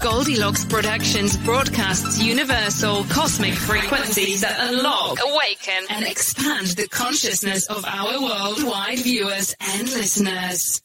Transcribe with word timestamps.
Goldilocks 0.00 0.64
Productions 0.64 1.36
broadcasts 1.38 2.22
universal 2.22 3.04
cosmic 3.04 3.54
frequencies 3.54 4.42
that 4.42 4.56
unlock, 4.60 5.18
awaken, 5.22 5.86
and 5.90 6.04
expand 6.04 6.68
the 6.68 6.86
consciousness 6.88 7.66
of 7.68 7.84
our 7.84 8.20
worldwide 8.20 8.98
viewers 8.98 9.54
and 9.60 9.82
listeners. 9.82 10.82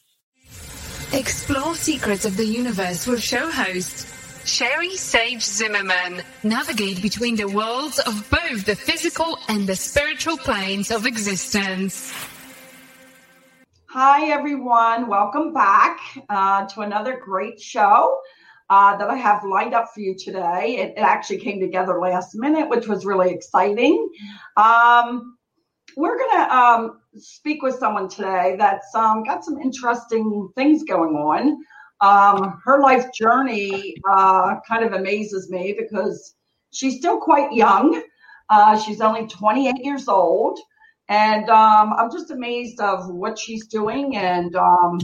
Explore 1.14 1.76
secrets 1.76 2.26
of 2.26 2.38
the 2.38 2.46
universe 2.46 3.06
with 3.06 3.22
show 3.22 3.50
host 3.52 4.08
Sherry 4.48 4.96
Sage 4.96 5.44
Zimmerman. 5.44 6.24
Navigate 6.44 7.02
between 7.02 7.36
the 7.36 7.48
worlds 7.48 8.00
of 8.00 8.30
both 8.30 8.66
the 8.66 8.76
physical 8.76 9.38
and 9.48 9.68
the 9.68 9.76
spiritual 9.76 10.38
planes 10.38 10.90
of 10.90 11.06
existence. 11.06 12.14
Hi, 13.88 14.32
everyone. 14.32 15.08
Welcome 15.08 15.54
back 15.54 16.00
uh, 16.30 16.66
to 16.68 16.82
another 16.82 17.20
great 17.24 17.60
show 17.60 18.18
uh, 18.72 18.96
that 18.96 19.10
I 19.10 19.18
have 19.18 19.44
lined 19.44 19.74
up 19.74 19.90
for 19.94 20.00
you 20.00 20.16
today. 20.16 20.78
It, 20.78 20.94
it, 20.98 21.02
actually 21.02 21.40
came 21.40 21.60
together 21.60 22.00
last 22.00 22.34
minute, 22.36 22.70
which 22.70 22.88
was 22.88 23.06
really 23.06 23.30
exciting. 23.30 24.10
Um, 24.56 25.38
we're 25.98 26.18
going 26.18 26.38
to 26.38 26.56
um, 26.56 27.02
speak 27.18 27.62
with 27.64 27.76
someone 27.76 28.08
today 28.08 28.56
that's 28.58 28.96
um, 28.96 29.24
got 29.26 29.44
some 29.44 29.60
interesting 29.60 30.50
things 30.56 30.84
going 30.84 31.16
on. 31.16 31.58
Um, 32.00 32.62
her 32.64 32.80
life 32.80 33.12
journey 33.14 33.98
uh, 34.10 34.56
kind 34.66 34.86
of 34.86 34.94
amazes 34.94 35.50
me 35.50 35.76
because 35.78 36.36
she's 36.72 36.98
still 36.98 37.20
quite 37.20 37.52
young. 37.52 38.02
Uh, 38.50 38.80
she's 38.80 39.02
only 39.02 39.28
28 39.28 39.84
years 39.84 40.08
old. 40.08 40.58
And 41.10 41.50
um, 41.50 41.92
I'm 41.98 42.10
just 42.10 42.32
amazed 42.32 42.80
of 42.80 43.10
what 43.10 43.38
she's 43.38 43.68
doing 43.68 44.16
and 44.16 44.56
um, 44.56 44.98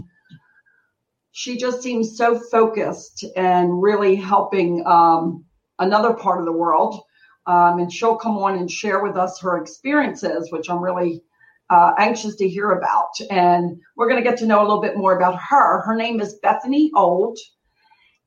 she 1.38 1.56
just 1.56 1.84
seems 1.84 2.18
so 2.18 2.40
focused 2.40 3.24
and 3.36 3.80
really 3.80 4.16
helping 4.16 4.84
um, 4.88 5.46
another 5.78 6.16
part 6.16 6.40
of 6.40 6.46
the 6.46 6.52
world. 6.52 7.00
Um, 7.46 7.78
and 7.78 7.94
she'll 7.94 8.16
come 8.16 8.40
on 8.40 8.58
and 8.58 8.70
share 8.70 9.04
with 9.04 9.16
us 9.16 9.40
her 9.42 9.62
experiences, 9.62 10.52
which 10.52 10.68
I'm 10.68 10.84
really 10.84 11.22
uh, 11.70 11.92
anxious 12.00 12.38
to 12.38 12.50
hear 12.50 12.72
about. 12.72 13.12
And 13.30 13.80
we're 13.96 14.10
going 14.10 14.22
to 14.22 14.28
get 14.28 14.40
to 14.40 14.48
know 14.48 14.62
a 14.62 14.66
little 14.66 14.82
bit 14.82 14.98
more 14.98 15.16
about 15.16 15.40
her. 15.40 15.84
Her 15.84 15.96
name 15.96 16.20
is 16.22 16.40
Bethany 16.42 16.90
Old. 16.96 17.38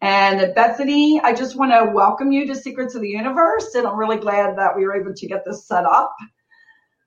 And 0.01 0.55
Bethany, 0.55 1.21
I 1.21 1.33
just 1.33 1.57
want 1.57 1.73
to 1.73 1.93
welcome 1.93 2.31
you 2.31 2.47
to 2.47 2.55
Secrets 2.55 2.95
of 2.95 3.03
the 3.03 3.09
Universe. 3.09 3.75
And 3.75 3.89
I'm 3.89 3.99
really 3.99 4.19
glad 4.19 4.57
that 4.57 4.77
we 4.77 4.85
were 4.85 4.95
able 4.95 5.15
to 5.17 5.27
get 5.27 5.45
this 5.45 5.67
set 5.67 5.85
up. 5.85 6.15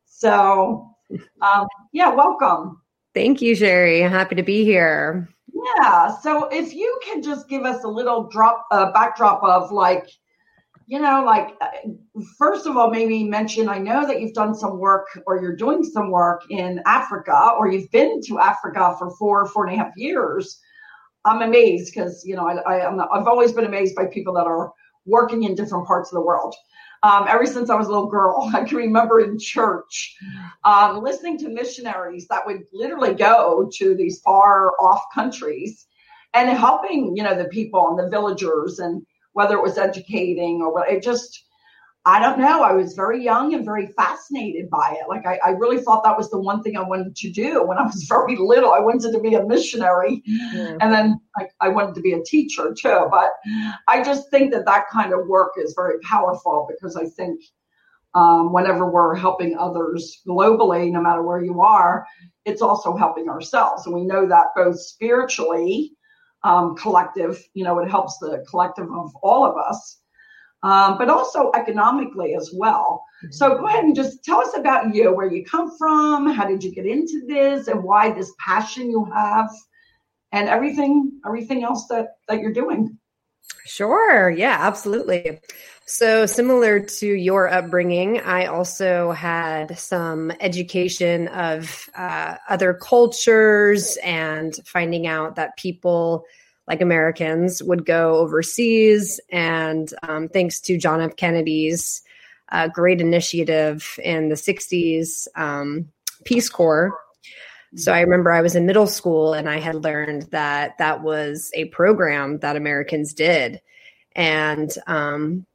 So, 0.05 0.85
um, 1.41 1.67
yeah, 1.93 2.13
welcome. 2.13 2.81
Thank 3.13 3.41
you, 3.41 3.55
Sherry. 3.55 4.01
Happy 4.01 4.35
to 4.35 4.43
be 4.43 4.65
here. 4.65 5.29
Yeah. 5.63 6.17
So 6.17 6.47
if 6.49 6.73
you 6.73 6.99
can 7.03 7.21
just 7.21 7.47
give 7.47 7.63
us 7.63 7.83
a 7.83 7.87
little 7.87 8.23
drop, 8.29 8.65
uh, 8.71 8.91
backdrop 8.91 9.43
of 9.43 9.71
like, 9.71 10.09
you 10.85 10.99
know, 10.99 11.23
like, 11.23 11.55
uh, 11.61 11.89
first 12.37 12.67
of 12.67 12.75
all, 12.75 12.89
maybe 12.89 13.23
mention 13.23 13.69
I 13.69 13.77
know 13.77 14.05
that 14.05 14.19
you've 14.19 14.33
done 14.33 14.53
some 14.53 14.77
work 14.77 15.07
or 15.25 15.41
you're 15.41 15.55
doing 15.55 15.83
some 15.83 16.11
work 16.11 16.43
in 16.49 16.81
Africa 16.85 17.51
or 17.57 17.71
you've 17.71 17.89
been 17.91 18.21
to 18.27 18.39
Africa 18.39 18.95
for 18.99 19.11
four, 19.11 19.45
four 19.47 19.65
and 19.65 19.73
a 19.73 19.83
half 19.83 19.93
years. 19.95 20.59
I'm 21.25 21.41
amazed 21.41 21.93
because, 21.93 22.23
you 22.25 22.35
know, 22.35 22.47
I, 22.47 22.55
I, 22.57 22.87
I'm, 22.87 22.99
I've 22.99 23.27
always 23.27 23.53
been 23.53 23.65
amazed 23.65 23.95
by 23.95 24.05
people 24.07 24.33
that 24.33 24.45
are 24.45 24.73
working 25.05 25.43
in 25.43 25.55
different 25.55 25.87
parts 25.87 26.11
of 26.11 26.15
the 26.15 26.21
world 26.21 26.53
um, 27.03 27.25
ever 27.27 27.45
since 27.45 27.69
I 27.69 27.75
was 27.75 27.87
a 27.87 27.91
little 27.91 28.07
girl. 28.07 28.49
I 28.53 28.63
can 28.63 28.77
remember 28.77 29.19
in 29.19 29.37
church 29.37 30.17
um, 30.63 31.03
listening 31.03 31.37
to 31.39 31.49
missionaries 31.49 32.27
that 32.29 32.45
would 32.45 32.63
literally 32.71 33.13
go 33.13 33.69
to 33.75 33.95
these 33.95 34.21
far 34.21 34.71
off 34.81 35.03
countries 35.13 35.85
and 36.33 36.49
helping, 36.49 37.15
you 37.15 37.23
know, 37.23 37.37
the 37.37 37.49
people 37.49 37.89
and 37.89 37.99
the 37.99 38.09
villagers 38.09 38.79
and 38.79 39.05
whether 39.33 39.55
it 39.55 39.63
was 39.63 39.77
educating 39.77 40.61
or 40.61 40.73
what 40.73 40.89
it 40.89 41.03
just 41.03 41.45
I 42.05 42.19
don't 42.19 42.37
know. 42.37 42.63
I 42.63 42.73
was 42.73 42.95
very 42.95 43.23
young 43.23 43.53
and 43.53 43.63
very 43.63 43.87
fascinated 43.87 44.69
by 44.69 44.97
it. 44.99 45.07
Like 45.07 45.25
I, 45.25 45.39
I, 45.43 45.49
really 45.51 45.81
thought 45.81 46.03
that 46.03 46.17
was 46.17 46.29
the 46.29 46.39
one 46.39 46.61
thing 46.61 46.75
I 46.75 46.81
wanted 46.81 47.15
to 47.15 47.31
do 47.31 47.63
when 47.63 47.77
I 47.77 47.83
was 47.83 48.03
very 48.09 48.35
little. 48.35 48.73
I 48.73 48.79
wanted 48.79 49.13
to 49.13 49.19
be 49.19 49.35
a 49.35 49.45
missionary, 49.45 50.21
yeah. 50.25 50.77
and 50.81 50.93
then 50.93 51.19
I, 51.37 51.47
I, 51.61 51.69
wanted 51.69 51.95
to 51.95 52.01
be 52.01 52.11
a 52.11 52.23
teacher 52.23 52.73
too. 52.77 53.07
But 53.09 53.31
I 53.87 54.03
just 54.03 54.29
think 54.31 54.51
that 54.51 54.65
that 54.65 54.89
kind 54.89 55.13
of 55.13 55.27
work 55.27 55.53
is 55.57 55.73
very 55.77 55.99
powerful 56.01 56.67
because 56.69 56.97
I 56.97 57.05
think 57.05 57.39
um, 58.15 58.51
whenever 58.51 58.89
we're 58.89 59.15
helping 59.15 59.57
others 59.57 60.21
globally, 60.27 60.91
no 60.91 61.01
matter 61.01 61.23
where 61.23 61.41
you 61.41 61.61
are, 61.61 62.05
it's 62.43 62.61
also 62.61 62.97
helping 62.97 63.29
ourselves, 63.29 63.85
and 63.85 63.95
we 63.95 64.03
know 64.03 64.27
that 64.27 64.47
both 64.57 64.77
spiritually, 64.77 65.93
um, 66.43 66.75
collective. 66.75 67.41
You 67.53 67.63
know, 67.63 67.79
it 67.79 67.89
helps 67.89 68.17
the 68.17 68.45
collective 68.49 68.91
of 68.91 69.13
all 69.23 69.45
of 69.45 69.55
us 69.55 70.01
um, 70.63 70.97
but 70.97 71.09
also 71.09 71.51
economically 71.53 72.35
as 72.35 72.51
well. 72.53 73.03
So 73.31 73.57
go 73.57 73.67
ahead 73.67 73.83
and 73.85 73.95
just 73.95 74.23
tell 74.23 74.41
us 74.41 74.55
about 74.57 74.93
you, 74.93 75.13
where 75.13 75.31
you 75.31 75.45
come 75.45 75.77
from, 75.77 76.27
how 76.27 76.45
did 76.45 76.63
you 76.63 76.73
get 76.73 76.85
into 76.85 77.25
this, 77.27 77.67
and 77.67 77.83
why 77.83 78.11
this 78.11 78.33
passion 78.37 78.89
you 78.89 79.05
have, 79.05 79.49
and 80.31 80.49
everything 80.49 81.19
everything 81.25 81.63
else 81.63 81.87
that 81.87 82.17
that 82.27 82.39
you're 82.39 82.53
doing. 82.53 82.97
Sure. 83.65 84.29
Yeah, 84.29 84.57
absolutely. 84.59 85.39
So, 85.85 86.25
similar 86.25 86.79
to 86.79 87.07
your 87.07 87.49
upbringing, 87.49 88.19
I 88.21 88.45
also 88.45 89.11
had 89.11 89.77
some 89.77 90.31
education 90.39 91.27
of 91.29 91.89
uh, 91.97 92.37
other 92.49 92.73
cultures 92.73 93.97
and 94.03 94.55
finding 94.65 95.07
out 95.07 95.35
that 95.35 95.57
people 95.57 96.25
like 96.67 96.81
Americans 96.81 97.61
would 97.63 97.85
go 97.85 98.15
overseas. 98.15 99.19
And 99.31 99.93
um, 100.03 100.29
thanks 100.29 100.59
to 100.61 100.77
John 100.77 101.01
F. 101.01 101.15
Kennedy's 101.15 102.01
uh, 102.51 102.67
great 102.67 103.01
initiative 103.01 103.99
in 104.03 104.29
the 104.29 104.35
60s, 104.35 105.27
um, 105.35 105.89
Peace 106.23 106.49
Corps. 106.49 106.97
So 107.75 107.91
I 107.91 108.01
remember 108.01 108.31
I 108.31 108.41
was 108.41 108.55
in 108.55 108.67
middle 108.67 108.85
school 108.85 109.33
and 109.33 109.49
I 109.49 109.59
had 109.59 109.83
learned 109.83 110.23
that 110.31 110.77
that 110.77 111.01
was 111.01 111.49
a 111.55 111.65
program 111.65 112.37
that 112.39 112.55
Americans 112.55 113.13
did. 113.13 113.61
And 114.15 114.71
um, 114.85 115.47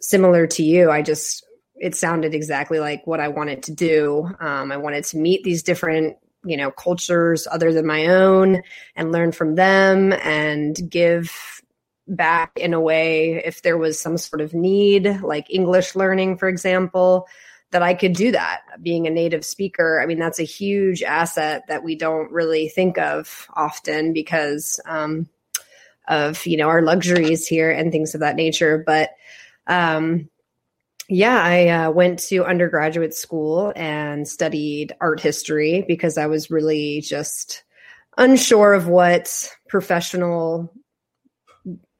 similar 0.00 0.48
to 0.48 0.64
you, 0.64 0.90
I 0.90 1.02
just 1.02 1.44
it 1.76 1.94
sounded 1.94 2.34
exactly 2.34 2.78
like 2.78 3.06
what 3.06 3.20
I 3.20 3.28
wanted 3.28 3.62
to 3.64 3.72
do. 3.72 4.28
Um, 4.40 4.70
I 4.70 4.76
wanted 4.76 5.04
to 5.04 5.16
meet 5.16 5.44
these 5.44 5.62
different 5.62 6.16
you 6.44 6.56
know 6.56 6.70
cultures 6.70 7.46
other 7.50 7.72
than 7.72 7.86
my 7.86 8.06
own 8.06 8.62
and 8.96 9.12
learn 9.12 9.32
from 9.32 9.54
them 9.54 10.12
and 10.12 10.78
give 10.90 11.62
back 12.08 12.52
in 12.56 12.74
a 12.74 12.80
way 12.80 13.42
if 13.44 13.62
there 13.62 13.78
was 13.78 14.00
some 14.00 14.18
sort 14.18 14.40
of 14.40 14.54
need 14.54 15.20
like 15.22 15.46
english 15.50 15.94
learning 15.94 16.36
for 16.36 16.48
example 16.48 17.26
that 17.72 17.82
i 17.82 17.94
could 17.94 18.14
do 18.14 18.32
that. 18.32 18.62
Being 18.82 19.06
a 19.06 19.10
native 19.10 19.44
speaker 19.44 20.00
i 20.02 20.06
mean 20.06 20.18
that's 20.18 20.40
a 20.40 20.44
huge 20.44 21.02
asset 21.02 21.62
that 21.68 21.84
we 21.84 21.94
don't 21.94 22.32
really 22.32 22.68
think 22.68 22.98
of 22.98 23.46
often 23.54 24.12
because 24.12 24.80
um, 24.86 25.28
of 26.10 26.44
you 26.44 26.56
know 26.56 26.68
our 26.68 26.82
luxuries 26.82 27.46
here 27.46 27.70
and 27.70 27.90
things 27.90 28.14
of 28.14 28.20
that 28.20 28.36
nature. 28.36 28.82
But 28.84 29.10
um, 29.66 30.28
yeah, 31.10 31.42
I 31.42 31.68
uh, 31.68 31.90
went 31.90 32.20
to 32.28 32.44
undergraduate 32.44 33.14
school 33.14 33.72
and 33.74 34.28
studied 34.28 34.94
art 35.00 35.20
history 35.20 35.84
because 35.88 36.16
I 36.16 36.26
was 36.26 36.52
really 36.52 37.00
just 37.00 37.64
unsure 38.16 38.74
of 38.74 38.86
what 38.86 39.50
professional 39.68 40.72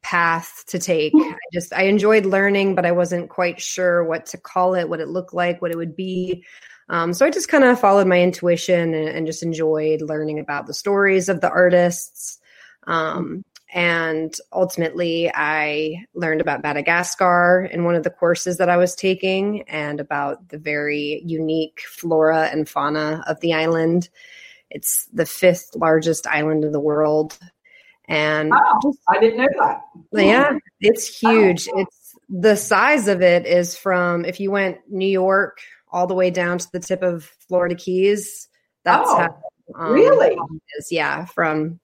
path 0.03 0.65
to 0.69 0.79
take. 0.79 1.12
I 1.17 1.35
just 1.53 1.73
I 1.73 1.83
enjoyed 1.83 2.25
learning, 2.25 2.77
but 2.77 2.87
I 2.87 2.93
wasn't 2.93 3.31
quite 3.31 3.61
sure 3.61 4.05
what 4.05 4.27
to 4.27 4.39
call 4.39 4.77
it, 4.77 4.89
what 4.89 5.01
it 5.01 5.09
looked 5.09 5.35
like, 5.35 5.61
what 5.61 5.73
it 5.73 5.77
would 5.77 5.97
be. 5.97 6.45
Um, 6.89 7.12
so 7.12 7.27
I 7.27 7.31
just 7.31 7.49
kind 7.49 7.65
of 7.65 7.81
followed 7.81 8.07
my 8.07 8.21
intuition 8.21 8.95
and, 8.95 9.09
and, 9.09 9.27
just 9.27 9.45
enjoyed 9.45 10.03
learning 10.03 10.41
about 10.41 10.67
the 10.67 10.75
stories 10.75 11.29
of 11.29 11.41
the 11.41 11.49
artists. 11.49 12.39
Um, 12.87 13.45
and 13.72 14.34
ultimately, 14.52 15.31
I 15.32 16.05
learned 16.14 16.40
about 16.40 16.62
Madagascar 16.62 17.69
in 17.70 17.84
one 17.84 17.94
of 17.94 18.02
the 18.02 18.11
courses 18.11 18.56
that 18.58 18.69
I 18.69 18.76
was 18.76 18.96
taking 18.96 19.62
and 19.62 20.00
about 20.00 20.49
the 20.49 20.58
very 20.58 21.22
unique 21.25 21.82
flora 21.88 22.49
and 22.49 22.69
fauna 22.69 23.22
of 23.28 23.38
the 23.40 23.52
island. 23.52 24.08
It's 24.70 25.06
the 25.12 25.26
fifth 25.26 25.70
largest 25.76 26.26
island 26.26 26.64
in 26.64 26.72
the 26.72 26.81
world. 26.81 27.38
And 28.08 28.52
oh, 28.52 28.94
I 29.08 29.20
didn't 29.20 29.38
know 29.38 29.49
that. 29.61 29.82
Yeah, 30.12 30.58
it's 30.81 31.06
huge. 31.20 31.69
Oh. 31.73 31.78
It's 31.81 32.14
the 32.28 32.56
size 32.56 33.06
of 33.06 33.23
it 33.23 33.46
is 33.46 33.76
from 33.76 34.25
if 34.25 34.40
you 34.40 34.50
went 34.50 34.78
New 34.88 35.08
York 35.08 35.58
all 35.93 36.08
the 36.08 36.14
way 36.14 36.31
down 36.31 36.58
to 36.58 36.66
the 36.73 36.81
tip 36.81 37.02
of 37.02 37.25
Florida 37.46 37.76
Keys. 37.76 38.49
That's 38.84 39.08
oh, 39.08 39.16
how 39.16 39.37
um, 39.76 39.93
really 39.93 40.37
is. 40.76 40.90
Yeah, 40.90 41.25
from 41.26 41.78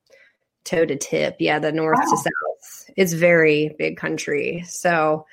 toe 0.67 0.85
to 0.85 0.97
tip. 0.97 1.37
Yeah, 1.39 1.59
the 1.59 1.73
north 1.73 1.99
wow. 1.99 2.11
to 2.11 2.17
south. 2.17 2.91
It's 2.97 3.13
very 3.13 3.75
big 3.79 3.97
country. 3.97 4.65
So 4.67 5.27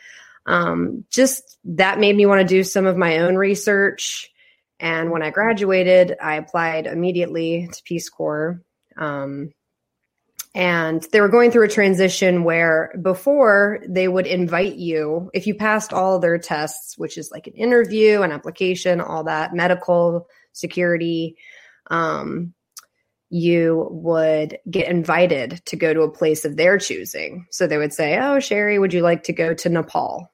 um, 0.45 1.06
just 1.09 1.57
that 1.65 2.00
made 2.00 2.15
me 2.15 2.25
want 2.25 2.41
to 2.41 2.47
do 2.47 2.63
some 2.63 2.85
of 2.85 2.97
my 2.97 3.19
own 3.19 3.35
research. 3.35 4.30
And 4.80 5.12
when 5.12 5.24
I 5.24 5.30
graduated, 5.30 6.15
I 6.21 6.35
applied 6.35 6.88
immediately 6.88 7.69
to 7.71 7.83
Peace 7.83 8.09
Corps. 8.09 8.62
Um, 8.97 9.53
and 10.56 11.01
they 11.12 11.19
were 11.19 11.30
going 11.30 11.50
through 11.50 11.65
a 11.65 11.69
transition 11.69 12.44
where 12.44 12.94
before 13.01 13.80
they 13.88 14.07
would 14.07 14.27
invite 14.27 14.75
you, 14.75 15.31
if 15.33 15.47
you 15.47 15.56
passed 15.56 15.94
all 15.94 16.19
their 16.19 16.38
tests, 16.38 16.95
which 16.97 17.18
is 17.18 17.31
like 17.31 17.47
an 17.47 17.53
interview, 17.53 18.21
an 18.21 18.31
application, 18.31 19.01
all 19.01 19.24
that, 19.24 19.56
medical, 19.56 20.27
security, 20.51 21.38
um, 21.89 22.53
you 23.33 23.88
would 23.89 24.59
get 24.69 24.88
invited 24.88 25.59
to 25.65 25.75
go 25.75 25.91
to 25.91 26.01
a 26.01 26.12
place 26.12 26.45
of 26.45 26.56
their 26.56 26.77
choosing. 26.77 27.47
So 27.50 27.65
they 27.65 27.80
would 27.80 27.91
say, 27.91 28.19
Oh, 28.19 28.39
Sherry, 28.39 28.77
would 28.77 28.94
you 28.94 29.01
like 29.01 29.24
to 29.24 29.33
go 29.33 29.56
to 29.56 29.69
Nepal 29.69 30.31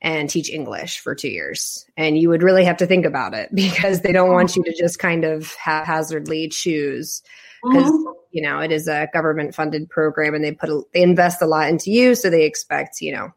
and 0.00 0.28
teach 0.28 0.50
English 0.50 0.98
for 0.98 1.14
two 1.14 1.28
years? 1.28 1.86
And 1.96 2.18
you 2.18 2.28
would 2.30 2.42
really 2.42 2.64
have 2.64 2.78
to 2.78 2.86
think 2.86 3.06
about 3.06 3.32
it 3.32 3.50
because 3.54 4.00
they 4.00 4.10
don't 4.10 4.32
want 4.32 4.56
you 4.56 4.64
to 4.64 4.74
just 4.76 4.98
kind 4.98 5.24
of 5.24 5.54
haphazardly 5.54 6.48
choose 6.48 7.22
because, 7.62 7.92
mm-hmm. 7.92 8.10
you 8.32 8.42
know, 8.42 8.58
it 8.58 8.72
is 8.72 8.88
a 8.88 9.08
government 9.12 9.54
funded 9.54 9.88
program 9.88 10.34
and 10.34 10.42
they 10.42 10.50
put, 10.50 10.68
a, 10.68 10.82
they 10.92 11.02
invest 11.02 11.42
a 11.42 11.46
lot 11.46 11.68
into 11.68 11.92
you. 11.92 12.16
So 12.16 12.28
they 12.28 12.44
expect, 12.44 13.00
you 13.00 13.12
know, 13.12 13.32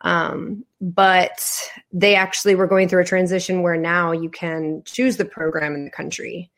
um, 0.00 0.64
but 0.80 1.62
they 1.92 2.16
actually 2.16 2.56
were 2.56 2.66
going 2.66 2.88
through 2.88 3.02
a 3.02 3.06
transition 3.06 3.62
where 3.62 3.76
now 3.76 4.10
you 4.10 4.30
can 4.30 4.82
choose 4.84 5.16
the 5.16 5.24
program 5.24 5.76
in 5.76 5.84
the 5.84 5.92
country. 5.92 6.50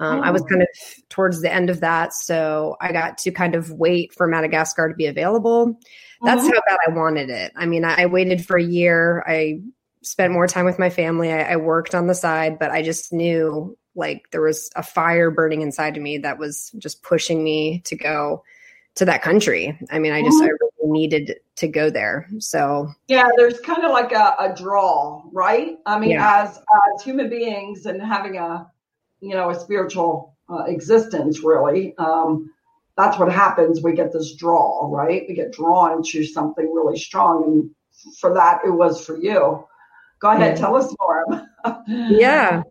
Um, 0.00 0.22
I 0.22 0.30
was 0.30 0.42
oh. 0.42 0.46
kind 0.46 0.62
of 0.62 0.68
towards 1.08 1.42
the 1.42 1.52
end 1.52 1.70
of 1.70 1.80
that, 1.80 2.12
so 2.12 2.76
I 2.80 2.92
got 2.92 3.18
to 3.18 3.30
kind 3.30 3.54
of 3.54 3.70
wait 3.70 4.12
for 4.12 4.26
Madagascar 4.26 4.88
to 4.88 4.94
be 4.94 5.06
available. 5.06 5.78
That's 6.24 6.42
mm-hmm. 6.42 6.52
how 6.52 6.62
bad 6.66 6.78
I 6.86 6.90
wanted 6.92 7.30
it. 7.30 7.52
I 7.56 7.66
mean, 7.66 7.84
I, 7.84 8.02
I, 8.02 8.06
waited 8.06 8.44
for 8.44 8.56
a 8.56 8.62
year. 8.62 9.24
I 9.26 9.60
spent 10.02 10.32
more 10.32 10.46
time 10.46 10.64
with 10.64 10.78
my 10.78 10.88
family. 10.88 11.32
I, 11.32 11.52
I 11.52 11.56
worked 11.56 11.94
on 11.94 12.06
the 12.06 12.14
side, 12.14 12.58
but 12.58 12.70
I 12.70 12.82
just 12.82 13.12
knew 13.12 13.76
like 13.94 14.30
there 14.30 14.40
was 14.40 14.70
a 14.76 14.82
fire 14.82 15.30
burning 15.30 15.62
inside 15.62 15.96
of 15.96 16.02
me 16.02 16.18
that 16.18 16.38
was 16.38 16.70
just 16.78 17.02
pushing 17.02 17.44
me 17.44 17.80
to 17.84 17.96
go 17.96 18.42
to 18.94 19.04
that 19.04 19.22
country. 19.22 19.78
I 19.90 19.98
mean, 19.98 20.12
I 20.12 20.22
just 20.22 20.36
mm-hmm. 20.36 20.44
I 20.44 20.48
really 20.48 21.00
needed 21.00 21.34
to 21.56 21.68
go 21.68 21.90
there. 21.90 22.28
So 22.38 22.88
yeah, 23.08 23.28
there's 23.36 23.60
kind 23.60 23.84
of 23.84 23.90
like 23.90 24.12
a, 24.12 24.34
a 24.38 24.54
draw, 24.56 25.22
right? 25.32 25.78
I 25.86 25.98
mean, 25.98 26.10
yeah. 26.10 26.42
as 26.42 26.58
as 26.58 27.02
human 27.02 27.28
beings 27.28 27.86
and 27.86 28.00
having 28.02 28.36
a 28.38 28.70
you 29.22 29.34
know, 29.34 29.50
a 29.50 29.58
spiritual 29.58 30.36
uh, 30.50 30.64
existence, 30.64 31.42
really. 31.42 31.94
Um, 31.96 32.50
that's 32.96 33.18
what 33.18 33.32
happens. 33.32 33.82
We 33.82 33.94
get 33.94 34.12
this 34.12 34.34
draw, 34.34 34.88
right? 34.90 35.24
We 35.26 35.34
get 35.34 35.52
drawn 35.52 36.02
to 36.02 36.24
something 36.24 36.70
really 36.74 36.98
strong. 36.98 37.44
And 37.44 38.16
for 38.18 38.34
that, 38.34 38.60
it 38.66 38.70
was 38.70 39.04
for 39.04 39.16
you. 39.16 39.64
Go 40.18 40.30
ahead, 40.30 40.56
tell 40.56 40.76
us 40.76 40.94
more. 41.00 41.46
yeah. 41.86 42.62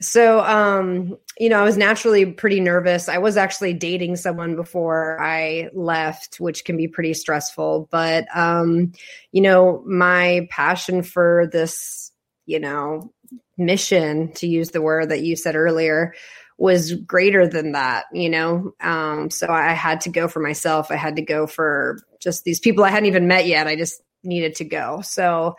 So, 0.00 0.40
um, 0.40 1.18
you 1.38 1.50
know, 1.50 1.60
I 1.60 1.64
was 1.64 1.76
naturally 1.76 2.24
pretty 2.24 2.60
nervous. 2.60 3.08
I 3.08 3.18
was 3.18 3.36
actually 3.36 3.74
dating 3.74 4.16
someone 4.16 4.56
before 4.56 5.20
I 5.20 5.68
left, 5.74 6.40
which 6.40 6.64
can 6.64 6.76
be 6.76 6.88
pretty 6.88 7.12
stressful. 7.12 7.88
But, 7.90 8.24
um, 8.34 8.92
you 9.30 9.42
know, 9.42 9.82
my 9.86 10.48
passion 10.50 11.02
for 11.02 11.48
this, 11.52 12.12
you 12.46 12.60
know, 12.60 13.12
mission 13.60 14.32
to 14.32 14.46
use 14.46 14.70
the 14.70 14.82
word 14.82 15.10
that 15.10 15.22
you 15.22 15.36
said 15.36 15.54
earlier 15.54 16.14
was 16.58 16.92
greater 16.94 17.46
than 17.46 17.72
that 17.72 18.04
you 18.12 18.28
know? 18.28 18.74
Um, 18.80 19.30
so 19.30 19.48
i 19.48 19.72
had 19.72 20.02
to 20.02 20.10
go 20.10 20.28
for 20.28 20.40
myself. 20.40 20.90
I 20.90 20.96
had 20.96 21.16
to 21.16 21.22
go 21.22 21.46
for 21.46 22.00
just 22.20 22.44
these 22.44 22.60
people 22.60 22.84
i 22.84 22.90
hadn't 22.90 23.06
even 23.06 23.28
met 23.28 23.46
yet. 23.46 23.66
I 23.66 23.76
just 23.76 24.02
needed 24.22 24.56
to 24.56 24.64
go. 24.64 25.00
So 25.02 25.56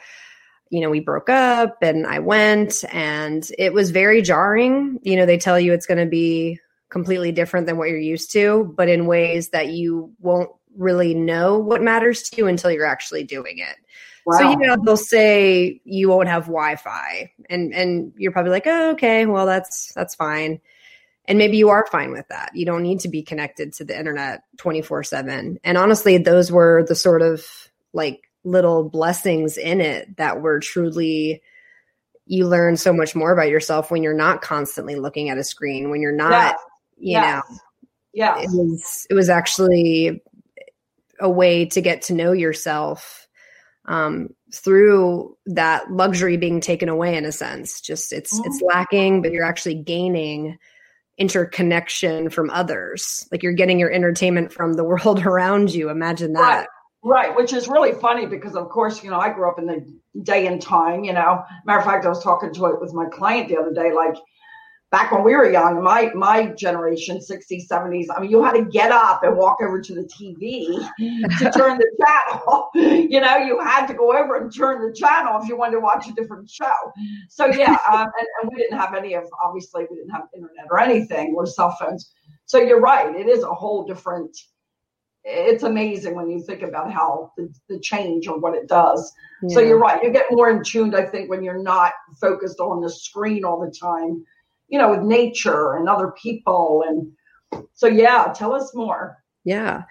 you 0.70 0.82
know 0.82 0.90
we 0.90 1.02
broke 1.02 1.30
up 1.30 1.80
and 1.82 2.08
i 2.08 2.20
went 2.20 2.86
and 2.94 3.46
it 3.58 3.74
was 3.74 3.92
very 3.92 4.22
jarring. 4.22 5.00
You 5.04 5.18
know 5.18 5.26
they 5.26 5.38
tell 5.38 5.60
you 5.60 5.74
it's 5.74 5.86
going 5.86 6.04
to 6.04 6.10
be 6.10 6.60
completely 6.90 7.32
different 7.32 7.68
than 7.68 7.78
what 7.78 7.90
you're 7.90 7.98
used 7.98 8.32
to 8.34 8.74
but 8.76 8.90
in 8.90 9.06
ways 9.06 9.50
that 9.50 9.70
you 9.70 10.12
won't 10.20 10.50
really 10.76 11.14
know 11.14 11.58
what 11.58 11.82
matters 11.82 12.24
to 12.24 12.38
you 12.38 12.48
until 12.48 12.72
you're 12.72 12.86
actually 12.86 13.24
doing 13.24 13.58
it 13.58 13.76
Wow. 14.26 14.38
So 14.38 14.50
you 14.52 14.58
know 14.58 14.78
they'll 14.84 14.98
say 14.98 15.82
you 15.84 16.10
won't 16.10 16.28
have 16.28 16.44
Wi-Fi, 16.44 17.32
and 17.50 17.74
and 17.74 18.14
you're 18.18 18.32
probably 18.32 18.52
like, 18.52 18.68
oh, 18.68 18.92
okay, 18.92 19.26
well 19.26 19.46
that's 19.46 19.92
that's 19.94 20.16
fine, 20.16 20.60
and 21.26 21.38
maybe 21.38 21.58
you 21.58 21.70
are 21.70 21.88
fine 21.92 22.12
with 22.12 22.28
that. 22.30 22.52
You 22.54 22.66
don't 22.66 22.84
need 22.84 23.00
to 23.02 23.10
be 23.10 23.24
connected 23.24 23.74
to 23.74 23.86
the 23.86 23.98
internet 23.98 24.44
twenty 24.58 24.82
four 24.82 25.04
seven. 25.04 25.60
And 25.64 25.78
honestly, 25.78 26.18
those 26.18 26.52
were 26.52 26.86
the 26.88 26.96
sort 26.96 27.22
of 27.22 27.46
like 27.94 28.30
little 28.44 28.88
blessings 28.88 29.58
in 29.58 29.82
it 29.82 30.18
that 30.18 30.42
were 30.42 30.60
truly 30.60 31.42
you 32.26 32.48
learn 32.48 32.78
so 32.78 32.94
much 32.94 33.16
more 33.16 33.32
about 33.32 33.50
yourself 33.50 33.92
when 33.92 34.04
you're 34.04 34.14
not 34.14 34.42
constantly 34.42 34.96
looking 34.96 35.30
at 35.30 35.38
a 35.38 35.44
screen 35.44 35.90
when 35.90 36.02
you're 36.02 36.12
not 36.12 36.56
you 36.98 37.20
know 37.20 37.42
yeah 38.14 38.40
it 38.40 38.50
was 38.52 39.06
it 39.10 39.14
was 39.14 39.30
actually 39.30 40.22
a 41.20 41.30
way 41.30 41.66
to 41.66 41.82
get 41.82 42.02
to 42.04 42.14
know 42.14 42.32
yourself 42.32 43.21
um, 43.86 44.30
through 44.54 45.36
that 45.46 45.92
luxury 45.92 46.38
being 46.38 46.62
taken 46.62 46.90
away 46.90 47.16
in 47.16 47.26
a 47.26 47.32
sense. 47.32 47.82
Just 47.82 48.14
it's 48.14 48.34
mm-hmm. 48.34 48.50
it's 48.50 48.62
lacking, 48.62 49.22
but 49.22 49.32
you're 49.32 49.46
actually 49.46 49.76
gaining 49.76 50.58
interconnection 51.18 52.30
from 52.30 52.50
others. 52.50 53.28
Like 53.32 53.44
you're 53.44 53.54
getting 53.54 53.80
your 53.80 53.92
entertainment 53.92 54.52
from 54.52 54.74
the 54.74 54.84
world 54.92 55.26
around 55.26 55.74
you. 55.74 55.90
Imagine 55.90 56.34
that. 56.34 56.42
Right. 56.42 56.68
Right, 57.04 57.36
which 57.36 57.52
is 57.52 57.68
really 57.68 57.94
funny 57.94 58.28
because, 58.28 58.56
of 58.56 58.70
course, 58.70 59.04
you 59.04 59.10
know, 59.10 59.18
I 59.18 59.34
grew 59.34 59.50
up 59.50 59.58
in 59.58 59.66
the 59.66 59.84
day 60.22 60.46
and 60.46 60.62
time. 60.62 61.04
You 61.04 61.14
know, 61.14 61.44
matter 61.66 61.80
of 61.80 61.86
fact, 61.86 62.06
I 62.06 62.10
was 62.10 62.24
talking 62.24 62.54
to 62.54 62.66
it 62.68 62.80
with 62.80 62.94
my 62.94 63.06
client 63.12 63.50
the 63.50 63.58
other 63.58 63.74
day. 63.74 63.92
Like, 63.92 64.14
back 64.92 65.12
when 65.12 65.24
we 65.24 65.36
were 65.36 65.50
young, 65.50 65.82
my 65.82 66.12
my 66.14 66.48
generation, 66.48 67.18
60s, 67.18 67.68
70s, 67.68 68.08
I 68.16 68.20
mean, 68.20 68.30
you 68.30 68.44
had 68.44 68.54
to 68.54 68.66
get 68.66 68.92
up 68.92 69.24
and 69.24 69.38
walk 69.38 69.58
over 69.62 69.82
to 69.82 69.96
the 69.96 70.04
TV 70.04 70.66
to 71.40 71.52
turn 71.52 71.78
the 71.78 71.90
channel. 72.06 72.70
you 72.76 73.22
know, 73.22 73.38
you 73.38 73.60
had 73.62 73.88
to 73.88 73.94
go 73.94 74.16
over 74.16 74.36
and 74.36 74.54
turn 74.54 74.86
the 74.86 74.94
channel 74.94 75.42
if 75.42 75.48
you 75.48 75.58
wanted 75.58 75.74
to 75.74 75.80
watch 75.80 76.08
a 76.10 76.14
different 76.14 76.50
show. 76.50 76.92
So 77.30 77.46
yeah, 77.46 77.78
um, 77.92 78.02
and, 78.02 78.28
and 78.42 78.52
we 78.52 78.58
didn't 78.58 78.78
have 78.78 78.94
any 78.94 79.14
of 79.14 79.24
obviously 79.44 79.86
we 79.90 79.96
didn't 79.96 80.12
have 80.12 80.24
internet 80.36 80.66
or 80.70 80.80
anything 80.80 81.34
or 81.36 81.46
cell 81.46 81.76
phones. 81.80 82.12
So 82.46 82.60
you're 82.60 82.82
right, 82.82 83.16
it 83.16 83.28
is 83.28 83.44
a 83.44 83.54
whole 83.54 83.86
different 83.86 84.36
it's 85.24 85.62
amazing 85.62 86.16
when 86.16 86.32
you 86.32 86.42
think 86.42 86.64
about 86.64 86.92
how 86.92 87.32
the, 87.38 87.54
the 87.70 87.80
change 87.80 88.28
or 88.28 88.40
what 88.40 88.56
it 88.56 88.68
does. 88.68 89.14
Yeah. 89.44 89.54
So 89.54 89.60
you're 89.62 89.78
right. 89.78 90.02
You 90.02 90.12
get 90.12 90.26
more 90.32 90.50
in 90.50 90.64
tuned, 90.64 90.96
I 90.96 91.06
think, 91.06 91.30
when 91.30 91.44
you're 91.44 91.62
not 91.62 91.94
focused 92.20 92.60
on 92.60 92.82
the 92.82 92.90
screen 92.90 93.46
all 93.46 93.60
the 93.60 93.72
time, 93.72 94.26
you 94.72 94.80
know, 94.80 94.90
with 94.90 95.02
nature 95.02 95.76
and 95.76 95.88
other 95.88 96.12
people. 96.12 96.84
And 96.88 97.12
so, 97.74 97.88
yeah, 97.88 98.34
tell 98.34 98.54
us 98.54 98.74
more. 98.74 99.18
Yeah. 99.44 99.84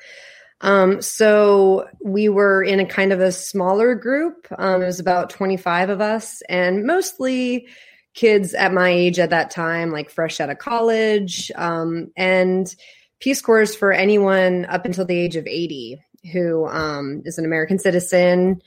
Um, 0.63 1.01
so 1.01 1.89
we 2.05 2.29
were 2.29 2.63
in 2.63 2.81
a 2.81 2.87
kind 2.87 3.13
of 3.13 3.21
a 3.21 3.31
smaller 3.31 3.95
group. 3.95 4.47
Um, 4.59 4.83
it 4.83 4.87
was 4.87 5.01
about 5.01 5.31
25 5.31 5.91
of 5.91 6.01
us, 6.01 6.43
and 6.49 6.85
mostly 6.85 7.69
kids 8.15 8.55
at 8.55 8.73
my 8.73 8.91
age 8.91 9.19
at 9.19 9.31
that 9.31 9.51
time, 9.51 9.93
like 9.93 10.11
fresh 10.11 10.41
out 10.41 10.51
of 10.51 10.59
college. 10.59 11.51
Um, 11.55 12.11
and 12.17 12.75
Peace 13.21 13.41
Corps 13.41 13.63
is 13.63 13.77
for 13.77 13.93
anyone 13.93 14.65
up 14.67 14.85
until 14.85 15.05
the 15.05 15.19
age 15.19 15.37
of 15.37 15.47
80 15.47 15.99
who 16.33 16.67
um, 16.67 17.23
is 17.25 17.39
an 17.39 17.45
American 17.45 17.79
citizen 17.79 18.61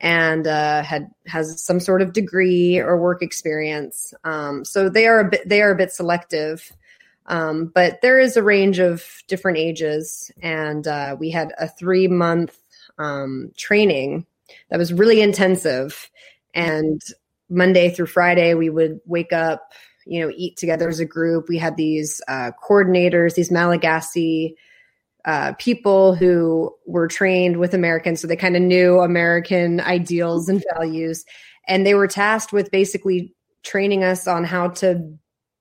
and 0.00 0.46
uh, 0.46 0.82
had 0.82 1.10
has 1.26 1.62
some 1.62 1.80
sort 1.80 2.02
of 2.02 2.12
degree 2.12 2.78
or 2.78 3.00
work 3.00 3.22
experience. 3.22 4.14
Um, 4.24 4.64
so 4.64 4.88
they 4.88 5.06
are 5.06 5.20
a 5.20 5.30
bit 5.30 5.48
they 5.48 5.62
are 5.62 5.70
a 5.70 5.76
bit 5.76 5.92
selective, 5.92 6.72
um, 7.26 7.66
but 7.74 8.00
there 8.00 8.18
is 8.18 8.36
a 8.36 8.42
range 8.42 8.78
of 8.78 9.04
different 9.26 9.58
ages, 9.58 10.30
and 10.42 10.86
uh, 10.86 11.16
we 11.18 11.30
had 11.30 11.52
a 11.58 11.68
three 11.68 12.08
month 12.08 12.56
um, 12.98 13.52
training 13.56 14.26
that 14.70 14.78
was 14.78 14.92
really 14.92 15.20
intensive, 15.20 16.10
and 16.54 17.02
Monday 17.50 17.90
through 17.90 18.06
Friday 18.06 18.54
we 18.54 18.70
would 18.70 19.00
wake 19.06 19.32
up 19.32 19.72
you 20.08 20.22
know, 20.22 20.32
eat 20.34 20.56
together 20.56 20.88
as 20.88 21.00
a 21.00 21.04
group. 21.04 21.48
We 21.50 21.58
had 21.58 21.76
these 21.76 22.22
uh, 22.28 22.52
coordinators, 22.66 23.34
these 23.34 23.50
Malagasy 23.50 24.56
uh, 25.28 25.52
people 25.58 26.14
who 26.14 26.74
were 26.86 27.06
trained 27.06 27.58
with 27.58 27.74
Americans, 27.74 28.18
so 28.18 28.26
they 28.26 28.34
kind 28.34 28.56
of 28.56 28.62
knew 28.62 29.00
American 29.00 29.78
ideals 29.78 30.48
and 30.48 30.64
values, 30.72 31.26
and 31.68 31.84
they 31.84 31.92
were 31.92 32.06
tasked 32.06 32.50
with 32.50 32.70
basically 32.70 33.34
training 33.62 34.02
us 34.02 34.26
on 34.26 34.42
how 34.42 34.68
to 34.68 35.18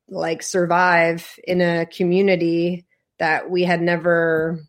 like 0.08 0.42
survive 0.42 1.38
in 1.46 1.60
a 1.60 1.86
community 1.86 2.86
that 3.20 3.50
we 3.50 3.64
had 3.64 3.82
never 3.82 4.64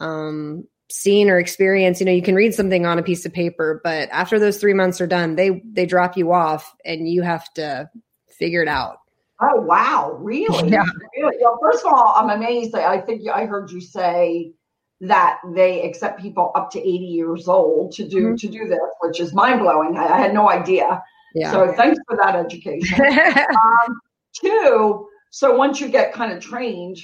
um, 0.00 0.66
seen 0.90 1.28
or 1.28 1.38
experienced. 1.38 2.00
You 2.00 2.06
know, 2.06 2.12
you 2.12 2.22
can 2.22 2.34
read 2.34 2.54
something 2.54 2.86
on 2.86 2.98
a 2.98 3.02
piece 3.02 3.26
of 3.26 3.34
paper, 3.34 3.82
but 3.84 4.08
after 4.12 4.38
those 4.38 4.56
three 4.56 4.72
months 4.72 4.98
are 5.02 5.06
done, 5.06 5.36
they 5.36 5.62
they 5.62 5.84
drop 5.84 6.16
you 6.16 6.32
off, 6.32 6.74
and 6.86 7.06
you 7.06 7.20
have 7.20 7.52
to 7.56 7.90
figure 8.30 8.62
it 8.62 8.68
out. 8.68 8.96
Oh 9.42 9.60
wow, 9.60 10.16
really? 10.20 10.68
Yeah. 10.70 10.84
Really? 11.16 11.36
Well, 11.40 11.58
first 11.60 11.84
of 11.84 11.92
all, 11.92 12.14
I'm 12.16 12.30
amazed. 12.30 12.74
I 12.74 13.00
think 13.00 13.28
I 13.28 13.44
heard 13.44 13.70
you 13.70 13.80
say 13.80 14.52
that 15.00 15.40
they 15.54 15.82
accept 15.82 16.20
people 16.20 16.52
up 16.54 16.70
to 16.70 16.78
80 16.78 16.88
years 16.88 17.48
old 17.48 17.92
to 17.92 18.06
do 18.06 18.28
mm-hmm. 18.28 18.34
to 18.36 18.48
do 18.48 18.68
this, 18.68 18.78
which 19.00 19.18
is 19.18 19.34
mind 19.34 19.60
blowing. 19.60 19.96
I, 19.98 20.06
I, 20.06 20.18
had 20.18 20.32
no 20.32 20.48
idea. 20.48 21.02
Yeah. 21.34 21.50
So 21.50 21.72
thanks 21.76 21.98
for 22.08 22.16
that 22.16 22.36
education. 22.36 23.00
um, 23.04 24.00
two, 24.40 25.08
so 25.30 25.56
once 25.56 25.80
you 25.80 25.88
get 25.88 26.12
kind 26.12 26.32
of 26.32 26.40
trained, 26.40 26.98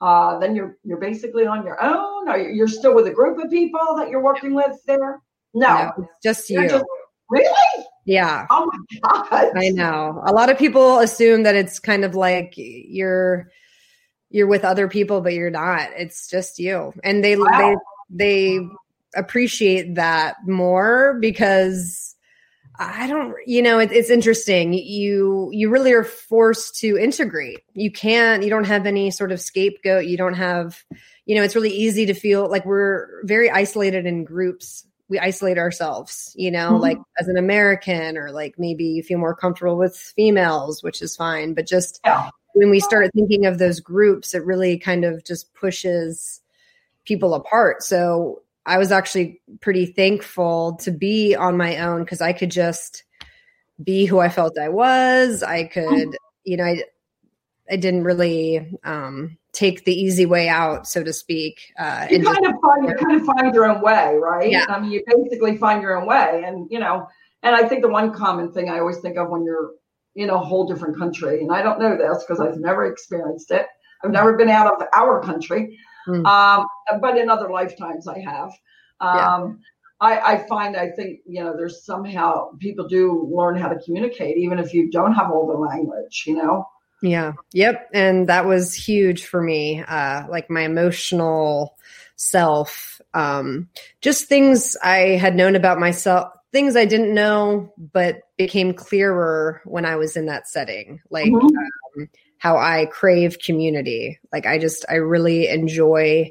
uh, 0.00 0.38
then 0.38 0.56
you're 0.56 0.78
you're 0.84 1.00
basically 1.00 1.46
on 1.46 1.64
your 1.64 1.82
own. 1.82 2.28
Or 2.28 2.38
you're 2.38 2.68
still 2.68 2.94
with 2.94 3.06
a 3.08 3.12
group 3.12 3.38
of 3.44 3.50
people 3.50 3.94
that 3.98 4.08
you're 4.08 4.22
working 4.22 4.54
with 4.54 4.78
there. 4.86 5.20
No, 5.52 5.92
no 5.98 6.08
just 6.22 6.48
you. 6.48 6.66
Just, 6.66 6.84
really? 7.28 7.83
Yeah. 8.04 8.46
Oh 8.50 8.70
my 8.70 9.00
god. 9.00 9.52
I 9.56 9.70
know. 9.70 10.22
A 10.26 10.32
lot 10.32 10.50
of 10.50 10.58
people 10.58 10.98
assume 10.98 11.44
that 11.44 11.54
it's 11.54 11.78
kind 11.78 12.04
of 12.04 12.14
like 12.14 12.54
you're 12.56 13.50
you're 14.30 14.46
with 14.46 14.64
other 14.64 14.88
people 14.88 15.20
but 15.20 15.32
you're 15.32 15.50
not. 15.50 15.90
It's 15.96 16.28
just 16.28 16.58
you. 16.58 16.92
And 17.02 17.24
they 17.24 17.36
wow. 17.36 17.76
they 18.10 18.56
they 18.56 18.68
appreciate 19.16 19.94
that 19.94 20.36
more 20.46 21.16
because 21.20 22.14
I 22.76 23.06
don't 23.06 23.34
you 23.46 23.62
know 23.62 23.78
it, 23.78 23.92
it's 23.92 24.10
interesting. 24.10 24.74
You 24.74 25.48
you 25.52 25.70
really 25.70 25.92
are 25.92 26.04
forced 26.04 26.80
to 26.80 26.98
integrate. 26.98 27.60
You 27.72 27.90
can't 27.90 28.42
you 28.42 28.50
don't 28.50 28.64
have 28.64 28.86
any 28.86 29.10
sort 29.10 29.32
of 29.32 29.40
scapegoat. 29.40 30.06
You 30.06 30.18
don't 30.18 30.34
have 30.34 30.82
you 31.24 31.36
know 31.36 31.42
it's 31.42 31.54
really 31.54 31.70
easy 31.70 32.06
to 32.06 32.14
feel 32.14 32.50
like 32.50 32.66
we're 32.66 33.22
very 33.24 33.50
isolated 33.50 34.04
in 34.04 34.24
groups 34.24 34.86
we 35.08 35.18
isolate 35.18 35.58
ourselves, 35.58 36.32
you 36.36 36.50
know, 36.50 36.72
mm-hmm. 36.72 36.82
like 36.82 36.98
as 37.18 37.28
an 37.28 37.36
American, 37.36 38.16
or 38.16 38.30
like 38.30 38.58
maybe 38.58 38.84
you 38.84 39.02
feel 39.02 39.18
more 39.18 39.34
comfortable 39.34 39.76
with 39.76 39.96
females, 39.96 40.82
which 40.82 41.02
is 41.02 41.14
fine. 41.14 41.54
But 41.54 41.66
just 41.66 42.00
yeah. 42.04 42.30
when 42.54 42.70
we 42.70 42.80
start 42.80 43.10
thinking 43.14 43.46
of 43.46 43.58
those 43.58 43.80
groups, 43.80 44.34
it 44.34 44.44
really 44.44 44.78
kind 44.78 45.04
of 45.04 45.24
just 45.24 45.52
pushes 45.54 46.40
people 47.04 47.34
apart. 47.34 47.82
So 47.82 48.42
I 48.66 48.78
was 48.78 48.90
actually 48.90 49.42
pretty 49.60 49.86
thankful 49.86 50.76
to 50.76 50.90
be 50.90 51.34
on 51.34 51.56
my 51.56 51.78
own 51.78 52.04
because 52.04 52.22
I 52.22 52.32
could 52.32 52.50
just 52.50 53.04
be 53.82 54.06
who 54.06 54.20
I 54.20 54.30
felt 54.30 54.58
I 54.58 54.70
was. 54.70 55.42
I 55.42 55.64
could, 55.64 55.84
mm-hmm. 55.84 56.10
you 56.44 56.56
know, 56.56 56.64
I, 56.64 56.82
I 57.70 57.76
didn't 57.76 58.04
really, 58.04 58.78
um, 58.84 59.36
take 59.54 59.84
the 59.84 59.94
easy 59.94 60.26
way 60.26 60.48
out, 60.48 60.86
so 60.86 61.02
to 61.02 61.12
speak. 61.12 61.72
Uh, 61.78 62.06
you 62.10 62.22
kind 62.22 62.38
just, 62.42 62.54
of 62.54 62.60
find 62.60 62.88
you 62.88 62.94
kind 62.96 63.20
of 63.20 63.26
find 63.26 63.54
your 63.54 63.66
own 63.66 63.80
way, 63.80 64.16
right? 64.16 64.50
Yeah. 64.50 64.66
I 64.68 64.80
mean, 64.80 64.90
you 64.90 65.02
basically 65.06 65.56
find 65.56 65.80
your 65.80 65.98
own 65.98 66.06
way, 66.06 66.42
and 66.44 66.68
you 66.70 66.80
know, 66.80 67.06
and 67.42 67.54
I 67.54 67.66
think 67.66 67.82
the 67.82 67.88
one 67.88 68.12
common 68.12 68.52
thing 68.52 68.68
I 68.68 68.80
always 68.80 68.98
think 68.98 69.16
of 69.16 69.30
when 69.30 69.44
you're 69.44 69.70
in 70.16 70.30
a 70.30 70.38
whole 70.38 70.66
different 70.66 70.98
country, 70.98 71.40
and 71.40 71.52
I 71.52 71.62
don't 71.62 71.78
know 71.78 71.96
this 71.96 72.24
because 72.24 72.40
I've 72.40 72.58
never 72.58 72.84
experienced 72.86 73.50
it. 73.50 73.66
I've 74.02 74.10
never 74.10 74.36
been 74.36 74.50
out 74.50 74.72
of 74.74 74.86
our 74.92 75.22
country, 75.22 75.78
mm. 76.06 76.26
um, 76.26 76.66
but 77.00 77.16
in 77.16 77.30
other 77.30 77.48
lifetimes 77.48 78.06
I 78.06 78.18
have. 78.18 78.50
Um, 79.00 79.16
yeah. 79.20 79.54
I, 80.00 80.34
I, 80.34 80.46
find 80.48 80.76
I 80.76 80.90
think 80.90 81.20
you 81.24 81.42
know 81.42 81.56
there's 81.56 81.84
somehow 81.84 82.50
people 82.58 82.86
do 82.86 83.30
learn 83.32 83.56
how 83.56 83.68
to 83.68 83.78
communicate 83.84 84.36
even 84.36 84.58
if 84.58 84.74
you 84.74 84.90
don't 84.90 85.14
have 85.14 85.30
all 85.30 85.46
the 85.46 85.54
language, 85.54 86.24
you 86.26 86.34
know. 86.34 86.66
Yeah. 87.04 87.34
Yep. 87.52 87.90
And 87.92 88.28
that 88.30 88.46
was 88.46 88.72
huge 88.72 89.26
for 89.26 89.42
me. 89.42 89.84
Uh, 89.86 90.24
like 90.30 90.48
my 90.48 90.62
emotional 90.62 91.76
self, 92.16 92.98
um, 93.12 93.68
just 94.00 94.26
things 94.26 94.74
I 94.82 95.18
had 95.20 95.36
known 95.36 95.54
about 95.54 95.78
myself, 95.78 96.32
things 96.50 96.76
I 96.76 96.86
didn't 96.86 97.12
know, 97.12 97.74
but 97.92 98.20
became 98.38 98.72
clearer 98.72 99.60
when 99.66 99.84
I 99.84 99.96
was 99.96 100.16
in 100.16 100.24
that 100.26 100.48
setting. 100.48 101.02
Like, 101.10 101.26
mm-hmm. 101.26 102.00
um, 102.00 102.08
how 102.38 102.56
I 102.56 102.86
crave 102.86 103.38
community. 103.38 104.18
Like, 104.32 104.46
I 104.46 104.56
just, 104.56 104.86
I 104.88 104.94
really 104.94 105.48
enjoy 105.48 106.30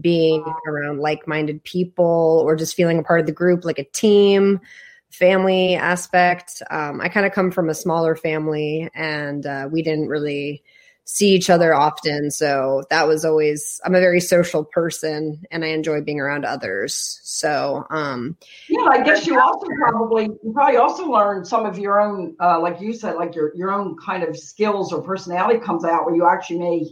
being 0.00 0.44
around 0.68 1.00
like 1.00 1.26
minded 1.26 1.64
people 1.64 2.44
or 2.46 2.54
just 2.54 2.76
feeling 2.76 3.00
a 3.00 3.02
part 3.02 3.18
of 3.18 3.26
the 3.26 3.32
group, 3.32 3.64
like 3.64 3.80
a 3.80 3.84
team 3.90 4.60
family 5.12 5.74
aspect. 5.74 6.62
Um, 6.70 7.00
I 7.00 7.08
kind 7.08 7.26
of 7.26 7.32
come 7.32 7.50
from 7.50 7.68
a 7.68 7.74
smaller 7.74 8.16
family 8.16 8.90
and 8.94 9.44
uh, 9.46 9.68
we 9.70 9.82
didn't 9.82 10.08
really 10.08 10.62
see 11.04 11.30
each 11.30 11.50
other 11.50 11.74
often. 11.74 12.30
So 12.30 12.84
that 12.88 13.06
was 13.06 13.24
always, 13.24 13.80
I'm 13.84 13.94
a 13.94 14.00
very 14.00 14.20
social 14.20 14.64
person 14.64 15.42
and 15.50 15.64
I 15.64 15.68
enjoy 15.68 16.00
being 16.00 16.20
around 16.20 16.44
others. 16.44 17.20
So, 17.24 17.84
um, 17.90 18.36
yeah, 18.68 18.86
I 18.88 19.02
guess 19.02 19.26
you 19.26 19.38
also 19.38 19.66
probably, 19.78 20.24
you 20.42 20.52
probably 20.54 20.76
also 20.76 21.06
learned 21.06 21.46
some 21.46 21.66
of 21.66 21.78
your 21.78 22.00
own, 22.00 22.36
uh, 22.40 22.60
like 22.60 22.80
you 22.80 22.94
said, 22.94 23.16
like 23.16 23.34
your, 23.34 23.54
your 23.54 23.72
own 23.72 23.96
kind 23.98 24.22
of 24.22 24.36
skills 24.36 24.92
or 24.92 25.02
personality 25.02 25.58
comes 25.58 25.84
out 25.84 26.06
where 26.06 26.14
you 26.14 26.26
actually 26.26 26.60
may 26.60 26.84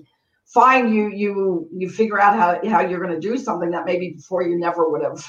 find 0.45 0.93
you, 0.93 1.09
you, 1.09 1.69
you 1.73 1.89
figure 1.89 2.21
out 2.21 2.35
how, 2.35 2.69
how 2.69 2.81
you're 2.81 3.01
going 3.01 3.19
to 3.19 3.21
do 3.21 3.39
something 3.39 3.71
that 3.71 3.87
maybe 3.87 4.11
before 4.11 4.43
you 4.43 4.59
never 4.59 4.91
would 4.91 5.03
have 5.03 5.25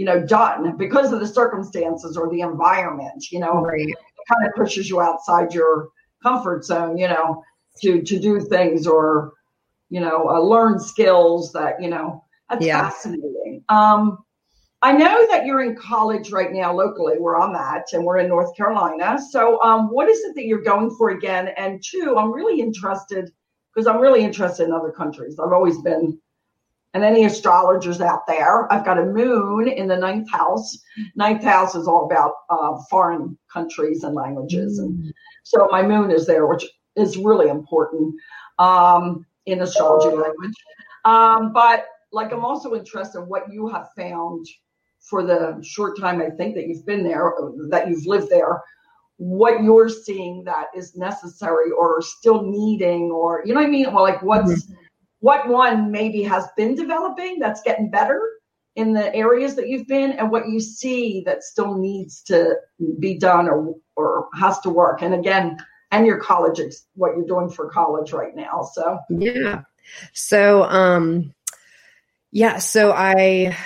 you 0.00 0.06
know, 0.06 0.24
done 0.24 0.78
because 0.78 1.12
of 1.12 1.20
the 1.20 1.26
circumstances 1.26 2.16
or 2.16 2.30
the 2.30 2.40
environment, 2.40 3.22
you 3.30 3.38
know, 3.38 3.60
right. 3.60 3.86
it 3.86 3.94
kind 4.26 4.46
of 4.46 4.54
pushes 4.54 4.88
you 4.88 4.98
outside 4.98 5.52
your 5.52 5.90
comfort 6.22 6.64
zone, 6.64 6.96
you 6.96 7.06
know, 7.06 7.44
to, 7.82 8.00
to 8.00 8.18
do 8.18 8.40
things 8.40 8.86
or, 8.86 9.34
you 9.90 10.00
know, 10.00 10.30
uh, 10.30 10.40
learn 10.40 10.80
skills 10.80 11.52
that, 11.52 11.82
you 11.82 11.90
know, 11.90 12.24
that's 12.48 12.64
yeah. 12.64 12.88
fascinating. 12.88 13.62
Um, 13.68 14.24
I 14.80 14.92
know 14.92 15.26
that 15.32 15.44
you're 15.44 15.62
in 15.62 15.76
college 15.76 16.32
right 16.32 16.50
now 16.50 16.72
locally 16.72 17.18
where 17.18 17.38
I'm 17.38 17.54
at, 17.54 17.92
and 17.92 18.02
we're 18.02 18.20
in 18.20 18.28
North 18.28 18.56
Carolina. 18.56 19.18
So, 19.30 19.62
um, 19.62 19.88
what 19.88 20.08
is 20.08 20.18
it 20.20 20.34
that 20.34 20.46
you're 20.46 20.62
going 20.62 20.96
for 20.96 21.10
again? 21.10 21.48
And 21.58 21.84
two, 21.84 22.16
I'm 22.16 22.32
really 22.32 22.62
interested 22.62 23.30
because 23.74 23.86
I'm 23.86 24.00
really 24.00 24.24
interested 24.24 24.64
in 24.64 24.72
other 24.72 24.92
countries. 24.92 25.38
I've 25.38 25.52
always 25.52 25.78
been 25.82 26.18
and 26.94 27.04
any 27.04 27.24
astrologers 27.24 28.00
out 28.00 28.26
there, 28.26 28.72
I've 28.72 28.84
got 28.84 28.98
a 28.98 29.04
moon 29.04 29.68
in 29.68 29.86
the 29.86 29.96
ninth 29.96 30.30
house. 30.30 30.76
Ninth 31.14 31.44
house 31.44 31.74
is 31.74 31.86
all 31.86 32.06
about 32.06 32.32
uh, 32.48 32.78
foreign 32.90 33.38
countries 33.52 34.02
and 34.02 34.14
languages. 34.14 34.80
Mm. 34.80 34.84
And 34.84 35.12
so 35.44 35.68
my 35.70 35.82
moon 35.82 36.10
is 36.10 36.26
there, 36.26 36.46
which 36.46 36.64
is 36.96 37.16
really 37.16 37.48
important 37.48 38.14
um, 38.58 39.24
in 39.46 39.62
astrology 39.62 40.16
language. 40.16 40.54
Um, 41.04 41.52
but 41.52 41.86
like, 42.12 42.32
I'm 42.32 42.44
also 42.44 42.74
interested 42.74 43.20
in 43.20 43.24
what 43.26 43.52
you 43.52 43.68
have 43.68 43.88
found 43.96 44.44
for 44.98 45.22
the 45.22 45.62
short 45.62 45.98
time 45.98 46.20
I 46.20 46.30
think 46.30 46.56
that 46.56 46.66
you've 46.66 46.84
been 46.86 47.04
there, 47.04 47.32
that 47.70 47.88
you've 47.88 48.06
lived 48.06 48.28
there, 48.30 48.60
what 49.16 49.62
you're 49.62 49.88
seeing 49.88 50.42
that 50.44 50.66
is 50.74 50.96
necessary 50.96 51.70
or 51.70 52.02
still 52.02 52.42
needing, 52.42 53.10
or 53.10 53.42
you 53.44 53.54
know 53.54 53.60
what 53.60 53.66
I 53.66 53.70
mean? 53.70 53.92
Well, 53.92 54.02
like 54.02 54.22
what's 54.22 54.64
mm-hmm 54.64 54.74
what 55.20 55.48
one 55.48 55.90
maybe 55.90 56.22
has 56.22 56.46
been 56.56 56.74
developing 56.74 57.38
that's 57.38 57.62
getting 57.62 57.90
better 57.90 58.20
in 58.76 58.92
the 58.92 59.14
areas 59.14 59.54
that 59.56 59.68
you've 59.68 59.86
been 59.86 60.12
and 60.12 60.30
what 60.30 60.48
you 60.48 60.60
see 60.60 61.22
that 61.26 61.42
still 61.42 61.76
needs 61.76 62.22
to 62.22 62.56
be 62.98 63.18
done 63.18 63.48
or 63.48 63.74
or 63.96 64.28
has 64.34 64.58
to 64.60 64.70
work. 64.70 65.02
And 65.02 65.14
again 65.14 65.58
and 65.90 66.06
your 66.06 66.18
college 66.18 66.60
what 66.94 67.16
you're 67.16 67.26
doing 67.26 67.50
for 67.50 67.70
college 67.70 68.12
right 68.12 68.34
now 68.34 68.62
so. 68.72 68.98
Yeah. 69.08 69.62
So 70.12 70.64
um 70.64 71.34
yeah 72.32 72.58
so 72.58 72.92
i 72.92 73.56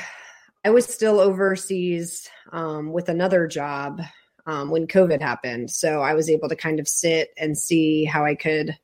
i 0.64 0.70
was 0.70 0.86
still 0.86 1.20
overseas 1.20 2.30
um 2.50 2.92
with 2.92 3.10
another 3.10 3.46
job 3.46 4.00
um 4.46 4.70
when 4.70 4.86
covid 4.86 5.20
happened. 5.20 5.70
So 5.70 6.00
i 6.00 6.14
was 6.14 6.30
able 6.30 6.48
to 6.48 6.56
kind 6.56 6.80
of 6.80 6.88
sit 6.88 7.28
and 7.36 7.56
see 7.58 8.04
how 8.04 8.24
i 8.24 8.34
could 8.34 8.76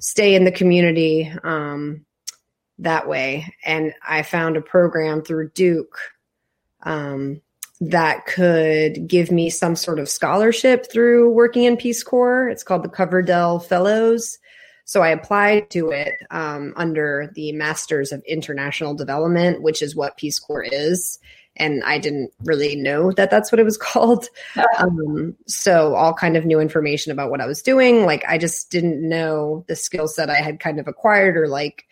stay 0.00 0.34
in 0.34 0.44
the 0.44 0.52
community 0.52 1.32
um 1.44 2.04
that 2.78 3.08
way. 3.08 3.54
And 3.64 3.92
I 4.06 4.22
found 4.22 4.56
a 4.56 4.62
program 4.62 5.22
through 5.22 5.50
Duke 5.50 5.98
um, 6.82 7.40
that 7.80 8.26
could 8.26 9.06
give 9.06 9.30
me 9.30 9.50
some 9.50 9.76
sort 9.76 9.98
of 9.98 10.08
scholarship 10.08 10.90
through 10.90 11.30
working 11.30 11.64
in 11.64 11.76
Peace 11.76 12.02
Corps. 12.02 12.48
It's 12.48 12.62
called 12.62 12.84
the 12.84 12.88
Coverdell 12.88 13.64
Fellows. 13.64 14.38
So 14.86 15.02
I 15.02 15.08
applied 15.08 15.70
to 15.70 15.90
it 15.90 16.14
um, 16.30 16.74
under 16.76 17.30
the 17.34 17.52
Masters 17.52 18.12
of 18.12 18.22
International 18.26 18.94
Development, 18.94 19.62
which 19.62 19.80
is 19.80 19.96
what 19.96 20.18
Peace 20.18 20.38
Corps 20.38 20.66
is. 20.70 21.18
And 21.56 21.84
I 21.84 21.98
didn't 21.98 22.32
really 22.44 22.74
know 22.76 23.12
that 23.12 23.30
that's 23.30 23.52
what 23.52 23.58
it 23.58 23.64
was 23.64 23.76
called. 23.90 24.28
Um, 24.78 25.36
so 25.46 25.94
all 25.94 26.14
kind 26.14 26.36
of 26.36 26.44
new 26.44 26.60
information 26.60 27.12
about 27.12 27.30
what 27.30 27.40
I 27.40 27.46
was 27.46 27.62
doing. 27.62 28.04
Like 28.04 28.24
I 28.28 28.38
just 28.38 28.70
didn't 28.70 29.06
know 29.06 29.64
the 29.68 29.76
skill 29.76 30.08
set 30.08 30.30
I 30.30 30.36
had 30.36 30.60
kind 30.60 30.80
of 30.80 30.88
acquired 30.88 31.36
or 31.36 31.48
like 31.48 31.86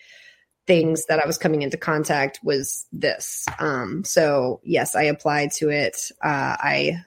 things 0.67 1.07
that 1.07 1.19
I 1.19 1.27
was 1.27 1.39
coming 1.39 1.63
into 1.63 1.77
contact 1.77 2.41
was 2.43 2.87
this. 2.93 3.47
Um, 3.59 4.05
so 4.05 4.61
yes, 4.65 4.95
I 4.95 5.05
applied 5.05 5.53
to 5.53 5.71
it. 5.71 6.11
Uh, 6.23 6.57
I 6.59 7.05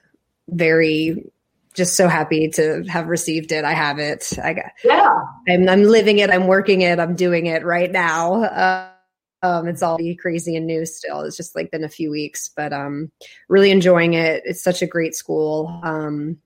very 0.48 1.30
just 1.74 1.96
so 1.96 2.08
happy 2.08 2.48
to 2.48 2.82
have 2.88 3.06
received 3.06 3.52
it. 3.52 3.64
I 3.64 3.72
have 3.72 3.98
it. 3.98 4.32
I 4.42 4.54
got, 4.54 4.72
yeah. 4.82 5.14
I'm, 5.48 5.68
I'm 5.68 5.82
living 5.84 6.18
it. 6.18 6.30
I'm 6.30 6.46
working 6.46 6.80
it. 6.80 6.98
I'm 6.98 7.14
doing 7.14 7.46
it 7.46 7.64
right 7.64 7.92
now. 7.92 8.44
Uh, 8.44 8.88
um, 9.46 9.68
it's 9.68 9.82
all 9.82 9.98
crazy 10.18 10.56
and 10.56 10.66
new 10.66 10.84
still. 10.84 11.20
It's 11.20 11.36
just 11.36 11.54
like 11.54 11.70
been 11.70 11.84
a 11.84 11.88
few 11.88 12.10
weeks, 12.10 12.50
but 12.54 12.72
um, 12.72 13.12
really 13.48 13.70
enjoying 13.70 14.14
it. 14.14 14.42
It's 14.44 14.62
such 14.62 14.82
a 14.82 14.86
great 14.86 15.14
school. 15.14 15.80
Um, 15.84 16.38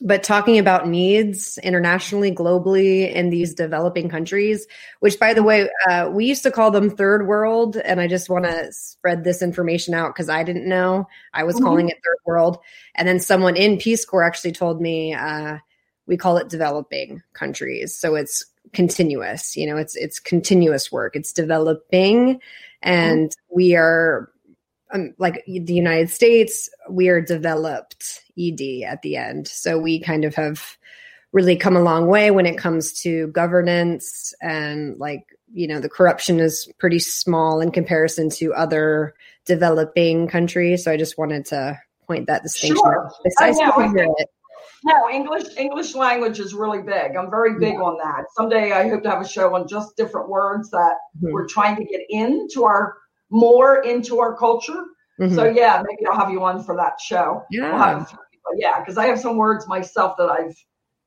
but 0.00 0.22
talking 0.22 0.58
about 0.58 0.88
needs 0.88 1.58
internationally, 1.58 2.30
globally, 2.30 3.10
in 3.10 3.30
these 3.30 3.54
developing 3.54 4.08
countries, 4.08 4.66
which 5.00 5.18
by 5.18 5.32
the 5.32 5.42
way, 5.42 5.70
uh, 5.88 6.10
we 6.12 6.26
used 6.26 6.42
to 6.42 6.50
call 6.50 6.70
them 6.70 6.90
third 6.90 7.26
world. 7.26 7.76
And 7.76 8.00
I 8.00 8.06
just 8.06 8.28
want 8.28 8.44
to 8.44 8.70
spread 8.72 9.24
this 9.24 9.40
information 9.40 9.94
out 9.94 10.14
because 10.14 10.28
I 10.28 10.42
didn't 10.42 10.68
know. 10.68 11.06
I 11.32 11.44
was 11.44 11.56
mm-hmm. 11.56 11.64
calling 11.64 11.88
it 11.88 11.96
third 12.04 12.18
world. 12.26 12.58
And 12.94 13.08
then 13.08 13.20
someone 13.20 13.56
in 13.56 13.78
Peace 13.78 14.04
Corps 14.04 14.22
actually 14.24 14.52
told 14.52 14.82
me 14.82 15.14
uh, 15.14 15.58
we 16.06 16.16
call 16.16 16.36
it 16.36 16.50
developing 16.50 17.22
countries. 17.32 17.96
So 17.96 18.16
it's 18.16 18.44
continuous, 18.72 19.56
you 19.56 19.66
know, 19.66 19.76
it's 19.76 19.96
it's 19.96 20.18
continuous 20.18 20.90
work. 20.90 21.16
It's 21.16 21.32
developing 21.32 22.40
and 22.82 23.30
mm-hmm. 23.30 23.56
we 23.56 23.76
are 23.76 24.30
um, 24.92 25.14
like 25.18 25.44
the 25.46 25.74
United 25.74 26.10
States, 26.10 26.70
we 26.88 27.08
are 27.08 27.20
developed 27.20 28.22
ED 28.38 28.84
at 28.86 29.02
the 29.02 29.16
end. 29.16 29.48
So 29.48 29.78
we 29.78 30.00
kind 30.00 30.24
of 30.24 30.34
have 30.36 30.76
really 31.32 31.56
come 31.56 31.76
a 31.76 31.82
long 31.82 32.06
way 32.06 32.30
when 32.30 32.46
it 32.46 32.56
comes 32.56 32.92
to 33.00 33.26
governance 33.28 34.32
and 34.40 34.96
like, 34.98 35.26
you 35.52 35.66
know, 35.66 35.80
the 35.80 35.88
corruption 35.88 36.40
is 36.40 36.70
pretty 36.78 36.98
small 36.98 37.60
in 37.60 37.70
comparison 37.72 38.30
to 38.30 38.54
other 38.54 39.14
developing 39.44 40.28
countries. 40.28 40.84
So 40.84 40.92
I 40.92 40.96
just 40.96 41.18
wanted 41.18 41.46
to 41.46 41.78
point 42.06 42.26
that 42.28 42.42
distinction 42.42 42.76
sure. 42.76 43.10
I 43.40 43.50
know, 43.88 44.14
No, 44.86 45.10
English 45.10 45.56
English 45.56 45.96
language 45.96 46.38
is 46.38 46.54
really 46.54 46.80
big. 46.80 47.16
I'm 47.16 47.28
very 47.28 47.58
big 47.58 47.74
yeah. 47.74 47.80
on 47.80 47.98
that. 47.98 48.26
Someday 48.36 48.70
I 48.70 48.88
hope 48.88 49.02
to 49.02 49.10
have 49.10 49.20
a 49.20 49.26
show 49.26 49.52
on 49.56 49.66
just 49.66 49.96
different 49.96 50.28
words 50.28 50.70
that 50.70 50.94
mm-hmm. 51.16 51.32
we're 51.32 51.48
trying 51.48 51.74
to 51.74 51.84
get 51.84 52.02
into 52.08 52.62
our 52.64 52.94
more 53.28 53.82
into 53.82 54.20
our 54.20 54.36
culture. 54.36 54.84
Mm-hmm. 55.20 55.34
So 55.34 55.44
yeah, 55.44 55.82
maybe 55.84 56.06
I'll 56.06 56.16
have 56.16 56.30
you 56.30 56.44
on 56.44 56.62
for 56.62 56.76
that 56.76 57.00
show. 57.00 57.42
Yeah, 57.50 57.96
we'll 57.96 58.06
yeah, 58.58 58.78
because 58.78 58.96
I 58.96 59.06
have 59.06 59.18
some 59.18 59.36
words 59.36 59.66
myself 59.66 60.16
that 60.18 60.30
I've 60.30 60.54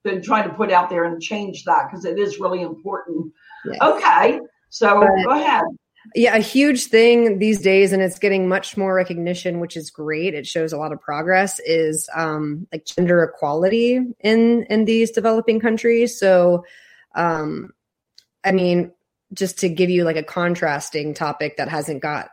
been 0.04 0.22
trying 0.22 0.50
to 0.50 0.54
put 0.54 0.74
out 0.74 0.90
there 0.90 1.06
and 1.06 1.22
change 1.22 1.64
that 1.64 1.88
because 1.90 2.04
it 2.04 2.20
is 2.20 2.38
really 2.38 2.64
important. 2.64 3.32
Yes. 3.66 3.78
Okay, 3.82 4.40
so 4.72 5.00
but, 5.00 5.24
go 5.24 5.40
ahead. 5.40 5.64
Yeah, 6.16 6.36
a 6.36 6.40
huge 6.40 6.86
thing 6.86 7.40
these 7.40 7.62
days, 7.62 7.94
and 7.94 8.02
it's 8.02 8.20
getting 8.20 8.48
much 8.48 8.76
more 8.76 8.94
recognition, 8.94 9.60
which 9.60 9.78
is 9.78 9.92
great. 9.92 10.34
It 10.34 10.48
shows 10.48 10.74
a 10.74 10.78
lot 10.78 10.92
of 10.92 11.00
progress. 11.00 11.60
Is 11.66 12.10
um, 12.16 12.68
like 12.72 12.86
gender 12.86 13.24
equality 13.24 14.00
in 14.20 14.64
in 14.64 14.86
these 14.86 15.12
developing 15.12 15.60
countries. 15.60 16.20
So, 16.20 16.66
um, 17.16 17.74
I 18.44 18.52
mean, 18.52 18.92
just 19.34 19.60
to 19.60 19.70
give 19.70 19.90
you 19.90 20.04
like 20.04 20.16
a 20.16 20.24
contrasting 20.24 21.14
topic 21.14 21.58
that 21.58 21.70
hasn't 21.70 22.02
got 22.02 22.30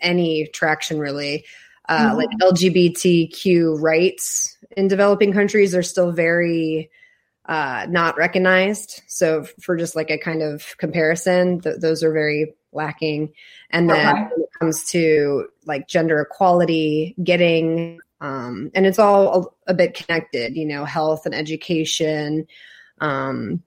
any 0.00 0.46
traction 0.48 0.98
really 0.98 1.44
uh, 1.88 2.10
mm-hmm. 2.10 2.16
like 2.16 2.30
lgbtq 2.42 3.80
rights 3.80 4.56
in 4.76 4.88
developing 4.88 5.32
countries 5.32 5.74
are 5.74 5.82
still 5.82 6.12
very 6.12 6.90
uh, 7.46 7.86
not 7.90 8.16
recognized 8.16 9.02
so 9.06 9.44
for 9.60 9.76
just 9.76 9.94
like 9.94 10.10
a 10.10 10.18
kind 10.18 10.42
of 10.42 10.76
comparison 10.78 11.60
th- 11.60 11.76
those 11.80 12.02
are 12.02 12.12
very 12.12 12.54
lacking 12.74 13.32
and 13.70 13.88
then 13.88 14.06
okay. 14.06 14.22
when 14.22 14.42
it 14.42 14.48
comes 14.58 14.84
to 14.84 15.46
like 15.66 15.88
gender 15.88 16.20
equality 16.20 17.14
getting 17.22 18.00
um, 18.20 18.70
and 18.74 18.86
it's 18.86 18.98
all 18.98 19.54
a, 19.66 19.72
a, 19.72 19.74
bit 19.74 19.94
connected 19.94 20.56
you 20.56 20.64
know 20.64 20.84
health 20.84 21.26
and 21.26 21.34
education 21.34 22.46
um, 23.00 23.62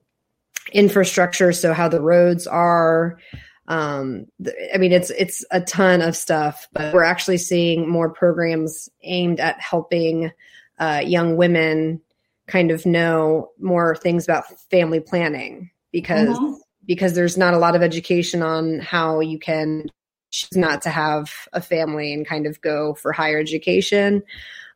infrastructure, 0.71 1.53
so 1.53 1.73
how 1.73 1.87
the 1.87 2.01
roads 2.01 2.47
are. 2.47 3.19
Um, 3.67 4.27
I 4.73 4.77
mean, 4.77 4.93
it's 4.93 5.09
it's 5.09 5.43
a 5.51 5.61
ton 5.61 6.01
of 6.01 6.15
stuff, 6.15 6.67
but 6.71 6.93
we're 6.93 7.03
actually 7.03 7.37
seeing 7.37 7.89
more 7.89 8.09
programs 8.09 8.89
aimed 9.03 9.39
at 9.39 9.59
helping 9.59 10.31
uh, 10.79 11.01
young 11.05 11.35
women 11.35 12.01
kind 12.47 12.71
of 12.71 12.85
know 12.85 13.51
more 13.59 13.95
things 13.95 14.23
about 14.23 14.45
family 14.69 15.01
planning 15.01 15.69
because 15.91 16.29
mm-hmm. 16.29 16.53
Because 16.87 17.13
there's 17.13 17.37
not 17.37 17.53
a 17.53 17.57
lot 17.57 17.75
of 17.75 17.83
education 17.83 18.41
on 18.41 18.79
how 18.79 19.19
you 19.19 19.37
can 19.37 19.87
choose 20.31 20.57
not 20.57 20.81
to 20.81 20.89
have 20.89 21.31
a 21.53 21.61
family 21.61 22.13
and 22.13 22.25
kind 22.25 22.45
of 22.45 22.59
go 22.61 22.93
for 22.95 23.11
higher 23.11 23.39
education. 23.39 24.23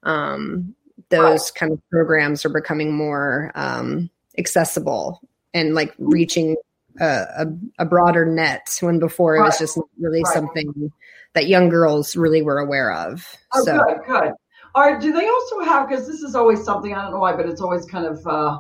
Um, 0.04 0.76
those 1.10 1.52
kind 1.52 1.71
of 1.71 1.82
programs 1.89 2.45
are 2.45 2.50
becoming 2.50 2.93
more 2.93 3.52
um, 3.56 4.10
accessible 4.38 5.21
and 5.54 5.74
like 5.74 5.93
reaching 5.97 6.56
a, 7.00 7.06
a, 7.06 7.47
a 7.80 7.86
broader 7.86 8.26
net 8.26 8.78
when 8.82 9.00
before 9.00 9.36
it 9.36 9.41
was 9.41 9.58
just 9.58 9.80
really 10.00 10.24
right. 10.24 10.34
something 10.34 10.91
that 11.34 11.47
young 11.47 11.69
girls 11.69 12.15
really 12.15 12.41
were 12.41 12.60
aware 12.60 12.93
of. 12.93 13.26
Oh, 13.54 13.63
so. 13.63 13.84
good, 13.86 13.97
good. 14.08 14.32
All 14.74 14.84
right. 14.84 15.02
Do 15.02 15.12
they 15.12 15.28
also 15.28 15.60
have? 15.62 15.89
Because 15.89 16.08
this 16.08 16.21
is 16.21 16.36
always 16.36 16.63
something 16.63 16.93
I 16.93 17.04
don't 17.04 17.12
know 17.12 17.19
why, 17.19 17.36
but 17.36 17.45
it's 17.45 17.62
always 17.62 17.86
kind 17.86 18.06
of 18.06 18.26
uh, 18.26 18.60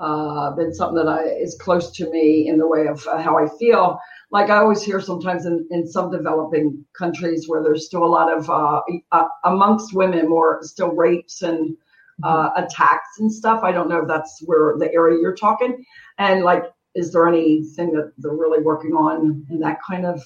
uh, 0.00 0.50
been 0.52 0.74
something 0.74 0.96
that 0.96 1.08
I, 1.08 1.22
is 1.22 1.56
close 1.60 1.90
to 1.92 2.10
me 2.10 2.48
in 2.48 2.58
the 2.58 2.66
way 2.66 2.86
of 2.86 3.06
uh, 3.06 3.18
how 3.18 3.38
I 3.38 3.48
feel. 3.58 3.98
Like 4.30 4.50
I 4.50 4.56
always 4.56 4.82
hear 4.82 5.00
sometimes 5.00 5.46
in, 5.46 5.66
in 5.70 5.86
some 5.86 6.10
developing 6.10 6.84
countries 6.98 7.48
where 7.48 7.62
there's 7.62 7.86
still 7.86 8.04
a 8.04 8.06
lot 8.06 8.32
of 8.32 8.50
uh, 8.50 8.82
uh, 9.12 9.26
amongst 9.44 9.94
women 9.94 10.28
more 10.28 10.60
still 10.62 10.92
rapes 10.92 11.42
and 11.42 11.76
uh, 12.22 12.50
mm-hmm. 12.50 12.64
attacks 12.64 13.18
and 13.18 13.32
stuff. 13.32 13.62
I 13.62 13.72
don't 13.72 13.88
know 13.88 14.02
if 14.02 14.08
that's 14.08 14.42
where 14.44 14.76
the 14.78 14.92
area 14.92 15.20
you're 15.20 15.36
talking. 15.36 15.84
And 16.18 16.42
like, 16.42 16.64
is 16.94 17.12
there 17.12 17.28
anything 17.28 17.92
that 17.92 18.12
they're 18.18 18.32
really 18.32 18.62
working 18.62 18.92
on 18.92 19.46
in 19.50 19.60
that 19.60 19.78
kind 19.88 20.06
of? 20.06 20.22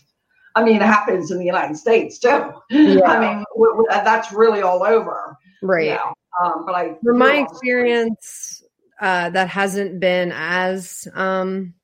I 0.55 0.65
mean, 0.65 0.77
it 0.77 0.83
happens 0.83 1.31
in 1.31 1.39
the 1.39 1.45
United 1.45 1.77
States 1.77 2.19
too. 2.19 2.53
Yeah. 2.71 3.03
I 3.05 3.21
mean, 3.21 3.45
w- 3.55 3.73
w- 3.73 3.87
that's 3.89 4.33
really 4.33 4.63
all 4.63 4.83
over. 4.83 5.37
Right. 5.63 5.87
You 5.87 5.95
know? 5.95 6.15
um, 6.43 6.67
but 6.67 6.75
I, 6.75 6.95
from 7.03 7.19
my 7.19 7.37
experience, 7.37 8.63
uh, 9.01 9.31
that 9.31 9.49
hasn't 9.49 10.01
been 10.01 10.33
as 10.35 11.07
um, 11.15 11.75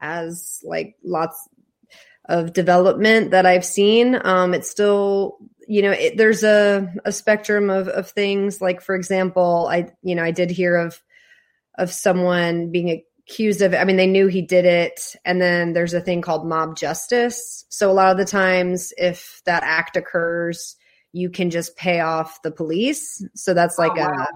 as 0.00 0.60
like 0.64 0.96
lots 1.02 1.48
of 2.26 2.52
development 2.52 3.32
that 3.32 3.46
I've 3.46 3.64
seen. 3.64 4.18
Um, 4.24 4.54
it's 4.54 4.70
still, 4.70 5.38
you 5.68 5.82
know, 5.82 5.90
it, 5.90 6.16
there's 6.16 6.42
a, 6.42 6.92
a 7.04 7.12
spectrum 7.12 7.70
of, 7.70 7.88
of 7.88 8.10
things. 8.10 8.60
Like, 8.60 8.80
for 8.80 8.94
example, 8.94 9.68
I, 9.70 9.92
you 10.02 10.14
know, 10.14 10.24
I 10.24 10.30
did 10.30 10.50
hear 10.50 10.76
of, 10.76 11.00
of 11.76 11.92
someone 11.92 12.70
being 12.70 13.02
accused 13.28 13.62
of, 13.62 13.74
I 13.74 13.84
mean, 13.84 13.96
they 13.96 14.06
knew 14.06 14.26
he 14.26 14.42
did 14.42 14.64
it. 14.64 15.16
And 15.24 15.40
then 15.40 15.72
there's 15.72 15.94
a 15.94 16.00
thing 16.00 16.22
called 16.22 16.46
mob 16.46 16.76
justice. 16.76 17.64
So 17.68 17.90
a 17.90 17.92
lot 17.92 18.10
of 18.10 18.18
the 18.18 18.24
times 18.24 18.92
if 18.96 19.42
that 19.44 19.62
act 19.62 19.96
occurs, 19.96 20.76
you 21.12 21.30
can 21.30 21.50
just 21.50 21.76
pay 21.76 22.00
off 22.00 22.42
the 22.42 22.50
police. 22.50 23.24
So 23.34 23.54
that's 23.54 23.78
like 23.78 23.92
oh, 23.96 24.00
wow. 24.00 24.26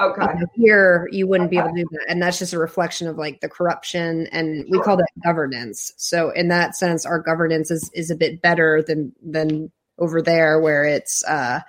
Okay. 0.00 0.22
You 0.22 0.40
know, 0.40 0.46
here, 0.54 1.08
you 1.12 1.26
wouldn't 1.26 1.48
okay. 1.48 1.56
be 1.56 1.58
able 1.58 1.74
to 1.74 1.82
do 1.82 1.88
that. 1.92 2.06
And 2.08 2.22
that's 2.22 2.38
just 2.38 2.52
a 2.52 2.58
reflection 2.58 3.06
of 3.06 3.18
like 3.18 3.40
the 3.40 3.48
corruption 3.48 4.26
and 4.28 4.64
we 4.68 4.78
call 4.80 4.96
that 4.96 5.10
governance. 5.24 5.92
So 5.96 6.30
in 6.30 6.48
that 6.48 6.74
sense, 6.74 7.04
our 7.04 7.18
governance 7.18 7.70
is, 7.70 7.90
is 7.94 8.10
a 8.10 8.16
bit 8.16 8.40
better 8.40 8.82
than, 8.82 9.12
than 9.22 9.70
over 9.98 10.22
there 10.22 10.60
where 10.60 10.84
it's, 10.84 11.22
uh, 11.24 11.60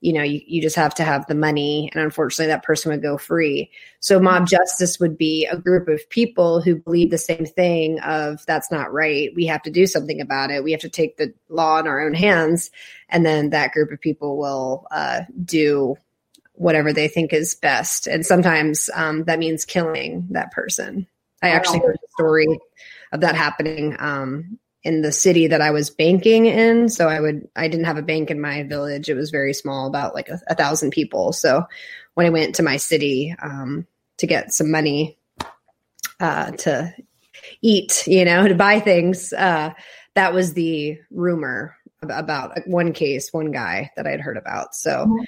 you 0.00 0.14
know, 0.14 0.22
you, 0.22 0.40
you 0.46 0.62
just 0.62 0.76
have 0.76 0.94
to 0.94 1.04
have 1.04 1.26
the 1.26 1.34
money. 1.34 1.90
And 1.92 2.02
unfortunately, 2.02 2.46
that 2.46 2.64
person 2.64 2.90
would 2.90 3.02
go 3.02 3.18
free. 3.18 3.70
So, 4.00 4.18
mob 4.18 4.48
justice 4.48 4.98
would 4.98 5.18
be 5.18 5.46
a 5.46 5.58
group 5.58 5.88
of 5.88 6.08
people 6.08 6.62
who 6.62 6.76
believe 6.76 7.10
the 7.10 7.18
same 7.18 7.44
thing 7.44 8.00
of 8.00 8.44
that's 8.46 8.70
not 8.70 8.92
right. 8.92 9.30
We 9.36 9.44
have 9.46 9.62
to 9.62 9.70
do 9.70 9.86
something 9.86 10.20
about 10.20 10.50
it. 10.50 10.64
We 10.64 10.72
have 10.72 10.80
to 10.80 10.88
take 10.88 11.18
the 11.18 11.34
law 11.50 11.78
in 11.78 11.86
our 11.86 12.00
own 12.00 12.14
hands. 12.14 12.70
And 13.10 13.26
then 13.26 13.50
that 13.50 13.72
group 13.72 13.92
of 13.92 14.00
people 14.00 14.38
will 14.38 14.86
uh, 14.90 15.22
do 15.44 15.96
whatever 16.60 16.92
they 16.92 17.08
think 17.08 17.32
is 17.32 17.54
best. 17.54 18.06
And 18.06 18.24
sometimes 18.24 18.90
um, 18.94 19.24
that 19.24 19.38
means 19.38 19.64
killing 19.64 20.26
that 20.32 20.52
person. 20.52 21.06
I 21.42 21.48
actually 21.48 21.78
heard 21.78 21.96
a 21.96 22.12
story 22.12 22.60
of 23.12 23.22
that 23.22 23.34
happening 23.34 23.96
um, 23.98 24.58
in 24.84 25.00
the 25.00 25.10
city 25.10 25.46
that 25.46 25.62
I 25.62 25.70
was 25.70 25.88
banking 25.88 26.44
in. 26.44 26.90
So 26.90 27.08
I 27.08 27.18
would, 27.18 27.48
I 27.56 27.68
didn't 27.68 27.86
have 27.86 27.96
a 27.96 28.02
bank 28.02 28.30
in 28.30 28.42
my 28.42 28.62
village. 28.64 29.08
It 29.08 29.14
was 29.14 29.30
very 29.30 29.54
small, 29.54 29.86
about 29.86 30.14
like 30.14 30.28
a, 30.28 30.38
a 30.48 30.54
thousand 30.54 30.90
people. 30.90 31.32
So 31.32 31.64
when 32.12 32.26
I 32.26 32.30
went 32.30 32.56
to 32.56 32.62
my 32.62 32.76
city 32.76 33.34
um, 33.40 33.86
to 34.18 34.26
get 34.26 34.52
some 34.52 34.70
money 34.70 35.16
uh, 36.20 36.50
to 36.50 36.94
eat, 37.62 38.06
you 38.06 38.26
know, 38.26 38.46
to 38.48 38.54
buy 38.54 38.80
things, 38.80 39.32
uh, 39.32 39.72
that 40.14 40.34
was 40.34 40.52
the 40.52 40.98
rumor 41.10 41.74
about 42.02 42.66
one 42.66 42.92
case, 42.92 43.32
one 43.32 43.50
guy 43.50 43.90
that 43.96 44.06
I 44.06 44.10
had 44.10 44.20
heard 44.20 44.36
about. 44.36 44.74
So, 44.74 45.06
mm-hmm. 45.06 45.24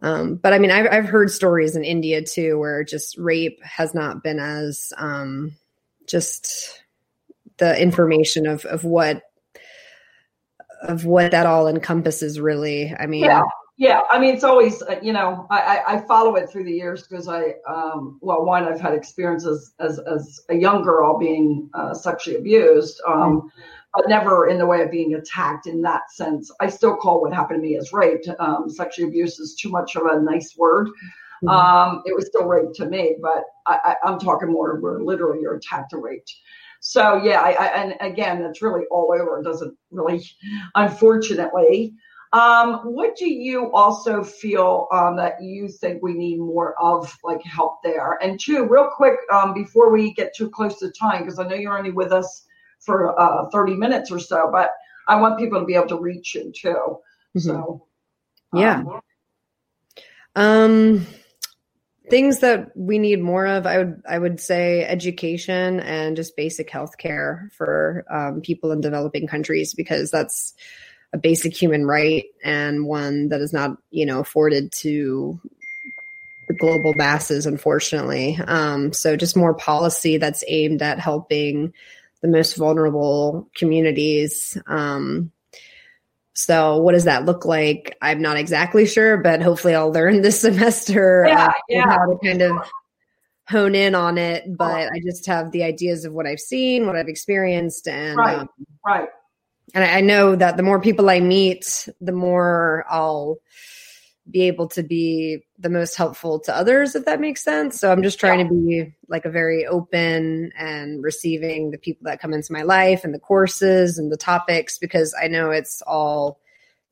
Um, 0.00 0.36
but 0.36 0.52
I 0.52 0.58
mean, 0.58 0.70
I've, 0.70 0.86
I've 0.90 1.08
heard 1.08 1.30
stories 1.30 1.76
in 1.76 1.84
India 1.84 2.22
too, 2.22 2.58
where 2.58 2.84
just 2.84 3.18
rape 3.18 3.62
has 3.64 3.94
not 3.94 4.22
been 4.22 4.38
as, 4.38 4.92
um, 4.96 5.56
just 6.06 6.82
the 7.58 7.80
information 7.80 8.46
of 8.46 8.64
of 8.64 8.84
what 8.84 9.22
of 10.82 11.04
what 11.04 11.32
that 11.32 11.46
all 11.46 11.68
encompasses 11.68 12.40
really. 12.40 12.94
I 12.98 13.06
mean 13.06 13.24
yeah. 13.24 13.42
Yeah. 13.76 14.00
I 14.10 14.18
mean 14.18 14.34
it's 14.34 14.44
always 14.44 14.82
uh, 14.82 14.98
you 15.02 15.12
know 15.12 15.46
i 15.50 15.82
i 15.86 16.00
follow 16.06 16.36
it 16.36 16.48
through 16.48 16.64
the 16.64 16.72
years 16.72 17.06
because 17.06 17.28
i 17.28 17.54
um 17.68 18.18
well 18.22 18.44
one 18.44 18.64
i've 18.64 18.80
had 18.80 18.94
experiences 18.94 19.72
as 19.78 19.98
as 20.00 20.40
a 20.48 20.54
young 20.54 20.82
girl 20.82 21.18
being 21.18 21.68
uh, 21.74 21.94
sexually 21.94 22.38
abused. 22.38 23.00
Um 23.06 23.14
mm-hmm. 23.16 23.48
But 23.94 24.08
never 24.08 24.48
in 24.48 24.58
the 24.58 24.66
way 24.66 24.82
of 24.82 24.90
being 24.90 25.14
attacked 25.14 25.66
in 25.66 25.82
that 25.82 26.02
sense 26.12 26.50
i 26.60 26.68
still 26.68 26.96
call 26.96 27.20
what 27.20 27.32
happened 27.32 27.62
to 27.62 27.68
me 27.68 27.76
as 27.76 27.92
rape 27.92 28.22
um 28.38 28.68
sexually 28.68 29.08
abuse 29.08 29.38
is 29.38 29.54
too 29.54 29.70
much 29.70 29.96
of 29.96 30.02
a 30.06 30.20
nice 30.20 30.56
word 30.56 30.88
mm-hmm. 30.88 31.48
um 31.48 32.02
it 32.06 32.14
was 32.14 32.26
still 32.26 32.46
rape 32.46 32.72
to 32.74 32.86
me 32.86 33.16
but 33.20 33.44
i, 33.66 33.78
I 34.02 34.08
i'm 34.08 34.18
talking 34.18 34.52
more 34.52 34.78
where 34.80 35.00
literally 35.00 35.40
you're 35.40 35.56
attacked 35.56 35.92
or 35.92 36.00
raped 36.00 36.32
so 36.80 37.22
yeah, 37.22 37.40
I, 37.40 37.50
I, 37.52 37.66
and 37.82 37.94
again, 38.00 38.42
it's 38.42 38.62
really 38.62 38.84
all 38.90 39.12
over. 39.12 39.40
It 39.40 39.44
doesn't 39.44 39.76
really, 39.90 40.24
unfortunately. 40.74 41.94
Um, 42.32 42.80
what 42.84 43.16
do 43.16 43.28
you 43.28 43.72
also 43.72 44.22
feel 44.22 44.86
um, 44.92 45.16
that 45.16 45.42
you 45.42 45.68
think 45.68 46.02
we 46.02 46.12
need 46.12 46.38
more 46.38 46.80
of, 46.80 47.12
like 47.24 47.42
help 47.42 47.82
there? 47.82 48.18
And 48.22 48.38
two, 48.38 48.66
real 48.68 48.90
quick, 48.94 49.16
um, 49.32 49.54
before 49.54 49.90
we 49.90 50.12
get 50.12 50.36
too 50.36 50.50
close 50.50 50.78
to 50.80 50.90
time, 50.90 51.22
because 51.22 51.38
I 51.38 51.48
know 51.48 51.56
you're 51.56 51.76
only 51.76 51.90
with 51.90 52.12
us 52.12 52.44
for 52.80 53.18
uh, 53.18 53.48
30 53.50 53.74
minutes 53.74 54.10
or 54.10 54.18
so, 54.18 54.48
but 54.52 54.70
I 55.06 55.20
want 55.20 55.38
people 55.38 55.60
to 55.60 55.66
be 55.66 55.74
able 55.74 55.88
to 55.88 55.98
reach 55.98 56.34
you 56.34 56.52
too. 56.54 56.98
Mm-hmm. 57.36 57.40
So, 57.40 57.86
yeah. 58.52 58.82
Um, 58.82 59.00
um 60.36 61.06
things 62.10 62.40
that 62.40 62.70
we 62.76 62.98
need 62.98 63.20
more 63.20 63.46
of 63.46 63.66
i 63.66 63.78
would 63.78 64.02
i 64.08 64.18
would 64.18 64.40
say 64.40 64.84
education 64.84 65.80
and 65.80 66.16
just 66.16 66.36
basic 66.36 66.70
health 66.70 66.96
care 66.98 67.50
for 67.56 68.04
um, 68.10 68.40
people 68.40 68.72
in 68.72 68.80
developing 68.80 69.26
countries 69.26 69.74
because 69.74 70.10
that's 70.10 70.54
a 71.12 71.18
basic 71.18 71.54
human 71.54 71.86
right 71.86 72.24
and 72.44 72.86
one 72.86 73.28
that 73.28 73.40
is 73.40 73.52
not 73.52 73.76
you 73.90 74.06
know 74.06 74.20
afforded 74.20 74.70
to 74.72 75.40
the 76.48 76.54
global 76.54 76.94
masses 76.94 77.46
unfortunately 77.46 78.38
um, 78.46 78.92
so 78.92 79.16
just 79.16 79.36
more 79.36 79.54
policy 79.54 80.16
that's 80.16 80.44
aimed 80.48 80.82
at 80.82 80.98
helping 80.98 81.72
the 82.22 82.28
most 82.28 82.56
vulnerable 82.56 83.48
communities 83.54 84.56
um, 84.66 85.32
so, 86.38 86.78
what 86.78 86.92
does 86.92 87.02
that 87.02 87.24
look 87.24 87.44
like? 87.44 87.98
I'm 88.00 88.22
not 88.22 88.36
exactly 88.36 88.86
sure, 88.86 89.16
but 89.16 89.42
hopefully, 89.42 89.74
I'll 89.74 89.90
learn 89.90 90.22
this 90.22 90.40
semester 90.40 91.24
yeah, 91.26 91.46
uh, 91.46 91.52
yeah. 91.68 91.86
how 91.86 92.06
to 92.06 92.16
kind 92.24 92.42
of 92.42 92.56
hone 93.48 93.74
in 93.74 93.96
on 93.96 94.18
it. 94.18 94.44
But 94.56 94.88
I 94.92 95.00
just 95.04 95.26
have 95.26 95.50
the 95.50 95.64
ideas 95.64 96.04
of 96.04 96.12
what 96.12 96.28
I've 96.28 96.38
seen, 96.38 96.86
what 96.86 96.94
I've 96.94 97.08
experienced, 97.08 97.88
and 97.88 98.16
right, 98.16 98.38
um, 98.38 98.48
right. 98.86 99.08
And 99.74 99.82
I, 99.82 99.98
I 99.98 100.00
know 100.00 100.36
that 100.36 100.56
the 100.56 100.62
more 100.62 100.80
people 100.80 101.10
I 101.10 101.18
meet, 101.18 101.88
the 102.00 102.12
more 102.12 102.84
I'll 102.88 103.38
be 104.30 104.42
able 104.42 104.68
to 104.68 104.82
be 104.82 105.44
the 105.58 105.70
most 105.70 105.96
helpful 105.96 106.38
to 106.38 106.54
others 106.54 106.94
if 106.94 107.04
that 107.04 107.20
makes 107.20 107.42
sense 107.42 107.80
so 107.80 107.90
i'm 107.90 108.02
just 108.02 108.20
trying 108.20 108.40
yeah. 108.40 108.48
to 108.48 108.54
be 108.54 108.94
like 109.08 109.24
a 109.24 109.30
very 109.30 109.66
open 109.66 110.52
and 110.56 111.02
receiving 111.02 111.70
the 111.70 111.78
people 111.78 112.04
that 112.04 112.20
come 112.20 112.32
into 112.32 112.52
my 112.52 112.62
life 112.62 113.04
and 113.04 113.14
the 113.14 113.18
courses 113.18 113.98
and 113.98 114.12
the 114.12 114.16
topics 114.16 114.78
because 114.78 115.14
i 115.20 115.28
know 115.28 115.50
it's 115.50 115.82
all 115.86 116.40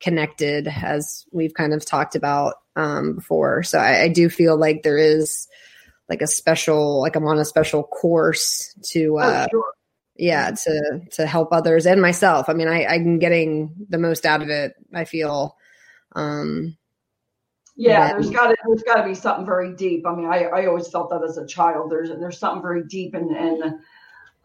connected 0.01 0.69
as 0.69 1.25
we've 1.33 1.55
kind 1.55 1.73
of 1.73 1.85
talked 1.85 2.15
about 2.15 2.55
um, 2.77 3.15
before 3.15 3.63
so 3.63 3.79
I, 3.79 4.03
I, 4.03 4.09
do 4.09 4.29
feel 4.29 4.59
like 4.59 4.83
there 4.83 4.99
is 4.99 5.49
like 6.11 6.21
a 6.21 6.27
special 6.27 7.01
like 7.01 7.17
i'm 7.17 7.27
on 7.27 7.39
a 7.39 7.45
special 7.47 7.83
course 7.83 8.75
to 8.91 9.15
oh, 9.15 9.19
uh, 9.19 9.47
oh, 9.47 9.51
sure. 9.51 9.73
yeah 10.17 10.51
to 10.51 11.01
to 11.13 11.27
help 11.27 11.49
others 11.53 11.87
and 11.87 12.03
myself 12.03 12.51
i 12.51 12.53
mean 12.53 12.69
I, 12.69 12.85
i'm 12.85 13.19
getting 13.19 13.75
the 13.89 13.97
most 13.97 14.27
out 14.27 14.43
of 14.43 14.51
it 14.51 14.75
i 14.93 15.07
feel 15.07 15.57
um 16.15 16.77
yeah, 17.77 18.13
there's 18.13 18.31
got 18.31 18.49
to 18.49 18.57
there's 18.67 18.83
got 18.83 19.03
to 19.03 19.05
be 19.09 19.15
something 19.15 19.45
very 19.45 19.75
deep. 19.75 20.07
I 20.07 20.15
mean, 20.15 20.27
I, 20.27 20.45
I 20.45 20.67
always 20.67 20.89
felt 20.89 21.11
that 21.11 21.23
as 21.23 21.37
a 21.37 21.47
child. 21.47 21.91
There's 21.91 22.09
there's 22.09 22.39
something 22.39 22.63
very 22.63 22.85
deep 22.85 23.15
and 23.15 23.31
and 23.31 23.81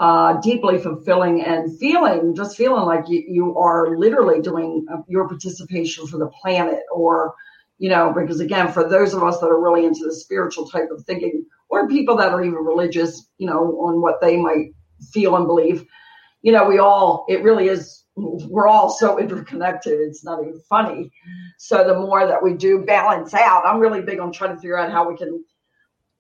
uh, 0.01 0.33
deeply 0.41 0.79
fulfilling 0.79 1.43
and 1.43 1.77
feeling 1.77 2.35
just 2.35 2.57
feeling 2.57 2.85
like 2.85 3.07
you, 3.07 3.23
you 3.27 3.57
are 3.57 3.95
literally 3.95 4.41
doing 4.41 4.83
uh, 4.91 4.97
your 5.07 5.27
participation 5.27 6.07
for 6.07 6.17
the 6.17 6.27
planet 6.41 6.79
or 6.91 7.35
you 7.77 7.87
know 7.87 8.11
because 8.11 8.39
again 8.39 8.71
for 8.71 8.89
those 8.89 9.13
of 9.13 9.21
us 9.21 9.39
that 9.39 9.45
are 9.45 9.61
really 9.61 9.85
into 9.85 10.03
the 10.03 10.13
spiritual 10.13 10.67
type 10.67 10.89
of 10.89 11.03
thinking 11.05 11.45
or 11.69 11.87
people 11.87 12.17
that 12.17 12.29
are 12.29 12.43
even 12.43 12.55
religious 12.55 13.27
you 13.37 13.45
know 13.45 13.79
on 13.79 14.01
what 14.01 14.19
they 14.21 14.37
might 14.37 14.73
feel 15.13 15.35
and 15.35 15.45
believe 15.45 15.85
you 16.41 16.51
know 16.51 16.67
we 16.67 16.79
all 16.79 17.25
it 17.29 17.43
really 17.43 17.67
is 17.67 18.01
we're 18.15 18.67
all 18.67 18.89
so 18.89 19.19
interconnected. 19.19 19.99
It's 19.99 20.23
not 20.23 20.41
even 20.41 20.59
funny. 20.69 21.11
So 21.57 21.83
the 21.83 21.95
more 21.95 22.27
that 22.27 22.41
we 22.41 22.53
do 22.53 22.83
balance 22.83 23.33
out, 23.33 23.65
I'm 23.65 23.79
really 23.79 24.01
big 24.01 24.19
on 24.19 24.31
trying 24.31 24.55
to 24.55 24.61
figure 24.61 24.77
out 24.77 24.91
how 24.91 25.07
we 25.07 25.15
can. 25.15 25.43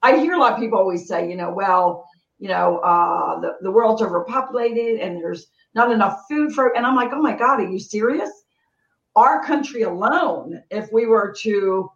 I 0.01 0.17
hear 0.17 0.33
a 0.33 0.39
lot 0.39 0.53
of 0.53 0.59
people 0.59 0.79
always 0.79 1.07
say, 1.07 1.29
you 1.29 1.35
know, 1.35 1.51
well, 1.51 2.07
you 2.39 2.47
know, 2.47 2.77
uh, 2.79 3.39
the 3.39 3.57
the 3.61 3.71
world's 3.71 4.01
overpopulated 4.01 4.99
and 4.99 5.17
there's 5.17 5.47
not 5.75 5.91
enough 5.91 6.21
food 6.29 6.53
for. 6.53 6.75
And 6.75 6.85
I'm 6.85 6.95
like, 6.95 7.11
oh 7.13 7.21
my 7.21 7.35
god, 7.35 7.59
are 7.59 7.69
you 7.69 7.79
serious? 7.79 8.31
Our 9.15 9.43
country 9.43 9.81
alone, 9.81 10.63
if 10.71 10.91
we 10.91 11.05
were 11.05 11.35
to 11.41 11.91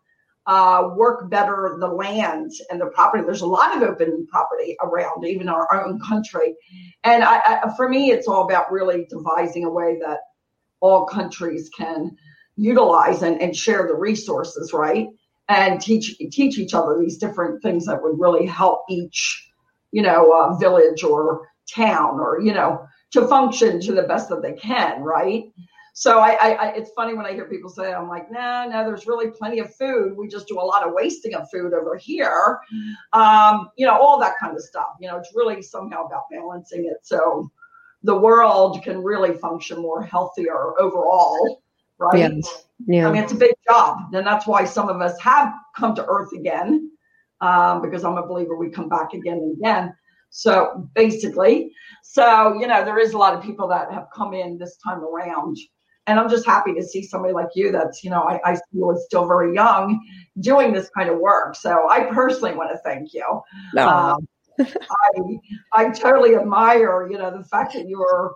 uh, 0.48 0.90
work 0.96 1.30
better 1.30 1.76
the 1.80 1.88
land 1.88 2.52
and 2.70 2.80
the 2.80 2.88
property. 2.88 3.24
There's 3.24 3.42
a 3.42 3.48
lot 3.48 3.76
of 3.76 3.84
open 3.84 4.28
property 4.30 4.78
around, 4.82 5.26
even 5.26 5.50
our 5.50 5.74
own 5.74 6.00
country. 6.00 6.56
And 7.04 7.24
I, 7.24 7.38
I, 7.46 7.74
for 7.76 7.90
me, 7.90 8.12
it's 8.12 8.28
all 8.28 8.44
about 8.46 8.72
really 8.72 9.08
devising 9.10 9.66
a 9.66 9.70
way 9.70 9.98
that 10.02 10.20
all 10.82 11.06
countries 11.06 11.70
can 11.76 12.16
utilize 12.56 13.24
and, 13.24 13.42
and 13.42 13.56
share 13.56 13.88
the 13.88 13.96
resources, 13.96 14.72
right? 14.72 15.08
And 15.48 15.80
teach 15.82 16.18
teach 16.32 16.58
each 16.58 16.74
other 16.74 16.98
these 17.00 17.18
different 17.18 17.62
things 17.62 17.86
that 17.86 18.02
would 18.02 18.20
really 18.20 18.48
help 18.48 18.82
each, 18.90 19.52
you 19.92 20.02
know, 20.02 20.32
uh, 20.32 20.56
village 20.58 21.04
or 21.04 21.48
town 21.72 22.20
or 22.20 22.40
you 22.42 22.54
know 22.54 22.86
to 23.12 23.28
function 23.28 23.80
to 23.82 23.94
the 23.94 24.04
best 24.04 24.30
that 24.30 24.42
they 24.42 24.54
can, 24.54 25.02
right? 25.02 25.46
So 25.98 26.20
I, 26.20 26.32
I, 26.34 26.68
it's 26.76 26.92
funny 26.92 27.14
when 27.14 27.26
I 27.26 27.32
hear 27.32 27.46
people 27.46 27.70
say, 27.70 27.94
I'm 27.94 28.10
like, 28.10 28.30
no, 28.30 28.38
nah, 28.38 28.66
no, 28.66 28.86
there's 28.86 29.08
really 29.08 29.32
plenty 29.32 29.60
of 29.60 29.74
food. 29.76 30.18
We 30.18 30.28
just 30.28 30.46
do 30.46 30.60
a 30.60 30.62
lot 30.62 30.86
of 30.86 30.94
wasting 30.94 31.34
of 31.36 31.50
food 31.50 31.74
over 31.74 31.96
here. 31.96 32.60
Um, 33.14 33.70
you 33.78 33.88
know, 33.88 33.98
all 33.98 34.20
that 34.20 34.34
kind 34.38 34.58
of 34.58 34.62
stuff. 34.62 34.88
You 35.00 35.08
know, 35.08 35.16
it's 35.16 35.32
really 35.34 35.62
somehow 35.62 36.06
about 36.06 36.24
balancing 36.30 36.84
it 36.86 36.98
so 37.04 37.50
the 38.04 38.14
world 38.14 38.84
can 38.84 39.02
really 39.02 39.36
function 39.38 39.82
more 39.82 40.04
healthier 40.04 40.78
overall. 40.78 41.62
Right. 41.98 42.20
Yeah. 42.20 42.42
yeah. 42.88 43.08
I 43.08 43.12
mean, 43.14 43.24
it's 43.24 43.32
a 43.32 43.38
big 43.38 43.56
job. 43.66 44.14
And 44.14 44.28
that's 44.28 44.46
why 44.46 44.66
some 44.66 44.90
of 44.90 45.00
us 45.00 45.18
have 45.22 45.54
come 45.78 45.96
to 45.96 46.06
earth 46.08 46.34
again. 46.34 46.92
Um, 47.40 47.82
because 47.82 48.04
I'm 48.04 48.18
a 48.18 48.28
believer 48.28 48.58
we 48.58 48.70
come 48.70 48.90
back 48.90 49.14
again 49.14 49.38
and 49.38 49.58
again. 49.58 49.96
So 50.30 50.90
basically, 50.94 51.72
so 52.04 52.60
you 52.60 52.68
know, 52.68 52.84
there 52.84 53.00
is 53.00 53.14
a 53.14 53.18
lot 53.18 53.34
of 53.34 53.42
people 53.42 53.68
that 53.70 53.94
have 53.94 54.08
come 54.14 54.34
in 54.34 54.58
this 54.58 54.76
time 54.78 55.02
around 55.02 55.58
And 56.08 56.20
I'm 56.20 56.30
just 56.30 56.46
happy 56.46 56.74
to 56.76 56.84
see 56.84 57.02
somebody 57.02 57.34
like 57.34 57.50
you 57.56 57.72
that's, 57.72 58.04
you 58.04 58.10
know, 58.12 58.22
I, 58.22 58.40
I 58.46 58.60
feel 58.72 58.92
is 58.92 59.06
still 59.06 59.28
very 59.28 59.56
young 59.56 60.00
doing 60.40 60.72
this 60.72 60.90
kind 60.90 61.10
of 61.10 61.18
work. 61.18 61.56
So 61.56 61.90
I 61.90 62.04
personally 62.06 62.54
want 62.56 62.72
to 62.72 62.78
thank 62.80 63.14
you. 63.14 63.26
No. 63.74 63.88
Um, 63.88 64.28
I 64.60 65.40
I 65.74 65.90
totally 65.90 66.36
admire, 66.36 67.10
you 67.10 67.18
know, 67.18 67.36
the 67.36 67.44
fact 67.44 67.74
that 67.74 67.90
you're 67.90 68.36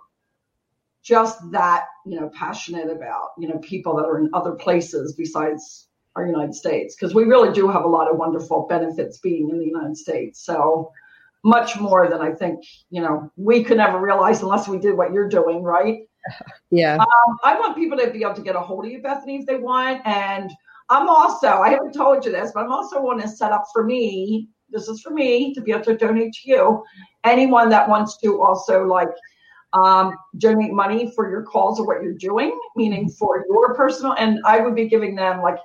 just 1.02 1.38
that, 1.52 1.86
you 2.04 2.20
know, 2.20 2.28
passionate 2.30 2.90
about, 2.90 3.30
you 3.38 3.48
know, 3.48 3.58
people 3.58 3.96
that 3.96 4.04
are 4.04 4.18
in 4.18 4.28
other 4.34 4.52
places 4.52 5.14
besides 5.14 5.88
our 6.16 6.26
United 6.26 6.54
States. 6.54 6.96
Because 6.96 7.14
we 7.14 7.24
really 7.24 7.52
do 7.52 7.68
have 7.68 7.84
a 7.84 7.88
lot 7.88 8.10
of 8.10 8.18
wonderful 8.18 8.66
benefits 8.68 9.18
being 9.18 9.48
in 9.48 9.58
the 9.58 9.64
United 9.64 9.96
States. 9.96 10.44
So 10.44 10.90
much 11.42 11.78
more 11.78 12.08
than 12.08 12.20
I 12.20 12.32
think, 12.32 12.64
you 12.90 13.00
know, 13.00 13.32
we 13.36 13.64
could 13.64 13.78
never 13.78 13.98
realize 13.98 14.42
unless 14.42 14.68
we 14.68 14.78
did 14.78 14.96
what 14.96 15.12
you're 15.12 15.28
doing, 15.28 15.62
right? 15.62 16.00
Yeah. 16.70 16.96
Um, 16.96 17.36
I 17.44 17.58
want 17.58 17.76
people 17.76 17.98
to 17.98 18.10
be 18.10 18.22
able 18.22 18.34
to 18.34 18.42
get 18.42 18.56
a 18.56 18.60
hold 18.60 18.84
of 18.84 18.90
you, 18.90 19.02
Bethany, 19.02 19.38
if 19.38 19.46
they 19.46 19.56
want. 19.56 20.02
And 20.04 20.50
I'm 20.88 21.08
also, 21.08 21.48
I 21.48 21.70
haven't 21.70 21.92
told 21.92 22.24
you 22.24 22.32
this, 22.32 22.52
but 22.54 22.64
I'm 22.64 22.72
also 22.72 23.00
want 23.00 23.20
to 23.22 23.28
set 23.28 23.52
up 23.52 23.64
for 23.72 23.84
me, 23.84 24.48
this 24.68 24.88
is 24.88 25.00
for 25.02 25.10
me 25.10 25.52
to 25.54 25.60
be 25.60 25.72
able 25.72 25.84
to 25.84 25.96
donate 25.96 26.32
to 26.32 26.50
you. 26.50 26.84
Anyone 27.24 27.68
that 27.70 27.88
wants 27.88 28.18
to 28.18 28.40
also 28.40 28.84
like 28.84 29.08
um, 29.72 30.12
donate 30.38 30.72
money 30.72 31.12
for 31.14 31.30
your 31.30 31.42
calls 31.42 31.78
or 31.78 31.86
what 31.86 32.02
you're 32.02 32.14
doing, 32.14 32.58
meaning 32.76 33.08
for 33.08 33.44
your 33.48 33.74
personal, 33.74 34.14
and 34.14 34.40
I 34.44 34.60
would 34.60 34.74
be 34.74 34.88
giving 34.88 35.14
them 35.14 35.42
like 35.42 35.58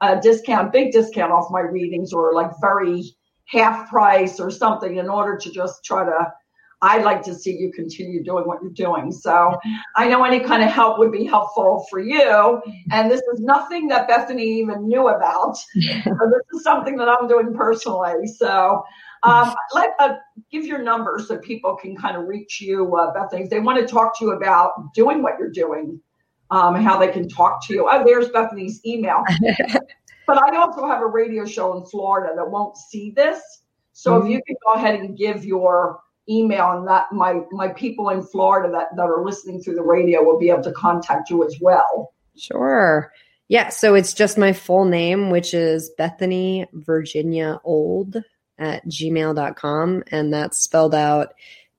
a 0.00 0.20
discount, 0.20 0.72
big 0.72 0.92
discount 0.92 1.32
off 1.32 1.46
my 1.50 1.60
readings 1.60 2.12
or 2.12 2.34
like 2.34 2.50
very 2.60 3.04
half 3.46 3.88
price 3.88 4.40
or 4.40 4.50
something 4.50 4.96
in 4.96 5.08
order 5.08 5.36
to 5.36 5.50
just 5.50 5.84
try 5.84 6.04
to 6.04 6.32
I'd 6.82 7.04
like 7.04 7.22
to 7.22 7.34
see 7.34 7.56
you 7.56 7.72
continue 7.72 8.22
doing 8.24 8.44
what 8.44 8.58
you're 8.60 8.72
doing. 8.72 9.12
So 9.12 9.56
I 9.96 10.08
know 10.08 10.24
any 10.24 10.40
kind 10.40 10.62
of 10.62 10.70
help 10.70 10.98
would 10.98 11.12
be 11.12 11.24
helpful 11.24 11.86
for 11.88 12.00
you. 12.00 12.60
And 12.90 13.10
this 13.10 13.22
is 13.32 13.40
nothing 13.40 13.86
that 13.88 14.08
Bethany 14.08 14.44
even 14.58 14.88
knew 14.88 15.08
about. 15.08 15.56
this 15.74 16.04
is 16.54 16.64
something 16.64 16.96
that 16.96 17.08
I'm 17.08 17.28
doing 17.28 17.54
personally. 17.54 18.26
So 18.26 18.82
um, 19.22 19.54
let 19.72 19.90
uh, 20.00 20.14
give 20.50 20.66
your 20.66 20.82
number 20.82 21.22
so 21.24 21.38
people 21.38 21.76
can 21.76 21.96
kind 21.96 22.16
of 22.16 22.26
reach 22.26 22.60
you, 22.60 22.96
uh, 22.96 23.12
Bethany. 23.14 23.44
If 23.44 23.50
they 23.50 23.60
want 23.60 23.78
to 23.78 23.86
talk 23.86 24.18
to 24.18 24.24
you 24.24 24.32
about 24.32 24.72
doing 24.94 25.22
what 25.22 25.38
you're 25.38 25.50
doing, 25.50 26.00
um, 26.50 26.74
how 26.74 26.98
they 26.98 27.08
can 27.08 27.28
talk 27.28 27.64
to 27.66 27.74
you. 27.74 27.88
Oh, 27.90 28.04
there's 28.04 28.28
Bethany's 28.30 28.84
email. 28.84 29.22
but 30.26 30.42
I 30.42 30.56
also 30.56 30.86
have 30.86 31.00
a 31.00 31.06
radio 31.06 31.46
show 31.46 31.76
in 31.78 31.86
Florida 31.86 32.34
that 32.34 32.50
won't 32.50 32.76
see 32.76 33.10
this. 33.10 33.40
So 33.92 34.12
mm-hmm. 34.12 34.26
if 34.26 34.32
you 34.32 34.42
can 34.46 34.56
go 34.66 34.72
ahead 34.72 34.98
and 34.98 35.16
give 35.16 35.44
your 35.44 36.00
email 36.28 36.70
and 36.70 36.86
that 36.86 37.06
my 37.12 37.40
my 37.50 37.68
people 37.68 38.08
in 38.10 38.22
Florida 38.22 38.70
that, 38.72 38.94
that 38.96 39.02
are 39.02 39.24
listening 39.24 39.60
through 39.60 39.74
the 39.74 39.82
radio 39.82 40.22
will 40.22 40.38
be 40.38 40.50
able 40.50 40.62
to 40.62 40.72
contact 40.72 41.30
you 41.30 41.44
as 41.46 41.56
well. 41.60 42.12
Sure. 42.36 43.12
Yeah, 43.48 43.68
so 43.68 43.94
it's 43.94 44.14
just 44.14 44.38
my 44.38 44.52
full 44.52 44.84
name, 44.84 45.30
which 45.30 45.52
is 45.52 45.90
Bethany 45.98 46.66
Virginia 46.72 47.60
Old 47.64 48.16
at 48.58 48.86
gmail.com. 48.86 50.04
And 50.10 50.32
that's 50.32 50.58
spelled 50.58 50.94
out 50.94 51.34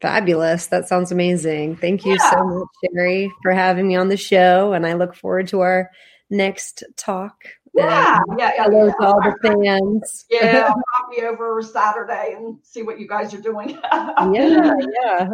Fabulous. 0.00 0.66
That 0.68 0.88
sounds 0.88 1.12
amazing. 1.12 1.76
Thank 1.76 2.04
you 2.04 2.16
yeah. 2.18 2.30
so 2.30 2.44
much, 2.44 2.68
Sherry, 2.84 3.32
for 3.42 3.52
having 3.52 3.88
me 3.88 3.96
on 3.96 4.08
the 4.08 4.16
show. 4.16 4.72
And 4.72 4.86
I 4.86 4.94
look 4.94 5.14
forward 5.14 5.48
to 5.48 5.60
our 5.60 5.90
next 6.30 6.84
talk. 6.96 7.34
Yeah, 7.74 8.20
yeah, 8.38 8.52
yeah. 8.54 8.64
Hello 8.64 8.86
yeah. 8.86 8.92
to 8.92 9.06
all 9.06 9.20
the 9.20 9.36
fans. 9.42 10.26
Yeah, 10.30 10.72
I'll 10.98 11.16
you 11.16 11.26
over 11.26 11.60
Saturday 11.60 12.34
and 12.36 12.56
see 12.62 12.82
what 12.82 13.00
you 13.00 13.08
guys 13.08 13.34
are 13.34 13.40
doing. 13.40 13.70
yeah, 13.92 14.74
yeah. 15.02 15.28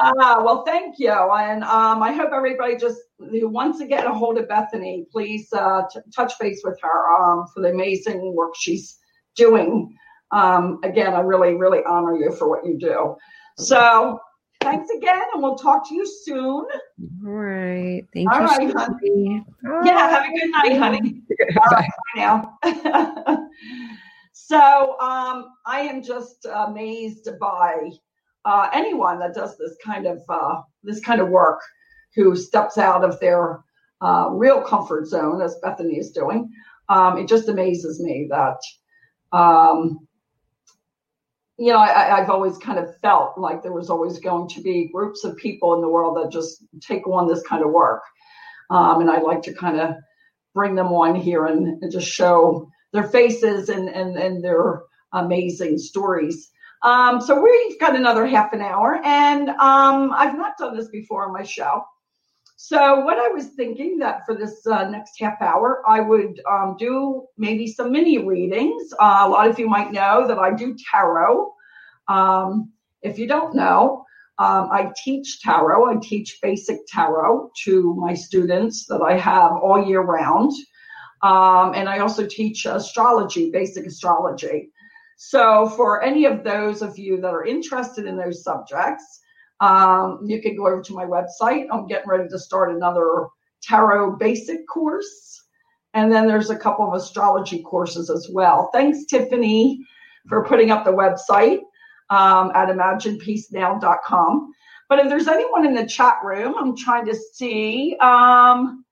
Uh, 0.00 0.42
well, 0.44 0.62
thank 0.64 0.98
you. 0.98 1.10
And 1.10 1.64
um, 1.64 2.02
I 2.02 2.12
hope 2.12 2.30
everybody 2.32 2.76
just 2.76 3.00
who 3.18 3.48
wants 3.48 3.80
to 3.80 3.86
get 3.86 4.06
a 4.06 4.12
hold 4.12 4.38
of 4.38 4.48
Bethany, 4.48 5.06
please 5.10 5.48
uh, 5.52 5.82
t- 5.92 6.00
touch 6.14 6.34
base 6.38 6.60
with 6.64 6.78
her 6.82 7.16
um, 7.20 7.46
for 7.52 7.62
the 7.62 7.70
amazing 7.70 8.32
work 8.34 8.54
she's 8.56 8.96
doing. 9.34 9.96
Um, 10.30 10.78
again, 10.84 11.14
I 11.14 11.20
really, 11.20 11.54
really 11.54 11.80
honor 11.84 12.16
you 12.16 12.32
for 12.32 12.48
what 12.48 12.64
you 12.64 12.78
do. 12.78 13.16
So 13.58 14.20
thanks 14.62 14.90
again, 14.90 15.22
and 15.34 15.42
we'll 15.42 15.56
talk 15.56 15.88
to 15.88 15.94
you 15.94 16.06
soon. 16.06 16.64
All 16.64 16.66
right. 17.22 18.02
Thank 18.14 18.30
All 18.30 18.40
you. 18.40 18.46
All 18.46 18.58
right, 18.58 18.72
honey. 18.74 19.44
Yeah, 19.84 20.10
have 20.10 20.24
a 20.24 20.38
good 20.38 20.50
night, 20.50 20.78
honey. 20.78 21.22
All 21.56 21.70
right, 21.70 21.90
bye 22.14 22.20
now. 22.20 22.58
so 24.32 24.98
um, 25.00 25.46
I 25.66 25.80
am 25.80 26.02
just 26.02 26.46
amazed 26.52 27.28
by 27.40 27.90
uh, 28.44 28.68
anyone 28.72 29.18
that 29.20 29.34
does 29.34 29.56
this 29.58 29.76
kind 29.84 30.06
of 30.06 30.20
uh, 30.28 30.60
this 30.82 31.00
kind 31.00 31.20
of 31.20 31.28
work, 31.28 31.60
who 32.14 32.36
steps 32.36 32.78
out 32.78 33.04
of 33.04 33.18
their 33.20 33.62
uh, 34.00 34.28
real 34.30 34.60
comfort 34.60 35.06
zone, 35.06 35.40
as 35.40 35.56
Bethany 35.62 35.98
is 35.98 36.10
doing. 36.10 36.50
Um, 36.88 37.18
it 37.18 37.28
just 37.28 37.48
amazes 37.48 38.00
me 38.00 38.28
that 38.30 38.58
um, 39.32 40.06
you 41.58 41.72
know, 41.72 41.78
I, 41.78 42.18
have 42.20 42.30
always 42.30 42.56
kind 42.58 42.78
of 42.78 42.98
felt 43.00 43.36
like 43.36 43.62
there 43.62 43.72
was 43.72 43.90
always 43.90 44.18
going 44.18 44.48
to 44.48 44.62
be 44.62 44.90
groups 44.92 45.24
of 45.24 45.36
people 45.36 45.74
in 45.74 45.80
the 45.80 45.88
world 45.88 46.16
that 46.16 46.32
just 46.32 46.64
take 46.80 47.06
on 47.06 47.28
this 47.28 47.42
kind 47.42 47.62
of 47.62 47.70
work. 47.70 48.02
Um, 48.70 49.02
and 49.02 49.10
I'd 49.10 49.22
like 49.22 49.42
to 49.42 49.54
kind 49.54 49.78
of 49.78 49.96
bring 50.54 50.74
them 50.74 50.88
on 50.88 51.14
here 51.14 51.46
and, 51.46 51.82
and 51.82 51.92
just 51.92 52.08
show 52.08 52.70
their 52.92 53.04
faces 53.04 53.68
and, 53.68 53.88
and, 53.88 54.16
and 54.16 54.42
their 54.42 54.82
amazing 55.12 55.78
stories. 55.78 56.50
Um, 56.82 57.20
so 57.20 57.40
we've 57.40 57.78
got 57.78 57.94
another 57.94 58.26
half 58.26 58.52
an 58.52 58.60
hour, 58.60 59.00
and 59.04 59.48
um, 59.50 60.12
I've 60.12 60.36
not 60.36 60.58
done 60.58 60.76
this 60.76 60.88
before 60.88 61.26
on 61.26 61.32
my 61.32 61.44
show. 61.44 61.84
So 62.64 63.00
what 63.00 63.18
I 63.18 63.26
was 63.26 63.46
thinking 63.48 63.98
that 63.98 64.24
for 64.24 64.36
this 64.36 64.64
uh, 64.68 64.88
next 64.88 65.18
half 65.18 65.42
hour, 65.42 65.82
I 65.84 66.00
would 66.00 66.40
um, 66.48 66.76
do 66.78 67.26
maybe 67.36 67.66
some 67.66 67.90
mini 67.90 68.18
readings. 68.18 68.94
Uh, 69.00 69.22
a 69.22 69.28
lot 69.28 69.48
of 69.48 69.58
you 69.58 69.68
might 69.68 69.90
know 69.90 70.28
that 70.28 70.38
I 70.38 70.54
do 70.54 70.76
tarot. 70.88 71.52
Um, 72.06 72.70
if 73.02 73.18
you 73.18 73.26
don't 73.26 73.56
know, 73.56 74.04
um, 74.38 74.68
I 74.70 74.92
teach 75.02 75.40
tarot. 75.42 75.90
I 75.90 75.96
teach 76.00 76.38
basic 76.40 76.78
tarot 76.86 77.50
to 77.64 77.96
my 77.96 78.14
students 78.14 78.86
that 78.86 79.02
I 79.02 79.18
have 79.18 79.50
all 79.50 79.84
year 79.84 80.02
round. 80.02 80.52
Um, 81.20 81.74
and 81.74 81.88
I 81.88 81.98
also 81.98 82.28
teach 82.28 82.64
astrology, 82.64 83.50
basic 83.50 83.86
astrology. 83.86 84.70
So 85.16 85.68
for 85.70 86.00
any 86.00 86.26
of 86.26 86.44
those 86.44 86.80
of 86.80 86.96
you 86.96 87.20
that 87.22 87.34
are 87.34 87.44
interested 87.44 88.06
in 88.06 88.16
those 88.16 88.44
subjects, 88.44 89.18
Um, 89.62 90.18
you 90.26 90.42
can 90.42 90.56
go 90.56 90.66
over 90.66 90.82
to 90.82 90.92
my 90.92 91.04
website. 91.04 91.66
I'm 91.72 91.86
getting 91.86 92.08
ready 92.08 92.28
to 92.28 92.38
start 92.38 92.74
another 92.74 93.28
tarot 93.62 94.16
basic 94.16 94.66
course. 94.66 95.44
And 95.94 96.10
then 96.10 96.26
there's 96.26 96.50
a 96.50 96.56
couple 96.56 96.86
of 96.86 96.94
astrology 96.94 97.62
courses 97.62 98.10
as 98.10 98.28
well. 98.32 98.70
Thanks, 98.72 99.04
Tiffany, 99.04 99.86
for 100.28 100.44
putting 100.44 100.72
up 100.72 100.84
the 100.84 100.90
website 100.90 101.60
um, 102.10 102.50
at 102.54 102.68
imaginepeacenow.com. 102.70 104.52
But 104.88 104.98
if 104.98 105.08
there's 105.08 105.28
anyone 105.28 105.64
in 105.64 105.74
the 105.74 105.86
chat 105.86 106.16
room, 106.24 106.54
I'm 106.58 106.76
trying 106.76 107.06
to 107.06 107.14
see. 107.14 107.96
Um, 108.00 108.84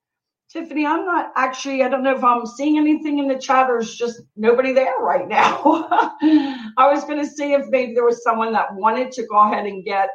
Tiffany, 0.53 0.87
I'm 0.87 1.05
not 1.05 1.33
actually, 1.37 1.83
I 1.83 1.89
don't 1.89 2.03
know 2.05 2.15
if 2.15 2.23
I'm 2.23 2.47
seeing 2.47 2.79
anything 2.79 3.19
in 3.19 3.29
the 3.29 3.39
chat 3.39 3.71
or 3.71 3.79
it's 3.79 3.97
just 3.97 4.23
nobody 4.37 4.73
there 4.73 4.99
right 5.01 5.29
now. 5.29 5.63
I 6.23 6.91
was 6.93 7.05
going 7.05 7.19
to 7.19 7.27
see 7.27 7.55
if 7.55 7.67
maybe 7.69 7.95
there 7.95 8.05
was 8.05 8.23
someone 8.23 8.53
that 8.53 8.75
wanted 8.75 9.11
to 9.13 9.27
go 9.27 9.39
ahead 9.39 9.67
and 9.67 9.85
get 9.85 10.11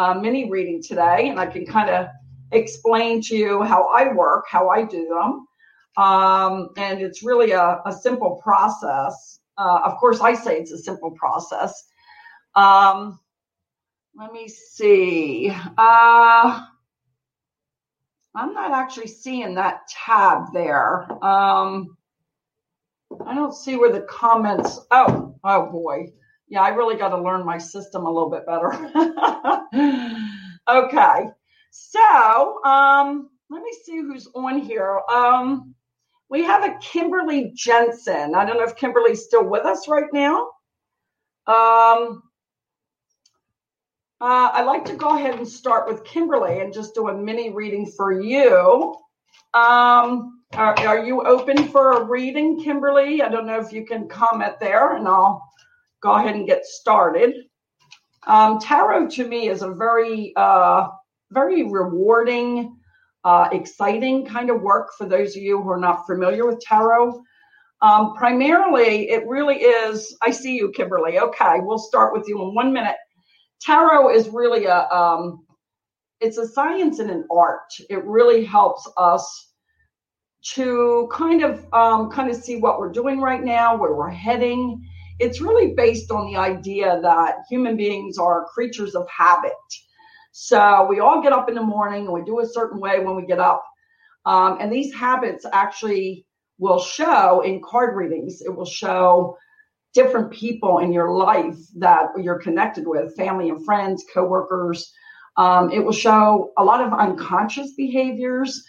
a 0.00 0.20
mini 0.20 0.50
reading 0.50 0.82
today, 0.82 1.28
and 1.28 1.38
I 1.38 1.46
can 1.46 1.66
kind 1.66 1.90
of 1.90 2.06
explain 2.52 3.20
to 3.22 3.36
you 3.36 3.62
how 3.62 3.84
I 3.88 4.12
work, 4.12 4.46
how 4.48 4.68
I 4.68 4.82
do 4.84 5.06
them. 5.08 5.46
Um, 6.02 6.70
and 6.76 7.02
it's 7.02 7.22
really 7.22 7.50
a, 7.52 7.80
a 7.84 7.92
simple 7.92 8.40
process. 8.42 9.40
Uh, 9.58 9.80
of 9.84 9.98
course, 9.98 10.20
I 10.20 10.34
say 10.34 10.58
it's 10.58 10.72
a 10.72 10.78
simple 10.78 11.10
process. 11.10 11.84
Um, 12.54 13.20
let 14.14 14.32
me 14.32 14.48
see. 14.48 15.50
Uh, 15.76 16.64
I'm 18.34 18.54
not 18.54 18.72
actually 18.72 19.08
seeing 19.08 19.54
that 19.56 19.86
tab 19.88 20.52
there. 20.54 21.06
Um, 21.22 21.96
I 23.26 23.34
don't 23.34 23.54
see 23.54 23.76
where 23.76 23.92
the 23.92 24.02
comments. 24.02 24.80
Oh, 24.90 25.34
oh 25.44 25.70
boy. 25.70 26.12
Yeah, 26.50 26.62
I 26.62 26.70
really 26.70 26.96
got 26.96 27.10
to 27.10 27.22
learn 27.22 27.46
my 27.46 27.58
system 27.58 28.06
a 28.06 28.10
little 28.10 28.28
bit 28.28 28.44
better. 28.44 28.72
okay. 30.68 31.30
So, 31.70 32.64
um, 32.64 33.30
let 33.48 33.62
me 33.62 33.72
see 33.84 33.98
who's 33.98 34.26
on 34.34 34.58
here. 34.58 35.00
Um, 35.08 35.76
we 36.28 36.42
have 36.42 36.64
a 36.64 36.76
Kimberly 36.80 37.52
Jensen. 37.54 38.34
I 38.34 38.44
don't 38.44 38.58
know 38.58 38.64
if 38.64 38.74
Kimberly's 38.74 39.24
still 39.24 39.48
with 39.48 39.64
us 39.64 39.86
right 39.86 40.12
now. 40.12 40.48
Um, 41.46 42.22
uh, 44.20 44.50
I'd 44.52 44.66
like 44.66 44.84
to 44.86 44.96
go 44.96 45.16
ahead 45.16 45.36
and 45.36 45.46
start 45.46 45.86
with 45.86 46.04
Kimberly 46.04 46.60
and 46.60 46.72
just 46.72 46.94
do 46.94 47.08
a 47.08 47.16
mini 47.16 47.50
reading 47.50 47.86
for 47.96 48.20
you. 48.20 48.96
Um, 49.54 50.42
are, 50.54 50.78
are, 50.80 51.04
you 51.04 51.22
open 51.22 51.68
for 51.68 51.92
a 51.92 52.04
reading, 52.04 52.60
Kimberly? 52.60 53.22
I 53.22 53.28
don't 53.28 53.46
know 53.46 53.58
if 53.60 53.72
you 53.72 53.86
can 53.86 54.08
comment 54.08 54.54
there, 54.60 54.96
and 54.96 55.08
I'll 55.08 55.42
go 56.02 56.12
ahead 56.12 56.34
and 56.34 56.46
get 56.46 56.64
started. 56.64 57.34
Um, 58.26 58.58
tarot 58.58 59.08
to 59.10 59.26
me 59.26 59.48
is 59.48 59.62
a 59.62 59.70
very, 59.72 60.32
uh, 60.36 60.88
very 61.30 61.64
rewarding, 61.64 62.76
uh, 63.24 63.48
exciting 63.52 64.26
kind 64.26 64.50
of 64.50 64.60
work 64.62 64.90
for 64.96 65.06
those 65.06 65.36
of 65.36 65.42
you 65.42 65.62
who 65.62 65.70
are 65.70 65.80
not 65.80 66.06
familiar 66.06 66.46
with 66.46 66.60
tarot. 66.60 67.22
Um, 67.82 68.14
primarily, 68.14 69.10
it 69.10 69.26
really 69.26 69.56
is. 69.56 70.16
I 70.20 70.30
see 70.30 70.54
you, 70.54 70.70
Kimberly. 70.70 71.18
Okay, 71.18 71.60
we'll 71.60 71.78
start 71.78 72.12
with 72.12 72.28
you 72.28 72.40
in 72.42 72.54
one 72.54 72.72
minute 72.72 72.96
tarot 73.60 74.14
is 74.14 74.28
really 74.28 74.64
a 74.66 74.88
um, 74.88 75.44
it's 76.20 76.38
a 76.38 76.46
science 76.46 76.98
and 76.98 77.10
an 77.10 77.26
art. 77.30 77.72
It 77.88 78.04
really 78.04 78.44
helps 78.44 78.88
us 78.96 79.52
to 80.42 81.08
kind 81.12 81.42
of 81.42 81.66
um, 81.72 82.10
kind 82.10 82.30
of 82.30 82.36
see 82.36 82.56
what 82.56 82.78
we're 82.78 82.92
doing 82.92 83.20
right 83.20 83.42
now, 83.42 83.76
where 83.76 83.94
we're 83.94 84.10
heading. 84.10 84.86
It's 85.20 85.40
really 85.40 85.74
based 85.74 86.10
on 86.10 86.26
the 86.26 86.36
idea 86.38 86.98
that 87.02 87.44
human 87.48 87.76
beings 87.76 88.18
are 88.18 88.46
creatures 88.46 88.94
of 88.94 89.06
habit. 89.08 89.52
So 90.32 90.86
we 90.88 91.00
all 91.00 91.22
get 91.22 91.32
up 91.32 91.48
in 91.48 91.54
the 91.54 91.62
morning 91.62 92.04
and 92.04 92.12
we 92.12 92.22
do 92.22 92.40
a 92.40 92.46
certain 92.46 92.80
way 92.80 93.00
when 93.00 93.16
we 93.16 93.26
get 93.26 93.38
up. 93.38 93.62
Um, 94.24 94.58
and 94.60 94.72
these 94.72 94.94
habits 94.94 95.44
actually 95.52 96.26
will 96.58 96.80
show 96.80 97.40
in 97.40 97.60
card 97.62 97.96
readings. 97.96 98.42
It 98.42 98.54
will 98.54 98.66
show 98.66 99.36
different 99.92 100.30
people 100.30 100.78
in 100.78 100.92
your 100.92 101.12
life 101.12 101.58
that 101.76 102.06
you're 102.16 102.38
connected 102.38 102.86
with, 102.86 103.16
family 103.16 103.48
and 103.48 103.64
friends, 103.64 104.04
coworkers. 104.12 104.92
Um, 105.36 105.70
it 105.72 105.84
will 105.84 105.92
show 105.92 106.52
a 106.58 106.64
lot 106.64 106.80
of 106.80 106.92
unconscious 106.92 107.72
behaviors. 107.74 108.64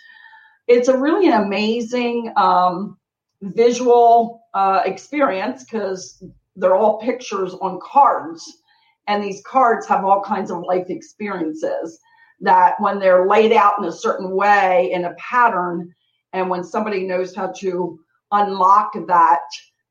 It's 0.68 0.88
a 0.88 0.98
really 0.98 1.28
an 1.28 1.44
amazing 1.44 2.32
um, 2.38 2.98
visual 3.42 4.42
uh, 4.54 4.82
experience 4.86 5.64
because 5.64 6.24
they're 6.56 6.76
all 6.76 7.00
pictures 7.00 7.54
on 7.56 7.80
cards. 7.82 8.62
And 9.08 9.24
these 9.24 9.42
cards 9.46 9.88
have 9.88 10.06
all 10.06 10.22
kinds 10.22 10.52
of 10.52 10.64
life 10.64 10.90
experiences 10.90 12.00
that, 12.40 12.76
when 12.80 13.00
they're 13.00 13.28
laid 13.28 13.52
out 13.52 13.74
in 13.80 13.86
a 13.86 13.92
certain 13.92 14.36
way 14.36 14.92
in 14.92 15.06
a 15.06 15.14
pattern, 15.16 15.94
and 16.34 16.50
when 16.50 16.64
somebody 16.64 17.06
knows 17.06 17.36
how 17.36 17.48
to 17.58 18.00
unlock 18.32 18.94
that 19.08 19.42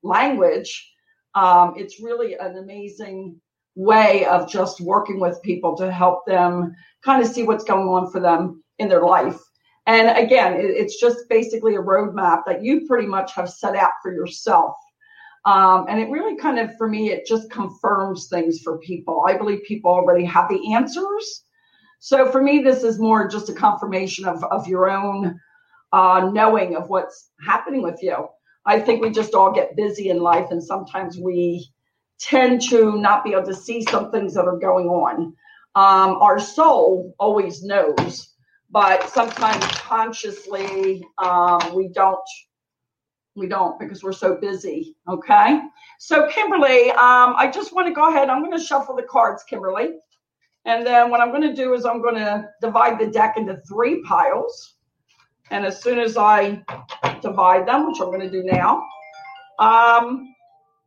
language, 0.03 0.93
um, 1.35 1.75
it's 1.77 2.01
really 2.01 2.35
an 2.39 2.57
amazing 2.57 3.41
way 3.77 4.25
of 4.27 4.51
just 4.51 4.81
working 4.81 5.21
with 5.21 5.43
people 5.43 5.77
to 5.77 5.93
help 5.93 6.27
them 6.27 6.75
kind 7.05 7.23
of 7.23 7.31
see 7.31 7.45
what's 7.45 7.65
going 7.65 7.89
on 7.89 8.11
for 8.11 8.21
them 8.21 8.63
in 8.79 8.89
their 8.89 9.03
life. 9.03 9.39
And 9.87 10.17
again, 10.17 10.55
it, 10.55 10.65
it's 10.65 11.01
just 11.01 11.29
basically 11.29 11.77
a 11.77 11.83
roadmap 11.83 12.43
that 12.47 12.63
you 12.63 12.87
pretty 12.87 13.07
much 13.07 13.35
have 13.35 13.49
set 13.49 13.77
out 13.77 13.93
for 14.03 14.13
yourself. 14.13 14.75
Um, 15.45 15.87
and 15.89 15.99
it 15.99 16.11
really 16.11 16.37
kind 16.37 16.59
of, 16.59 16.77
for 16.77 16.89
me, 16.89 17.11
it 17.11 17.27
just 17.27 17.51
confirms 17.51 18.29
things 18.29 18.61
for 18.61 18.79
people. 18.79 19.25
I 19.27 19.37
believe 19.37 19.63
people 19.65 19.91
already 19.91 20.25
have 20.27 20.49
the 20.49 20.75
answers. 20.75 21.45
So 21.99 22.31
for 22.31 22.43
me, 22.43 22.63
this 22.63 22.83
is 22.83 22.99
more 22.99 23.29
just 23.29 23.49
a 23.49 23.55
confirmation 23.55 24.27
of, 24.27 24.43
of 24.45 24.67
your 24.67 24.91
own 24.91 25.39
uh, 25.93 26.31
knowing 26.33 26.77
of 26.77 26.89
what's 26.89 27.31
happening 27.47 27.83
with 27.83 28.03
you. 28.03 28.29
I 28.67 28.81
think 28.81 29.01
we 29.01 29.11
just 29.11 29.35
all 29.35 29.53
get 29.53 29.77
busy 29.77 30.11
in 30.11 30.21
life, 30.21 30.49
and 30.51 30.63
sometimes 30.63 31.19
we 31.19 31.71
tend 32.19 32.61
to 32.69 32.97
not 32.99 33.25
be 33.25 33.33
able 33.33 33.47
to 33.47 33.55
see 33.55 33.83
some 33.83 34.11
things 34.11 34.35
that 34.35 34.45
are 34.45 34.59
going 34.59 34.89
on. 34.89 35.35
Um, 35.75 36.17
our 36.21 36.39
soul 36.39 37.15
always 37.19 37.63
knows, 37.63 38.35
but 38.71 39.09
sometimes 39.09 39.65
consciously 39.65 41.05
um, 41.19 41.75
we 41.75 41.89
don't. 41.89 42.21
We 43.41 43.49
don't 43.49 43.79
because 43.81 44.05
we're 44.05 44.13
so 44.13 44.37
busy. 44.37 44.95
Okay. 45.09 45.63
So, 45.99 46.29
Kimberly, 46.29 46.91
um, 46.91 47.35
I 47.37 47.51
just 47.53 47.75
want 47.75 47.89
to 47.89 47.95
go 47.95 48.11
ahead. 48.11 48.29
I'm 48.29 48.45
going 48.45 48.57
to 48.57 48.63
shuffle 48.63 48.95
the 48.95 49.03
cards, 49.03 49.43
Kimberly. 49.49 49.95
And 50.67 50.87
then 50.87 51.11
what 51.11 51.21
I'm 51.21 51.31
going 51.31 51.49
to 51.49 51.55
do 51.55 51.73
is 51.73 51.87
I'm 51.87 52.03
going 52.03 52.17
to 52.17 52.47
divide 52.61 53.01
the 53.01 53.07
deck 53.07 53.39
into 53.39 53.57
three 53.67 54.03
piles. 54.03 54.75
And 55.51 55.65
as 55.65 55.83
soon 55.83 55.99
as 55.99 56.19
I 56.19 56.63
divide 57.23 57.67
them, 57.67 57.89
which 57.89 57.99
I'm 58.01 58.09
going 58.09 58.21
to 58.21 58.31
do 58.31 58.43
now, 58.45 58.85
um, 59.59 60.35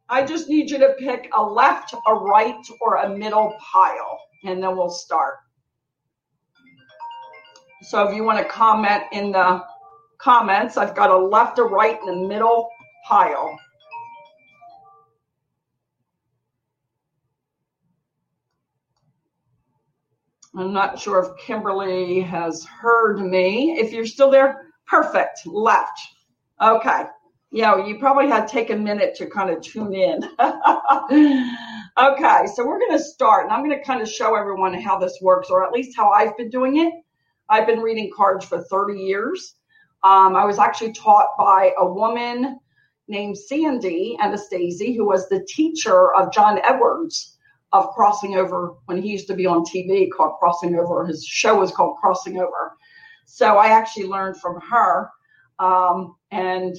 I 0.09 0.23
just 0.23 0.47
need 0.47 0.69
you 0.69 0.77
to 0.77 0.93
pick 0.99 1.31
a 1.35 1.41
left, 1.41 1.95
a 2.07 2.13
right, 2.13 2.63
or 2.81 2.97
a 2.97 3.09
middle 3.17 3.57
pile, 3.59 4.19
and 4.45 4.61
then 4.61 4.77
we'll 4.77 4.91
start. 4.91 5.37
So 7.81 8.07
if 8.07 8.15
you 8.15 8.23
want 8.23 8.37
to 8.37 8.45
comment 8.45 9.03
in 9.11 9.31
the 9.31 9.63
comments, 10.23 10.77
I've 10.77 10.95
got 10.95 11.09
a 11.09 11.17
left, 11.17 11.59
a 11.59 11.63
right, 11.63 11.99
and 12.01 12.09
a 12.09 12.27
middle 12.27 12.69
pile. 13.05 13.59
I'm 20.55 20.71
not 20.71 20.99
sure 20.99 21.19
if 21.19 21.37
Kimberly 21.43 22.21
has 22.21 22.63
heard 22.63 23.19
me. 23.19 23.73
If 23.79 23.91
you're 23.91 24.05
still 24.05 24.29
there, 24.29 24.67
perfect. 24.87 25.45
Left. 25.45 25.99
Okay. 26.61 27.05
Yeah, 27.51 27.85
you 27.85 27.99
probably 27.99 28.27
had 28.27 28.47
to 28.47 28.51
take 28.51 28.69
a 28.69 28.75
minute 28.75 29.15
to 29.15 29.29
kind 29.29 29.49
of 29.49 29.61
tune 29.61 29.93
in. 29.93 30.23
okay, 31.99 32.45
so 32.53 32.65
we're 32.65 32.79
going 32.79 32.97
to 32.97 33.03
start, 33.03 33.45
and 33.45 33.53
I'm 33.53 33.63
going 33.63 33.77
to 33.77 33.83
kind 33.83 34.01
of 34.01 34.09
show 34.09 34.35
everyone 34.35 34.73
how 34.75 34.97
this 34.97 35.17
works, 35.21 35.49
or 35.49 35.65
at 35.65 35.71
least 35.71 35.97
how 35.97 36.11
I've 36.11 36.37
been 36.37 36.49
doing 36.49 36.77
it. 36.77 36.93
I've 37.49 37.67
been 37.67 37.79
reading 37.79 38.11
cards 38.15 38.45
for 38.45 38.63
30 38.63 38.99
years. 38.99 39.55
Um, 40.03 40.35
I 40.35 40.45
was 40.45 40.59
actually 40.59 40.91
taught 40.91 41.27
by 41.37 41.71
a 41.77 41.85
woman 41.85 42.59
named 43.07 43.37
Sandy 43.37 44.17
Anastasi, 44.21 44.95
who 44.95 45.05
was 45.05 45.29
the 45.29 45.45
teacher 45.47 46.13
of 46.15 46.31
John 46.33 46.59
Edwards 46.63 47.37
of 47.71 47.89
Crossing 47.89 48.35
Over 48.35 48.75
when 48.85 49.01
he 49.01 49.09
used 49.09 49.27
to 49.27 49.35
be 49.35 49.45
on 49.45 49.63
TV 49.63 50.07
called 50.15 50.37
Crossing 50.39 50.75
Over. 50.75 51.05
His 51.05 51.25
show 51.25 51.59
was 51.59 51.71
called 51.71 51.97
Crossing 51.97 52.37
Over. 52.37 52.73
So 53.25 53.57
I 53.57 53.67
actually 53.67 54.05
learned 54.05 54.37
from 54.37 54.59
her. 54.69 55.09
Um, 55.59 56.15
and 56.31 56.75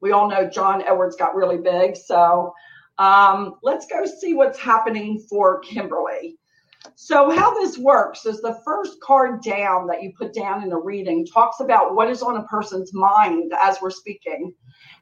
we 0.00 0.12
all 0.12 0.28
know 0.28 0.48
John 0.48 0.82
Edwards 0.82 1.16
got 1.16 1.34
really 1.34 1.58
big. 1.58 1.96
So 1.96 2.52
um, 2.98 3.54
let's 3.62 3.86
go 3.86 4.04
see 4.04 4.34
what's 4.34 4.58
happening 4.58 5.24
for 5.28 5.60
Kimberly. 5.60 6.38
So, 6.94 7.30
how 7.30 7.54
this 7.54 7.78
works 7.78 8.26
is 8.26 8.40
the 8.40 8.60
first 8.64 9.00
card 9.00 9.42
down 9.42 9.86
that 9.86 10.02
you 10.02 10.12
put 10.16 10.34
down 10.34 10.62
in 10.62 10.72
a 10.72 10.78
reading 10.78 11.26
talks 11.26 11.60
about 11.60 11.94
what 11.94 12.10
is 12.10 12.22
on 12.22 12.36
a 12.36 12.44
person's 12.44 12.92
mind 12.92 13.52
as 13.60 13.78
we're 13.80 13.90
speaking. 13.90 14.54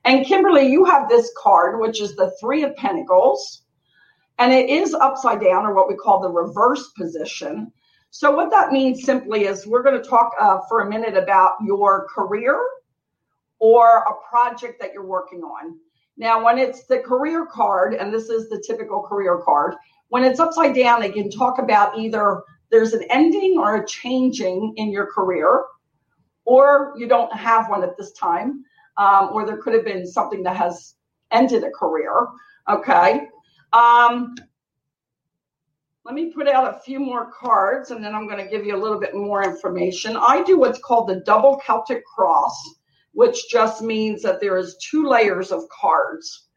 And 0.04 0.24
Kimberly, 0.24 0.68
you 0.68 0.84
have 0.84 1.08
this 1.08 1.30
card, 1.36 1.80
which 1.80 2.00
is 2.00 2.14
the 2.14 2.32
Three 2.40 2.62
of 2.62 2.76
Pentacles. 2.76 3.62
And 4.38 4.52
it 4.52 4.70
is 4.70 4.94
upside 4.94 5.40
down, 5.40 5.66
or 5.66 5.74
what 5.74 5.88
we 5.88 5.94
call 5.94 6.20
the 6.20 6.30
reverse 6.30 6.90
position. 6.92 7.72
So, 8.10 8.30
what 8.30 8.50
that 8.50 8.72
means 8.72 9.04
simply 9.04 9.44
is 9.44 9.66
we're 9.66 9.82
going 9.82 10.00
to 10.00 10.08
talk 10.08 10.32
uh, 10.40 10.60
for 10.68 10.80
a 10.80 10.88
minute 10.88 11.16
about 11.16 11.54
your 11.64 12.06
career 12.08 12.60
or 13.58 13.98
a 13.98 14.28
project 14.28 14.80
that 14.80 14.92
you're 14.92 15.06
working 15.06 15.42
on. 15.42 15.78
Now, 16.16 16.44
when 16.44 16.58
it's 16.58 16.84
the 16.84 16.98
career 16.98 17.46
card, 17.46 17.94
and 17.94 18.12
this 18.12 18.28
is 18.28 18.48
the 18.48 18.62
typical 18.66 19.02
career 19.02 19.40
card, 19.44 19.74
when 20.12 20.24
it's 20.24 20.40
upside 20.40 20.74
down, 20.74 21.00
they 21.00 21.10
can 21.10 21.30
talk 21.30 21.58
about 21.58 21.98
either 21.98 22.42
there's 22.70 22.92
an 22.92 23.02
ending 23.08 23.56
or 23.56 23.76
a 23.76 23.86
changing 23.86 24.74
in 24.76 24.92
your 24.92 25.06
career, 25.06 25.64
or 26.44 26.92
you 26.98 27.08
don't 27.08 27.34
have 27.34 27.70
one 27.70 27.82
at 27.82 27.96
this 27.96 28.12
time, 28.12 28.62
um, 28.98 29.30
or 29.32 29.46
there 29.46 29.56
could 29.56 29.72
have 29.72 29.86
been 29.86 30.06
something 30.06 30.42
that 30.42 30.54
has 30.54 30.96
ended 31.30 31.64
a 31.64 31.70
career. 31.70 32.26
Okay. 32.68 33.22
Um, 33.72 34.34
let 36.04 36.14
me 36.14 36.30
put 36.30 36.46
out 36.46 36.76
a 36.76 36.80
few 36.80 37.00
more 37.00 37.32
cards 37.32 37.90
and 37.90 38.04
then 38.04 38.14
I'm 38.14 38.28
going 38.28 38.44
to 38.44 38.50
give 38.50 38.66
you 38.66 38.76
a 38.76 38.82
little 38.82 39.00
bit 39.00 39.14
more 39.14 39.42
information. 39.42 40.18
I 40.18 40.42
do 40.42 40.58
what's 40.58 40.78
called 40.80 41.08
the 41.08 41.22
double 41.24 41.58
Celtic 41.64 42.04
cross, 42.04 42.62
which 43.12 43.48
just 43.48 43.80
means 43.80 44.20
that 44.20 44.42
there 44.42 44.58
is 44.58 44.76
two 44.90 45.06
layers 45.06 45.52
of 45.52 45.62
cards. 45.70 46.48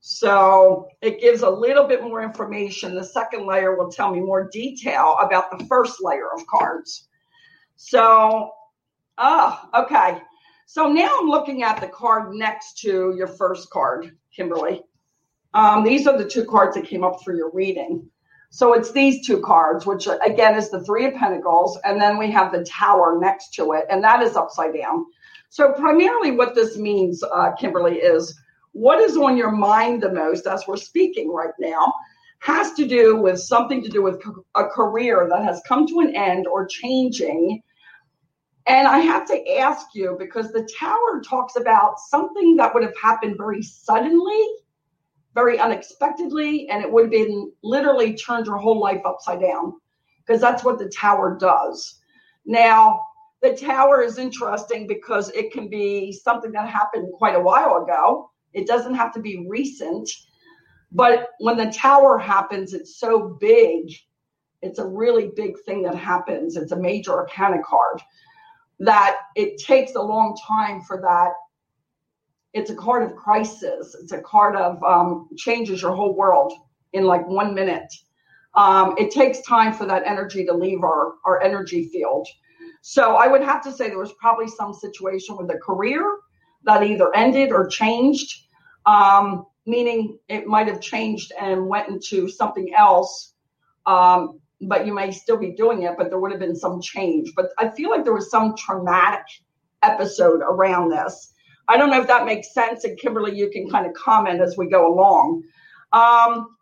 So 0.00 0.88
it 1.02 1.20
gives 1.20 1.42
a 1.42 1.50
little 1.50 1.86
bit 1.86 2.02
more 2.02 2.22
information. 2.22 2.94
The 2.94 3.04
second 3.04 3.46
layer 3.46 3.76
will 3.76 3.90
tell 3.90 4.12
me 4.12 4.20
more 4.20 4.48
detail 4.50 5.16
about 5.20 5.56
the 5.56 5.64
first 5.66 6.02
layer 6.02 6.32
of 6.34 6.46
cards. 6.46 7.08
So, 7.76 8.50
ah, 9.18 9.68
okay. 9.82 10.22
So 10.66 10.90
now 10.90 11.10
I'm 11.20 11.28
looking 11.28 11.62
at 11.62 11.80
the 11.80 11.88
card 11.88 12.32
next 12.32 12.78
to 12.78 13.14
your 13.16 13.26
first 13.26 13.70
card, 13.70 14.16
Kimberly. 14.34 14.82
Um, 15.52 15.84
these 15.84 16.06
are 16.06 16.16
the 16.16 16.28
two 16.28 16.44
cards 16.44 16.76
that 16.76 16.86
came 16.86 17.04
up 17.04 17.22
for 17.24 17.34
your 17.34 17.50
reading. 17.52 18.08
So 18.50 18.72
it's 18.72 18.92
these 18.92 19.26
two 19.26 19.40
cards, 19.40 19.86
which 19.86 20.08
again 20.22 20.56
is 20.56 20.70
the 20.70 20.82
Three 20.84 21.06
of 21.06 21.14
Pentacles, 21.14 21.78
and 21.84 22.00
then 22.00 22.18
we 22.18 22.30
have 22.30 22.52
the 22.52 22.64
Tower 22.64 23.18
next 23.20 23.54
to 23.54 23.72
it, 23.72 23.84
and 23.90 24.02
that 24.02 24.22
is 24.22 24.36
upside 24.36 24.74
down. 24.74 25.06
So 25.50 25.72
primarily, 25.72 26.32
what 26.32 26.54
this 26.54 26.76
means, 26.76 27.22
uh, 27.22 27.52
Kimberly, 27.52 27.96
is 27.96 28.39
what 28.72 29.00
is 29.00 29.16
on 29.16 29.36
your 29.36 29.50
mind 29.50 30.02
the 30.02 30.12
most 30.12 30.46
as 30.46 30.64
we're 30.66 30.76
speaking 30.76 31.32
right 31.32 31.54
now 31.58 31.92
has 32.40 32.72
to 32.72 32.86
do 32.86 33.16
with 33.16 33.38
something 33.38 33.82
to 33.82 33.88
do 33.88 34.02
with 34.02 34.22
a 34.54 34.64
career 34.64 35.28
that 35.30 35.44
has 35.44 35.60
come 35.66 35.86
to 35.86 36.00
an 36.00 36.14
end 36.16 36.46
or 36.46 36.66
changing. 36.66 37.62
And 38.66 38.88
I 38.88 38.98
have 39.00 39.26
to 39.26 39.58
ask 39.58 39.88
you 39.94 40.16
because 40.18 40.50
the 40.50 40.68
tower 40.78 41.20
talks 41.22 41.56
about 41.56 41.98
something 41.98 42.56
that 42.56 42.72
would 42.72 42.82
have 42.82 42.96
happened 43.02 43.36
very 43.36 43.62
suddenly 43.62 44.46
very 45.34 45.58
unexpectedly, 45.58 46.68
and 46.68 46.82
it 46.82 46.90
would 46.90 47.04
have 47.04 47.10
been 47.10 47.52
literally 47.62 48.14
turned 48.14 48.46
your 48.46 48.56
whole 48.56 48.80
life 48.80 49.00
upside 49.04 49.40
down 49.40 49.74
because 50.18 50.40
that's 50.40 50.64
what 50.64 50.78
the 50.78 50.88
tower 50.88 51.36
does. 51.38 52.00
Now, 52.44 53.06
the 53.42 53.56
tower 53.56 54.02
is 54.02 54.18
interesting 54.18 54.86
because 54.86 55.30
it 55.30 55.52
can 55.52 55.68
be 55.68 56.12
something 56.12 56.52
that 56.52 56.68
happened 56.68 57.12
quite 57.14 57.36
a 57.36 57.40
while 57.40 57.82
ago. 57.82 58.30
It 58.52 58.66
doesn't 58.66 58.94
have 58.94 59.12
to 59.14 59.20
be 59.20 59.46
recent. 59.48 60.10
But 60.92 61.30
when 61.38 61.56
the 61.56 61.70
tower 61.72 62.18
happens, 62.18 62.74
it's 62.74 62.98
so 62.98 63.36
big. 63.40 63.92
It's 64.62 64.78
a 64.78 64.86
really 64.86 65.30
big 65.36 65.58
thing 65.60 65.82
that 65.82 65.94
happens. 65.94 66.56
It's 66.56 66.72
a 66.72 66.76
major 66.76 67.12
arcana 67.12 67.62
card 67.64 68.02
that 68.80 69.16
it 69.36 69.58
takes 69.58 69.94
a 69.94 70.02
long 70.02 70.36
time 70.46 70.82
for 70.82 71.00
that 71.02 71.32
it's 72.52 72.70
a 72.70 72.74
card 72.74 73.02
of 73.02 73.16
crisis. 73.16 73.94
It's 74.00 74.12
a 74.12 74.20
card 74.20 74.56
of 74.56 74.82
um, 74.82 75.28
changes 75.36 75.82
your 75.82 75.94
whole 75.94 76.14
world 76.14 76.52
in 76.92 77.04
like 77.04 77.26
one 77.28 77.54
minute. 77.54 77.92
Um, 78.54 78.94
it 78.98 79.12
takes 79.12 79.40
time 79.42 79.72
for 79.72 79.86
that 79.86 80.02
energy 80.04 80.44
to 80.44 80.52
leave 80.52 80.82
our, 80.82 81.14
our 81.24 81.40
energy 81.40 81.88
field. 81.88 82.26
So 82.82 83.14
I 83.14 83.28
would 83.28 83.42
have 83.42 83.62
to 83.64 83.72
say 83.72 83.88
there 83.88 83.98
was 83.98 84.14
probably 84.14 84.48
some 84.48 84.72
situation 84.72 85.36
with 85.36 85.50
a 85.50 85.58
career 85.58 86.18
that 86.64 86.82
either 86.82 87.14
ended 87.14 87.52
or 87.52 87.66
changed, 87.66 88.44
um, 88.86 89.46
meaning 89.66 90.18
it 90.28 90.46
might 90.46 90.68
have 90.68 90.80
changed 90.80 91.32
and 91.40 91.66
went 91.66 91.88
into 91.88 92.28
something 92.28 92.74
else. 92.74 93.34
Um, 93.86 94.40
but 94.62 94.86
you 94.86 94.94
may 94.94 95.10
still 95.10 95.38
be 95.38 95.52
doing 95.52 95.82
it, 95.82 95.94
but 95.96 96.10
there 96.10 96.18
would 96.18 96.30
have 96.30 96.40
been 96.40 96.56
some 96.56 96.80
change. 96.82 97.32
But 97.34 97.50
I 97.58 97.70
feel 97.70 97.90
like 97.90 98.04
there 98.04 98.14
was 98.14 98.30
some 98.30 98.54
traumatic 98.56 99.24
episode 99.82 100.42
around 100.42 100.90
this. 100.90 101.32
I 101.68 101.76
don't 101.76 101.90
know 101.90 102.00
if 102.00 102.08
that 102.08 102.26
makes 102.26 102.52
sense. 102.52 102.84
And 102.84 102.98
Kimberly, 102.98 103.34
you 103.36 103.48
can 103.50 103.70
kind 103.70 103.86
of 103.86 103.94
comment 103.94 104.40
as 104.40 104.56
we 104.58 104.68
go 104.68 104.92
along. 104.92 105.42
Um, 105.92 106.56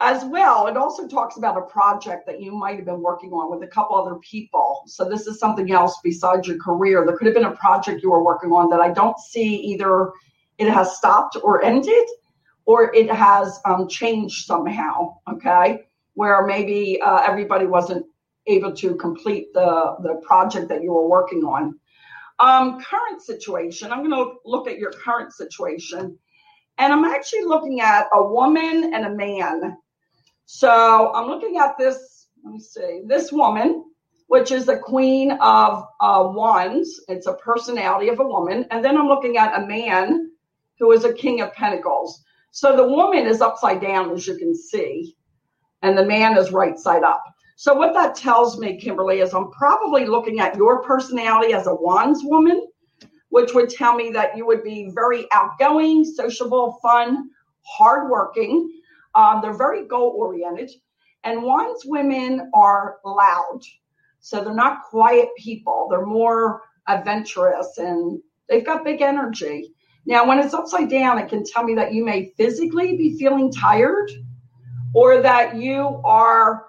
as 0.00 0.24
well, 0.24 0.66
it 0.66 0.76
also 0.76 1.08
talks 1.08 1.38
about 1.38 1.56
a 1.56 1.62
project 1.62 2.26
that 2.26 2.40
you 2.40 2.52
might 2.52 2.76
have 2.76 2.84
been 2.84 3.00
working 3.00 3.30
on 3.30 3.50
with 3.50 3.62
a 3.62 3.66
couple 3.72 3.96
other 3.96 4.16
people. 4.16 4.82
So 4.86 5.08
this 5.08 5.26
is 5.26 5.38
something 5.38 5.72
else 5.72 5.98
besides 6.04 6.46
your 6.46 6.58
career. 6.58 7.04
There 7.06 7.16
could 7.16 7.26
have 7.26 7.34
been 7.34 7.44
a 7.44 7.56
project 7.56 8.02
you 8.02 8.10
were 8.10 8.22
working 8.22 8.52
on 8.52 8.68
that 8.70 8.80
I 8.80 8.92
don't 8.92 9.18
see 9.18 9.56
either 9.56 10.12
it 10.58 10.70
has 10.70 10.96
stopped 10.96 11.38
or 11.42 11.62
ended, 11.62 12.04
or 12.66 12.94
it 12.94 13.10
has 13.10 13.58
um, 13.64 13.88
changed 13.88 14.44
somehow. 14.44 15.16
Okay, 15.30 15.86
where 16.14 16.44
maybe 16.46 17.00
uh, 17.00 17.22
everybody 17.26 17.66
wasn't 17.66 18.04
able 18.46 18.74
to 18.76 18.96
complete 18.96 19.52
the 19.54 19.96
the 20.02 20.20
project 20.26 20.68
that 20.68 20.82
you 20.82 20.92
were 20.92 21.08
working 21.08 21.42
on. 21.42 21.78
Um, 22.38 22.82
current 22.82 23.22
situation. 23.22 23.92
I'm 23.92 24.06
going 24.06 24.10
to 24.10 24.34
look 24.44 24.68
at 24.68 24.78
your 24.78 24.92
current 24.92 25.32
situation. 25.32 26.18
And 26.78 26.92
I'm 26.92 27.04
actually 27.04 27.44
looking 27.44 27.80
at 27.80 28.06
a 28.12 28.22
woman 28.22 28.92
and 28.92 29.06
a 29.06 29.10
man. 29.10 29.78
So 30.46 31.12
I'm 31.14 31.28
looking 31.28 31.58
at 31.58 31.76
this, 31.76 32.28
let 32.44 32.54
me 32.54 32.60
see, 32.60 33.02
this 33.06 33.32
woman, 33.32 33.84
which 34.28 34.52
is 34.52 34.66
the 34.66 34.78
queen 34.78 35.32
of 35.32 35.84
uh, 36.00 36.30
wands. 36.34 37.00
It's 37.08 37.26
a 37.26 37.34
personality 37.34 38.08
of 38.08 38.20
a 38.20 38.26
woman. 38.26 38.64
And 38.70 38.84
then 38.84 38.96
I'm 38.96 39.08
looking 39.08 39.36
at 39.36 39.60
a 39.60 39.66
man 39.66 40.30
who 40.78 40.92
is 40.92 41.04
a 41.04 41.12
king 41.12 41.40
of 41.40 41.52
pentacles. 41.52 42.22
So 42.52 42.76
the 42.76 42.86
woman 42.86 43.26
is 43.26 43.40
upside 43.40 43.80
down, 43.80 44.12
as 44.12 44.26
you 44.26 44.36
can 44.36 44.54
see, 44.54 45.16
and 45.82 45.98
the 45.98 46.06
man 46.06 46.38
is 46.38 46.52
right 46.52 46.78
side 46.78 47.02
up. 47.02 47.22
So 47.56 47.74
what 47.74 47.94
that 47.94 48.14
tells 48.14 48.58
me, 48.58 48.78
Kimberly, 48.78 49.20
is 49.20 49.34
I'm 49.34 49.50
probably 49.50 50.06
looking 50.06 50.40
at 50.40 50.56
your 50.56 50.82
personality 50.82 51.54
as 51.54 51.66
a 51.66 51.74
wands 51.74 52.20
woman, 52.22 52.66
which 53.30 53.52
would 53.54 53.68
tell 53.68 53.94
me 53.94 54.10
that 54.10 54.36
you 54.36 54.46
would 54.46 54.62
be 54.62 54.90
very 54.94 55.26
outgoing, 55.32 56.04
sociable, 56.04 56.78
fun, 56.82 57.30
hardworking. 57.62 58.75
Um, 59.16 59.40
they're 59.42 59.56
very 59.56 59.86
goal 59.86 60.14
oriented. 60.16 60.70
And 61.24 61.42
wands 61.42 61.84
women 61.84 62.50
are 62.54 62.98
loud. 63.04 63.60
So 64.20 64.44
they're 64.44 64.54
not 64.54 64.84
quiet 64.84 65.28
people. 65.36 65.88
They're 65.90 66.06
more 66.06 66.62
adventurous 66.86 67.78
and 67.78 68.20
they've 68.48 68.64
got 68.64 68.84
big 68.84 69.02
energy. 69.02 69.72
Now, 70.04 70.26
when 70.26 70.38
it's 70.38 70.54
upside 70.54 70.88
down, 70.88 71.18
it 71.18 71.28
can 71.28 71.42
tell 71.44 71.64
me 71.64 71.74
that 71.74 71.92
you 71.92 72.04
may 72.04 72.32
physically 72.36 72.96
be 72.96 73.18
feeling 73.18 73.52
tired 73.52 74.10
or 74.94 75.20
that 75.20 75.56
you 75.56 76.00
are 76.04 76.66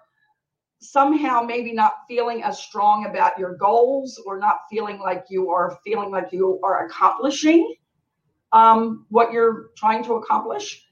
somehow 0.80 1.42
maybe 1.42 1.72
not 1.74 1.94
feeling 2.08 2.44
as 2.44 2.60
strong 2.60 3.06
about 3.06 3.38
your 3.38 3.56
goals 3.58 4.22
or 4.26 4.40
not 4.40 4.58
feeling 4.70 5.00
like 5.00 5.26
you 5.30 5.50
are 5.50 5.78
feeling 5.84 6.10
like 6.10 6.30
you 6.32 6.60
are 6.64 6.86
accomplishing 6.86 7.76
um, 8.54 9.06
what 9.10 9.32
you're 9.32 9.70
trying 9.76 10.04
to 10.04 10.14
accomplish. 10.14 10.87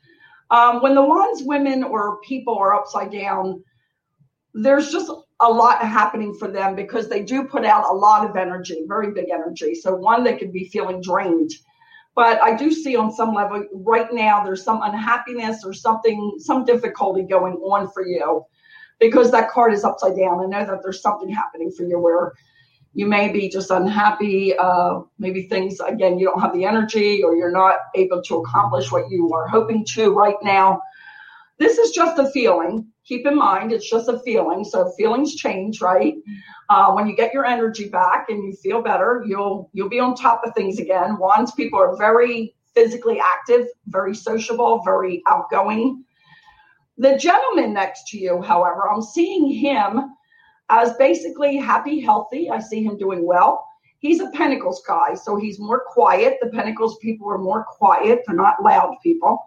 Um, 0.52 0.82
when 0.82 0.96
the 0.96 1.04
wands 1.04 1.44
women 1.44 1.84
or 1.84 2.20
people 2.22 2.58
are 2.58 2.74
upside 2.74 3.12
down, 3.12 3.64
there's 4.54 4.92
just 4.92 5.12
a 5.42 5.50
lot 5.50 5.82
happening 5.82 6.34
for 6.34 6.48
them 6.48 6.76
because 6.76 7.10
they 7.10 7.24
do 7.24 7.44
put 7.44 7.66
out 7.66 7.90
a 7.90 7.94
lot 7.94 8.30
of 8.30 8.36
energy, 8.36 8.84
very 8.88 9.12
big 9.12 9.30
energy. 9.30 9.76
So, 9.76 9.96
one, 9.96 10.24
they 10.24 10.38
could 10.38 10.54
be 10.54 10.70
feeling 10.70 11.02
drained. 11.02 11.52
But 12.16 12.42
I 12.42 12.56
do 12.56 12.72
see 12.72 12.96
on 12.96 13.12
some 13.12 13.34
level 13.34 13.66
right 13.74 14.08
now 14.14 14.42
there's 14.44 14.64
some 14.64 14.82
unhappiness 14.82 15.66
or 15.66 15.74
something, 15.74 16.36
some 16.38 16.64
difficulty 16.64 17.24
going 17.24 17.56
on 17.56 17.92
for 17.92 18.06
you 18.06 18.46
because 19.00 19.32
that 19.32 19.50
card 19.50 19.74
is 19.74 19.84
upside 19.84 20.16
down. 20.16 20.40
I 20.40 20.46
know 20.46 20.66
that 20.66 20.80
there's 20.82 21.02
something 21.02 21.30
happening 21.30 21.72
for 21.72 21.84
you 21.84 22.00
where 22.00 22.32
you 22.96 23.06
may 23.06 23.30
be 23.30 23.50
just 23.50 23.72
unhappy. 23.72 24.58
Uh, 24.58 25.02
maybe 25.20 25.44
things, 25.44 25.80
again, 25.82 26.18
you 26.18 26.28
don't 26.28 26.40
have 26.40 26.54
the 26.54 26.64
energy 26.64 27.22
or 27.22 27.36
you're 27.36 27.52
not 27.52 27.76
able 27.94 28.22
to 28.24 28.38
accomplish 28.38 28.90
what 28.90 29.10
you 29.10 29.32
are 29.34 29.48
hoping 29.48 29.86
to 29.86 30.14
right 30.14 30.38
now. 30.42 30.82
This 31.60 31.78
is 31.78 31.92
just 31.92 32.18
a 32.18 32.32
feeling. 32.32 32.88
Keep 33.06 33.28
in 33.28 33.36
mind, 33.36 33.74
it's 33.74 33.90
just 33.90 34.08
a 34.08 34.20
feeling. 34.22 34.64
So 34.64 34.92
feelings 34.98 35.36
change, 35.36 35.82
right? 35.82 36.16
Uh, 36.70 36.94
when 36.94 37.06
you 37.06 37.16
get 37.18 37.34
your 37.34 37.46
energy 37.46 37.90
back 37.90 38.30
and 38.30 38.42
you 38.44 38.54
feel 38.54 38.82
better, 38.82 39.24
you'll 39.28 39.70
you'll 39.74 39.90
be 39.90 40.00
on 40.00 40.16
top 40.16 40.42
of 40.46 40.56
things 40.56 40.80
again. 40.80 41.18
Wands 41.20 41.52
people 41.52 41.80
are 41.80 41.98
very 41.98 42.56
physically 42.74 43.20
active, 43.20 43.68
very 43.88 44.16
sociable, 44.16 44.82
very 44.84 45.22
outgoing. 45.28 46.04
The 46.98 47.18
gentleman 47.18 47.74
next 47.74 48.08
to 48.10 48.18
you, 48.18 48.42
however, 48.42 48.90
I'm 48.90 49.02
seeing 49.02 49.52
him 49.52 50.16
as 50.70 50.94
basically 50.94 51.58
happy, 51.58 52.00
healthy. 52.00 52.50
I 52.50 52.60
see 52.60 52.84
him 52.84 52.98
doing 52.98 53.26
well. 53.26 53.66
He's 54.00 54.20
a 54.20 54.30
Pentacles 54.32 54.84
guy, 54.88 55.14
so 55.16 55.36
he's 55.36 55.60
more 55.60 55.84
quiet. 55.88 56.38
The 56.42 56.50
Pentacles 56.50 56.98
people 57.00 57.30
are 57.30 57.38
more 57.38 57.64
quiet, 57.64 58.22
they're 58.26 58.36
not 58.36 58.62
loud 58.64 58.96
people. 59.02 59.44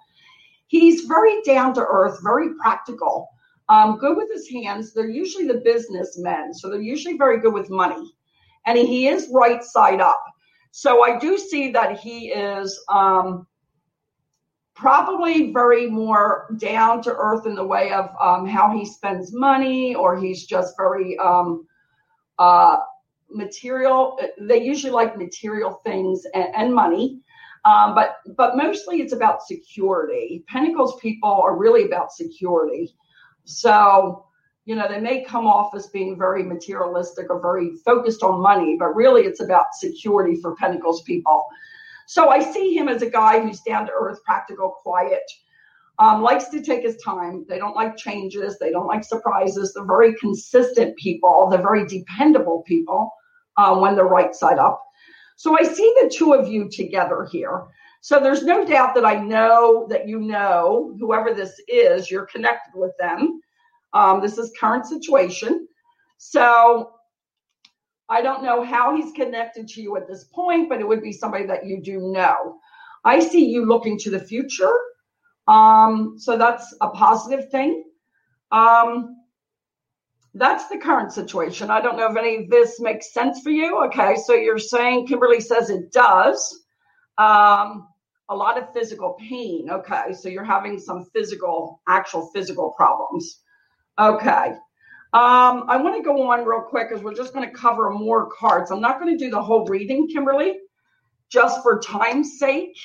He's 0.67 1.03
very 1.03 1.41
down 1.43 1.75
to 1.75 1.81
earth, 1.81 2.19
very 2.23 2.55
practical, 2.61 3.29
um, 3.69 3.99
good 3.99 4.17
with 4.17 4.31
his 4.33 4.49
hands. 4.51 4.93
They're 4.93 5.09
usually 5.09 5.47
the 5.47 5.63
businessmen, 5.65 6.53
so 6.53 6.69
they're 6.69 6.81
usually 6.81 7.17
very 7.17 7.41
good 7.41 7.55
with 7.55 7.71
money. 7.71 8.13
And 8.67 8.77
he 8.77 9.09
is 9.09 9.31
right 9.33 9.63
side 9.65 10.01
up. 10.01 10.23
So 10.73 11.03
I 11.03 11.19
do 11.19 11.39
see 11.39 11.71
that 11.73 11.99
he 11.99 12.29
is 12.29 12.79
um, 12.89 13.47
probably 14.79 15.53
very 15.53 15.91
more 15.91 16.47
down 16.57 17.03
to 17.03 17.11
earth 17.11 17.47
in 17.47 17.57
the 17.57 17.67
way 17.67 17.93
of 17.93 18.11
um, 18.21 18.47
how 18.47 18.71
he 18.71 18.87
spends 18.87 19.35
money, 19.35 19.95
or 19.95 20.17
he's 20.17 20.47
just 20.47 20.77
very 20.77 21.19
um, 21.19 21.67
uh, 22.39 22.77
material. 23.29 24.19
They 24.41 24.63
usually 24.63 24.93
like 24.93 25.19
material 25.19 25.81
things 25.85 26.25
and, 26.33 26.55
and 26.55 26.75
money. 26.75 27.21
Um, 27.65 27.95
but 27.97 28.19
but 28.37 28.57
mostly 28.57 29.03
it's 29.03 29.13
about 29.13 29.43
security. 29.43 30.45
Pentacles 30.47 30.99
people 31.01 31.31
are 31.31 31.57
really 31.57 31.85
about 31.85 32.13
security. 32.13 32.95
So 33.45 34.27
you 34.65 34.77
know 34.77 34.87
they 34.89 35.01
may 35.01 35.25
come 35.25 35.49
off 35.49 35.75
as 35.75 35.89
being 35.89 36.17
very 36.17 36.45
materialistic 36.45 37.31
or 37.31 37.43
very 37.43 37.75
focused 37.85 38.23
on 38.23 38.41
money, 38.41 38.77
but 38.79 38.95
really 38.95 39.23
it's 39.23 39.41
about 39.41 39.75
security 39.75 40.41
for 40.41 40.55
Pentacles 40.55 41.03
people. 41.03 41.47
So 42.09 42.31
I 42.31 42.41
see 42.41 42.75
him 42.75 42.89
as 42.89 43.03
a 43.03 43.11
guy 43.11 43.39
who's 43.39 43.61
down 43.61 43.85
to 43.85 43.93
earth, 43.93 44.25
practical, 44.25 44.71
quiet. 44.83 45.31
Um, 45.99 46.23
likes 46.23 46.49
to 46.49 46.63
take 46.63 46.83
his 46.83 46.97
time. 47.05 47.45
They 47.47 47.59
don't 47.59 47.77
like 47.77 47.99
changes. 47.99 48.59
They 48.59 48.71
don't 48.71 48.87
like 48.87 49.05
surprises. 49.05 49.75
They're 49.75 49.85
very 49.85 50.15
consistent 50.15 50.97
people. 50.97 51.49
They're 51.51 51.61
very 51.61 51.87
dependable 51.87 52.63
people 52.67 53.11
uh, 53.59 53.77
when 53.77 53.95
they're 53.95 54.07
right 54.07 54.35
side 54.35 54.59
up. 54.59 54.83
So 55.37 55.59
I 55.59 55.63
see 55.63 55.95
the 56.01 56.09
two 56.09 56.33
of 56.33 56.49
you 56.49 56.71
together 56.71 57.29
here. 57.31 57.65
So 58.01 58.19
there's 58.19 58.43
no 58.43 58.65
doubt 58.65 58.95
that 58.95 59.05
I 59.05 59.17
know 59.17 59.87
that 59.91 60.09
you 60.09 60.19
know 60.19 60.97
whoever 60.99 61.35
this 61.35 61.61
is, 61.69 62.11
you're 62.11 62.25
connected 62.25 62.73
with 62.75 62.93
them. 62.99 63.43
Um, 63.93 64.23
this 64.23 64.39
is 64.39 64.51
current 64.59 64.87
situation. 64.87 65.69
So 66.17 66.93
I 68.09 68.23
don't 68.23 68.43
know 68.43 68.65
how 68.65 68.97
he's 68.97 69.13
connected 69.13 69.69
to 69.69 69.83
you 69.83 69.97
at 69.97 70.09
this 70.09 70.25
point, 70.25 70.69
but 70.69 70.81
it 70.81 70.89
would 70.89 71.03
be 71.03 71.13
somebody 71.13 71.47
that 71.47 71.67
you 71.67 71.83
do 71.83 72.11
know. 72.13 72.59
I 73.05 73.21
see 73.21 73.47
you 73.47 73.67
looking 73.67 73.99
to 74.01 74.11
the 74.11 74.19
future. 74.21 74.73
Um, 75.47 76.15
so 76.19 76.37
that's 76.37 76.75
a 76.81 76.89
positive 76.89 77.51
thing. 77.51 77.85
Um, 78.51 79.17
that's 80.35 80.69
the 80.69 80.79
current 80.79 81.13
situation. 81.13 81.71
I 81.71 81.81
don't 81.81 81.97
know 81.97 82.11
if 82.11 82.17
any 82.17 82.45
of 82.45 82.51
this 82.51 82.81
makes 82.81 83.13
sense 83.13 83.41
for 83.41 83.51
you. 83.51 83.85
Okay, 83.87 84.17
so 84.17 84.35
you're 84.35 84.59
saying 84.59 85.07
Kimberly 85.07 85.41
says 85.41 85.71
it 85.71 85.93
does. 85.93 86.65
Um, 87.19 87.89
a 88.31 88.37
lot 88.37 88.59
of 88.59 88.73
physical 88.73 89.17
pain. 89.19 89.71
Okay, 89.71 90.13
so 90.13 90.29
you're 90.29 90.45
having 90.45 90.79
some 90.79 91.07
physical, 91.15 91.81
actual 91.89 92.31
physical 92.35 92.73
problems. 92.77 93.41
Okay. 93.99 94.55
Um, 95.15 95.65
I 95.69 95.77
want 95.79 95.97
to 95.97 96.03
go 96.03 96.31
on 96.31 96.45
real 96.45 96.61
quick 96.61 96.89
because 96.89 97.03
we're 97.03 97.15
just 97.15 97.33
going 97.33 97.49
to 97.49 97.55
cover 97.55 97.91
more 97.91 98.29
cards. 98.31 98.71
I'm 98.71 98.81
not 98.81 99.01
going 99.01 99.17
to 99.17 99.25
do 99.25 99.31
the 99.31 99.43
whole 99.43 99.65
reading, 99.67 100.07
Kimberly, 100.09 100.59
just 101.31 101.63
for 101.63 101.79
time's 101.79 102.39
sake. 102.39 102.77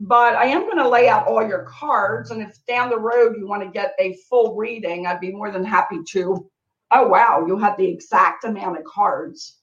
But 0.00 0.34
I 0.34 0.46
am 0.46 0.62
going 0.62 0.78
to 0.78 0.88
lay 0.88 1.08
out 1.08 1.26
all 1.26 1.46
your 1.46 1.64
cards. 1.64 2.30
And 2.30 2.42
if 2.42 2.56
down 2.66 2.90
the 2.90 2.98
road 2.98 3.36
you 3.38 3.46
want 3.46 3.62
to 3.62 3.68
get 3.68 3.94
a 3.98 4.16
full 4.28 4.56
reading, 4.56 5.06
I'd 5.06 5.20
be 5.20 5.32
more 5.32 5.50
than 5.50 5.64
happy 5.64 5.98
to 6.10 6.50
oh 6.94 7.08
wow, 7.08 7.44
you 7.46 7.58
had 7.58 7.76
the 7.76 7.86
exact 7.86 8.44
amount 8.44 8.78
of 8.78 8.84
cards 8.84 9.58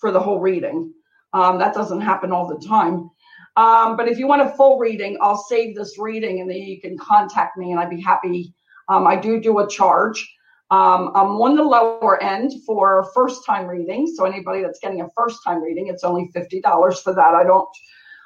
for 0.00 0.10
the 0.10 0.20
whole 0.20 0.40
reading. 0.40 0.92
Um, 1.32 1.58
that 1.58 1.74
doesn't 1.74 2.00
happen 2.00 2.32
all 2.32 2.48
the 2.48 2.66
time. 2.66 3.10
Um, 3.56 3.96
but 3.96 4.08
if 4.08 4.18
you 4.18 4.26
want 4.26 4.42
a 4.42 4.56
full 4.56 4.78
reading, 4.78 5.18
I'll 5.20 5.36
save 5.36 5.76
this 5.76 5.98
reading 5.98 6.40
and 6.40 6.50
then 6.50 6.56
you 6.56 6.80
can 6.80 6.96
contact 6.98 7.56
me 7.56 7.70
and 7.70 7.80
I'd 7.80 7.90
be 7.90 8.00
happy. 8.00 8.54
Um, 8.88 9.06
I 9.06 9.16
do 9.16 9.40
do 9.40 9.58
a 9.58 9.68
charge. 9.68 10.34
Um, 10.72 11.12
I'm 11.14 11.32
on 11.32 11.54
the 11.54 11.62
lower 11.62 12.22
end 12.22 12.64
for 12.64 13.06
first 13.14 13.44
time 13.44 13.66
reading. 13.66 14.06
So 14.06 14.24
anybody 14.24 14.62
that's 14.62 14.80
getting 14.80 15.02
a 15.02 15.08
first 15.14 15.40
time 15.44 15.62
reading, 15.62 15.88
it's 15.88 16.02
only 16.02 16.30
$50 16.34 17.02
for 17.02 17.14
that. 17.14 17.34
I 17.34 17.44
don't, 17.44 17.68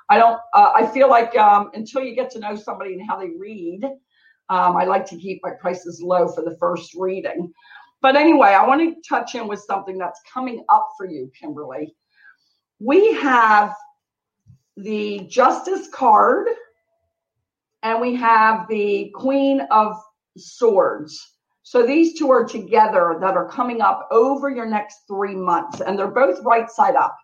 I 0.08 0.16
don't, 0.16 0.38
uh, 0.54 0.70
I 0.72 0.86
feel 0.86 1.10
like 1.10 1.36
um, 1.36 1.72
until 1.74 2.04
you 2.04 2.14
get 2.14 2.30
to 2.30 2.38
know 2.38 2.54
somebody 2.54 2.94
and 2.94 3.02
how 3.04 3.18
they 3.18 3.30
read, 3.36 3.82
um, 4.48 4.76
I 4.76 4.84
like 4.84 5.06
to 5.06 5.16
keep 5.16 5.40
my 5.42 5.50
prices 5.60 6.00
low 6.00 6.28
for 6.28 6.44
the 6.44 6.56
first 6.60 6.94
reading. 6.94 7.52
But 8.00 8.14
anyway, 8.14 8.50
I 8.50 8.64
want 8.64 8.80
to 8.80 9.02
touch 9.08 9.34
in 9.34 9.48
with 9.48 9.58
something 9.58 9.98
that's 9.98 10.20
coming 10.32 10.64
up 10.68 10.90
for 10.96 11.10
you, 11.10 11.32
Kimberly. 11.36 11.96
We 12.78 13.12
have 13.14 13.74
the 14.76 15.26
Justice 15.28 15.88
card 15.88 16.46
and 17.82 18.00
we 18.00 18.14
have 18.14 18.68
the 18.68 19.10
Queen 19.16 19.62
of 19.72 19.96
Swords. 20.36 21.35
So 21.66 21.84
these 21.84 22.16
two 22.16 22.30
are 22.30 22.44
together 22.44 23.18
that 23.20 23.36
are 23.36 23.48
coming 23.48 23.80
up 23.80 24.06
over 24.12 24.48
your 24.48 24.66
next 24.66 25.00
three 25.08 25.34
months, 25.34 25.80
and 25.80 25.98
they're 25.98 26.06
both 26.06 26.38
right 26.44 26.70
side 26.70 26.94
up. 26.94 27.16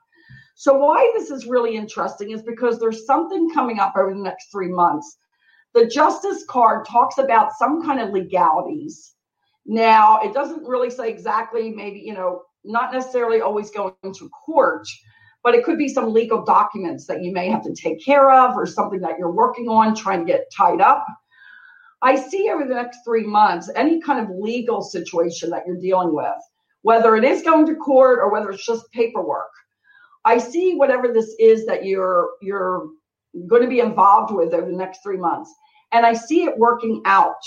So, 0.57 0.76
why 0.76 1.12
this 1.14 1.30
is 1.30 1.47
really 1.47 1.76
interesting 1.76 2.32
is 2.32 2.43
because 2.43 2.80
there's 2.80 3.07
something 3.07 3.51
coming 3.55 3.78
up 3.78 3.95
over 3.97 4.12
the 4.12 4.20
next 4.20 4.51
three 4.51 4.68
months. 4.68 5.16
The 5.74 5.86
Justice 5.86 6.45
card 6.49 6.86
talks 6.86 7.18
about 7.18 7.53
some 7.53 7.84
kind 7.84 8.01
of 8.01 8.11
legalities 8.11 9.14
now, 9.64 10.20
it 10.20 10.34
doesn't 10.34 10.66
really 10.66 10.90
say 10.90 11.09
exactly, 11.09 11.70
maybe, 11.70 12.01
you 12.01 12.14
know, 12.14 12.43
not 12.64 12.93
necessarily 12.93 13.40
always 13.40 13.70
going 13.70 13.95
to 14.03 14.28
court, 14.30 14.86
but 15.45 15.55
it 15.55 15.64
could 15.64 15.78
be 15.78 15.88
some 15.88 16.12
legal 16.12 16.45
documents 16.45 17.07
that 17.07 17.22
you 17.22 17.32
may 17.32 17.49
have 17.49 17.62
to 17.62 17.74
take 17.74 18.05
care 18.05 18.32
of 18.32 18.57
or 18.57 18.66
something 18.66 19.01
that 19.01 19.18
you're 19.18 19.32
working 19.32 19.68
on, 19.68 19.95
trying 19.95 20.20
to 20.20 20.32
get 20.32 20.51
tied 20.57 20.80
up. 20.80 21.07
I 22.03 22.16
see 22.16 22.50
over 22.50 22.64
the 22.64 22.74
next 22.74 22.98
three 23.05 23.24
months 23.24 23.70
any 23.76 24.00
kind 24.00 24.20
of 24.20 24.36
legal 24.36 24.82
situation 24.82 25.50
that 25.50 25.62
you're 25.66 25.76
dealing 25.76 26.14
with, 26.14 26.34
whether 26.82 27.16
it 27.16 27.24
is 27.24 27.42
going 27.42 27.66
to 27.66 27.76
court 27.76 28.18
or 28.18 28.32
whether 28.32 28.50
it's 28.50 28.66
just 28.66 28.90
paperwork. 28.92 29.50
I 30.24 30.38
see 30.38 30.74
whatever 30.74 31.09
this 31.09 31.34
is 31.38 31.64
that 31.66 31.84
you're 31.84 32.30
you're 32.42 32.88
going 33.46 33.62
to 33.62 33.68
be 33.68 33.80
involved 33.80 34.32
with 34.34 34.53
over 34.53 34.70
the 34.70 34.76
next 34.76 35.03
three 35.03 35.16
months, 35.16 35.53
and 35.92 36.05
I 36.05 36.12
see 36.12 36.44
it 36.44 36.59
working 36.59 37.03
out 37.05 37.42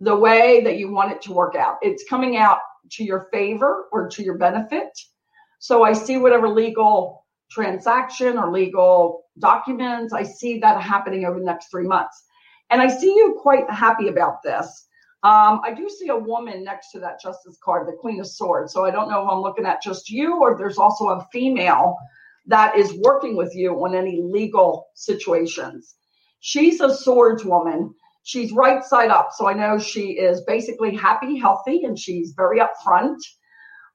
the 0.00 0.14
way 0.14 0.62
that 0.64 0.78
you 0.78 0.90
want 0.90 1.12
it 1.12 1.22
to 1.22 1.32
work 1.32 1.54
out. 1.54 1.76
It's 1.82 2.04
coming 2.08 2.36
out 2.36 2.58
to 2.92 3.04
your 3.04 3.28
favor 3.32 3.86
or 3.92 4.08
to 4.08 4.22
your 4.22 4.36
benefit. 4.36 4.88
So 5.60 5.82
I 5.82 5.92
see 5.92 6.18
whatever 6.18 6.48
legal 6.48 7.24
transaction 7.50 8.36
or 8.38 8.50
legal 8.50 9.24
documents, 9.38 10.12
I 10.12 10.22
see 10.22 10.58
that 10.60 10.80
happening 10.80 11.24
over 11.24 11.38
the 11.38 11.44
next 11.44 11.70
three 11.70 11.86
months. 11.86 12.24
And 12.72 12.80
I 12.80 12.88
see 12.88 13.14
you 13.14 13.38
quite 13.40 13.70
happy 13.70 14.08
about 14.08 14.42
this. 14.42 14.86
Um, 15.22 15.60
I 15.64 15.72
do 15.72 15.88
see 15.88 16.08
a 16.08 16.16
woman 16.16 16.64
next 16.64 16.90
to 16.92 16.98
that 17.00 17.20
justice 17.20 17.56
card, 17.62 17.86
the 17.86 17.92
Queen 17.92 18.18
of 18.18 18.26
Swords. 18.26 18.72
So 18.72 18.84
I 18.84 18.90
don't 18.90 19.08
know 19.08 19.22
if 19.22 19.28
I'm 19.30 19.40
looking 19.40 19.66
at 19.66 19.80
just 19.80 20.10
you 20.10 20.40
or 20.40 20.52
if 20.52 20.58
there's 20.58 20.78
also 20.78 21.10
a 21.10 21.26
female 21.32 21.96
that 22.46 22.76
is 22.76 22.92
working 22.94 23.36
with 23.36 23.54
you 23.54 23.72
on 23.84 23.94
any 23.94 24.20
legal 24.20 24.88
situations. 24.94 25.94
She's 26.40 26.80
a 26.80 26.92
swords 26.92 27.44
woman 27.44 27.94
she's 28.22 28.52
right 28.52 28.84
side 28.84 29.10
up. 29.10 29.30
So 29.32 29.48
I 29.48 29.52
know 29.52 29.78
she 29.78 30.12
is 30.12 30.42
basically 30.42 30.94
happy, 30.96 31.38
healthy, 31.38 31.84
and 31.84 31.98
she's 31.98 32.32
very 32.36 32.60
upfront. 32.60 33.18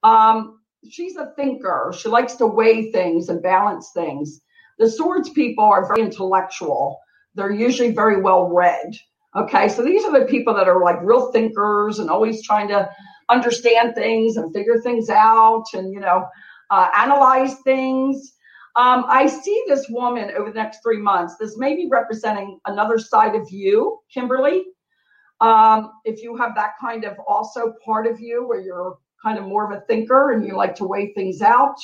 Um, 0.04 0.60
she's 0.90 1.16
a 1.16 1.32
thinker. 1.36 1.94
She 1.98 2.10
likes 2.10 2.36
to 2.36 2.48
weigh 2.48 2.92
things 2.92 3.30
and 3.30 3.42
balance 3.42 3.92
things. 3.94 4.42
The 4.80 4.90
swords 4.90 5.30
people 5.30 5.64
are 5.64 5.88
very 5.88 6.02
intellectual. 6.02 7.00
They're 7.38 7.52
usually 7.52 7.92
very 7.92 8.22
well 8.22 8.50
read. 8.50 8.94
Okay, 9.36 9.70
so 9.70 9.84
these 9.84 10.04
are 10.04 10.20
the 10.20 10.26
people 10.26 10.54
that 10.56 10.68
are 10.68 10.84
like 10.84 10.98
real 11.02 11.32
thinkers 11.32 12.00
and 12.00 12.10
always 12.10 12.44
trying 12.44 12.68
to 12.70 12.90
understand 13.30 13.94
things 13.96 14.38
and 14.38 14.54
figure 14.54 14.80
things 14.82 15.10
out 15.10 15.66
and, 15.74 15.94
you 15.94 16.00
know, 16.00 16.28
uh, 16.72 16.90
analyze 16.98 17.56
things. 17.64 18.34
Um, 18.76 19.06
I 19.08 19.28
see 19.28 19.64
this 19.68 19.88
woman 19.90 20.32
over 20.36 20.50
the 20.50 20.56
next 20.56 20.80
three 20.84 21.00
months. 21.00 21.36
This 21.40 21.58
may 21.58 21.76
be 21.76 21.88
representing 21.90 22.60
another 22.66 22.98
side 22.98 23.36
of 23.36 23.48
you, 23.52 24.00
Kimberly. 24.14 24.66
Um, 25.40 25.92
if 26.04 26.24
you 26.24 26.36
have 26.38 26.56
that 26.56 26.72
kind 26.82 27.04
of 27.04 27.18
also 27.28 27.74
part 27.86 28.08
of 28.08 28.20
you 28.20 28.48
where 28.48 28.60
you're 28.60 28.98
kind 29.24 29.38
of 29.38 29.46
more 29.46 29.72
of 29.72 29.78
a 29.78 29.82
thinker 29.86 30.32
and 30.32 30.46
you 30.46 30.56
like 30.56 30.76
to 30.76 30.86
weigh 30.86 31.14
things 31.14 31.42
out. 31.42 31.76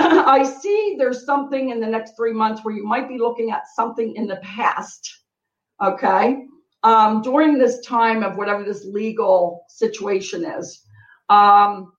I 0.26 0.42
see 0.42 0.96
there's 0.98 1.26
something 1.26 1.68
in 1.68 1.78
the 1.78 1.86
next 1.86 2.16
three 2.16 2.32
months 2.32 2.64
where 2.64 2.74
you 2.74 2.86
might 2.86 3.06
be 3.06 3.18
looking 3.18 3.50
at 3.50 3.68
something 3.74 4.16
in 4.16 4.26
the 4.26 4.36
past. 4.36 5.24
Okay. 5.82 6.46
Um, 6.82 7.20
during 7.20 7.58
this 7.58 7.84
time 7.84 8.22
of 8.22 8.38
whatever 8.38 8.64
this 8.64 8.86
legal 8.86 9.66
situation 9.68 10.46
is. 10.46 10.82
Um, 11.28 11.92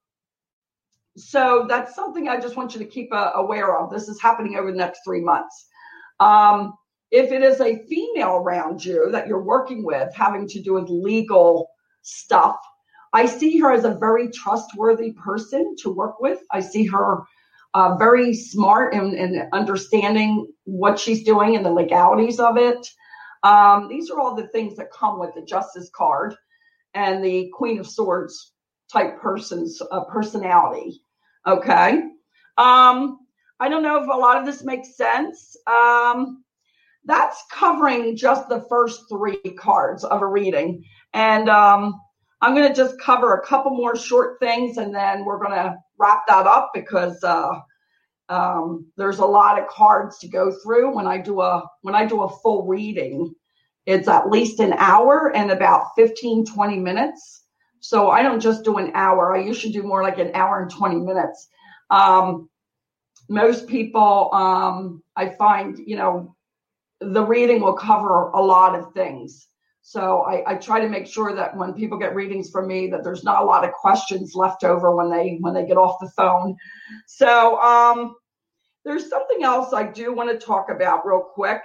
so 1.16 1.66
that's 1.68 1.94
something 1.94 2.28
I 2.28 2.40
just 2.40 2.56
want 2.56 2.74
you 2.74 2.80
to 2.80 2.86
keep 2.86 3.12
uh, 3.12 3.32
aware 3.36 3.78
of. 3.78 3.92
This 3.92 4.08
is 4.08 4.20
happening 4.20 4.56
over 4.56 4.72
the 4.72 4.78
next 4.78 5.02
three 5.04 5.20
months. 5.20 5.68
Um, 6.18 6.74
if 7.12 7.30
it 7.30 7.42
is 7.42 7.60
a 7.60 7.84
female 7.86 8.36
around 8.36 8.84
you 8.84 9.12
that 9.12 9.28
you're 9.28 9.44
working 9.44 9.84
with 9.84 10.12
having 10.12 10.48
to 10.48 10.60
do 10.60 10.74
with 10.74 10.88
legal 10.88 11.68
stuff, 12.00 12.56
I 13.12 13.26
see 13.26 13.58
her 13.58 13.72
as 13.72 13.84
a 13.84 13.94
very 13.94 14.28
trustworthy 14.30 15.12
person 15.12 15.76
to 15.82 15.90
work 15.90 16.18
with. 16.20 16.40
I 16.50 16.58
see 16.58 16.84
her 16.86 17.22
uh, 17.74 17.96
very 17.96 18.34
smart 18.34 18.94
and, 18.94 19.14
in, 19.14 19.48
understanding 19.52 20.46
what 20.64 20.98
she's 20.98 21.24
doing 21.24 21.56
and 21.56 21.64
the 21.64 21.70
legalities 21.70 22.38
of 22.38 22.56
it. 22.56 22.86
Um, 23.42 23.88
these 23.88 24.10
are 24.10 24.20
all 24.20 24.34
the 24.34 24.48
things 24.48 24.76
that 24.76 24.92
come 24.92 25.18
with 25.18 25.34
the 25.34 25.42
Justice 25.42 25.90
card 25.94 26.36
and 26.94 27.24
the 27.24 27.50
Queen 27.54 27.78
of 27.78 27.86
Swords 27.86 28.52
type 28.92 29.20
person's 29.20 29.80
uh, 29.90 30.04
personality. 30.04 31.02
Okay. 31.46 32.02
Um, 32.58 33.18
I 33.58 33.68
don't 33.68 33.82
know 33.82 34.02
if 34.02 34.08
a 34.08 34.16
lot 34.16 34.38
of 34.38 34.44
this 34.44 34.62
makes 34.62 34.96
sense. 34.96 35.56
Um, 35.66 36.44
that's 37.04 37.42
covering 37.50 38.16
just 38.16 38.48
the 38.48 38.64
first 38.68 39.02
three 39.08 39.40
cards 39.58 40.04
of 40.04 40.22
a 40.22 40.26
reading. 40.26 40.84
And 41.14 41.48
um, 41.48 42.00
I'm 42.42 42.56
going 42.56 42.68
to 42.68 42.74
just 42.74 43.00
cover 43.00 43.34
a 43.34 43.46
couple 43.46 43.70
more 43.70 43.96
short 43.96 44.40
things 44.40 44.76
and 44.76 44.92
then 44.92 45.24
we're 45.24 45.38
going 45.38 45.52
to 45.52 45.76
wrap 45.96 46.26
that 46.26 46.46
up 46.46 46.72
because 46.74 47.22
uh, 47.22 47.52
um, 48.28 48.84
there's 48.96 49.20
a 49.20 49.24
lot 49.24 49.60
of 49.60 49.68
cards 49.68 50.18
to 50.18 50.28
go 50.28 50.50
through 50.62 50.94
when 50.94 51.06
I 51.06 51.18
do 51.18 51.40
a 51.40 51.62
when 51.82 51.94
I 51.94 52.04
do 52.04 52.22
a 52.22 52.28
full 52.28 52.66
reading. 52.66 53.32
It's 53.86 54.08
at 54.08 54.28
least 54.28 54.58
an 54.58 54.72
hour 54.74 55.32
and 55.34 55.52
about 55.52 55.88
15, 55.96 56.46
20 56.46 56.78
minutes. 56.78 57.44
So 57.80 58.10
I 58.10 58.22
don't 58.22 58.40
just 58.40 58.64
do 58.64 58.76
an 58.78 58.92
hour. 58.94 59.34
I 59.34 59.40
usually 59.40 59.72
do 59.72 59.82
more 59.82 60.02
like 60.02 60.18
an 60.18 60.30
hour 60.34 60.62
and 60.62 60.70
20 60.70 60.96
minutes. 60.96 61.48
Um, 61.90 62.48
most 63.28 63.66
people, 63.66 64.30
um, 64.32 65.02
I 65.16 65.30
find, 65.30 65.78
you 65.84 65.96
know, 65.96 66.36
the 67.00 67.24
reading 67.24 67.60
will 67.60 67.74
cover 67.74 68.30
a 68.30 68.40
lot 68.40 68.76
of 68.76 68.92
things. 68.94 69.48
So 69.82 70.22
I, 70.22 70.52
I, 70.52 70.54
try 70.54 70.80
to 70.80 70.88
make 70.88 71.08
sure 71.08 71.34
that 71.34 71.56
when 71.56 71.74
people 71.74 71.98
get 71.98 72.14
readings 72.14 72.50
from 72.50 72.68
me, 72.68 72.88
that 72.90 73.02
there's 73.02 73.24
not 73.24 73.42
a 73.42 73.44
lot 73.44 73.64
of 73.64 73.72
questions 73.72 74.36
left 74.36 74.62
over 74.62 74.94
when 74.94 75.10
they 75.10 75.38
when 75.40 75.54
they 75.54 75.66
get 75.66 75.76
off 75.76 75.96
the 76.00 76.10
phone. 76.16 76.56
So 77.08 77.60
um, 77.60 78.14
there's 78.84 79.08
something 79.08 79.42
else 79.42 79.72
I 79.72 79.90
do 79.90 80.14
want 80.14 80.30
to 80.30 80.44
talk 80.44 80.70
about 80.70 81.04
real 81.04 81.20
quick. 81.34 81.62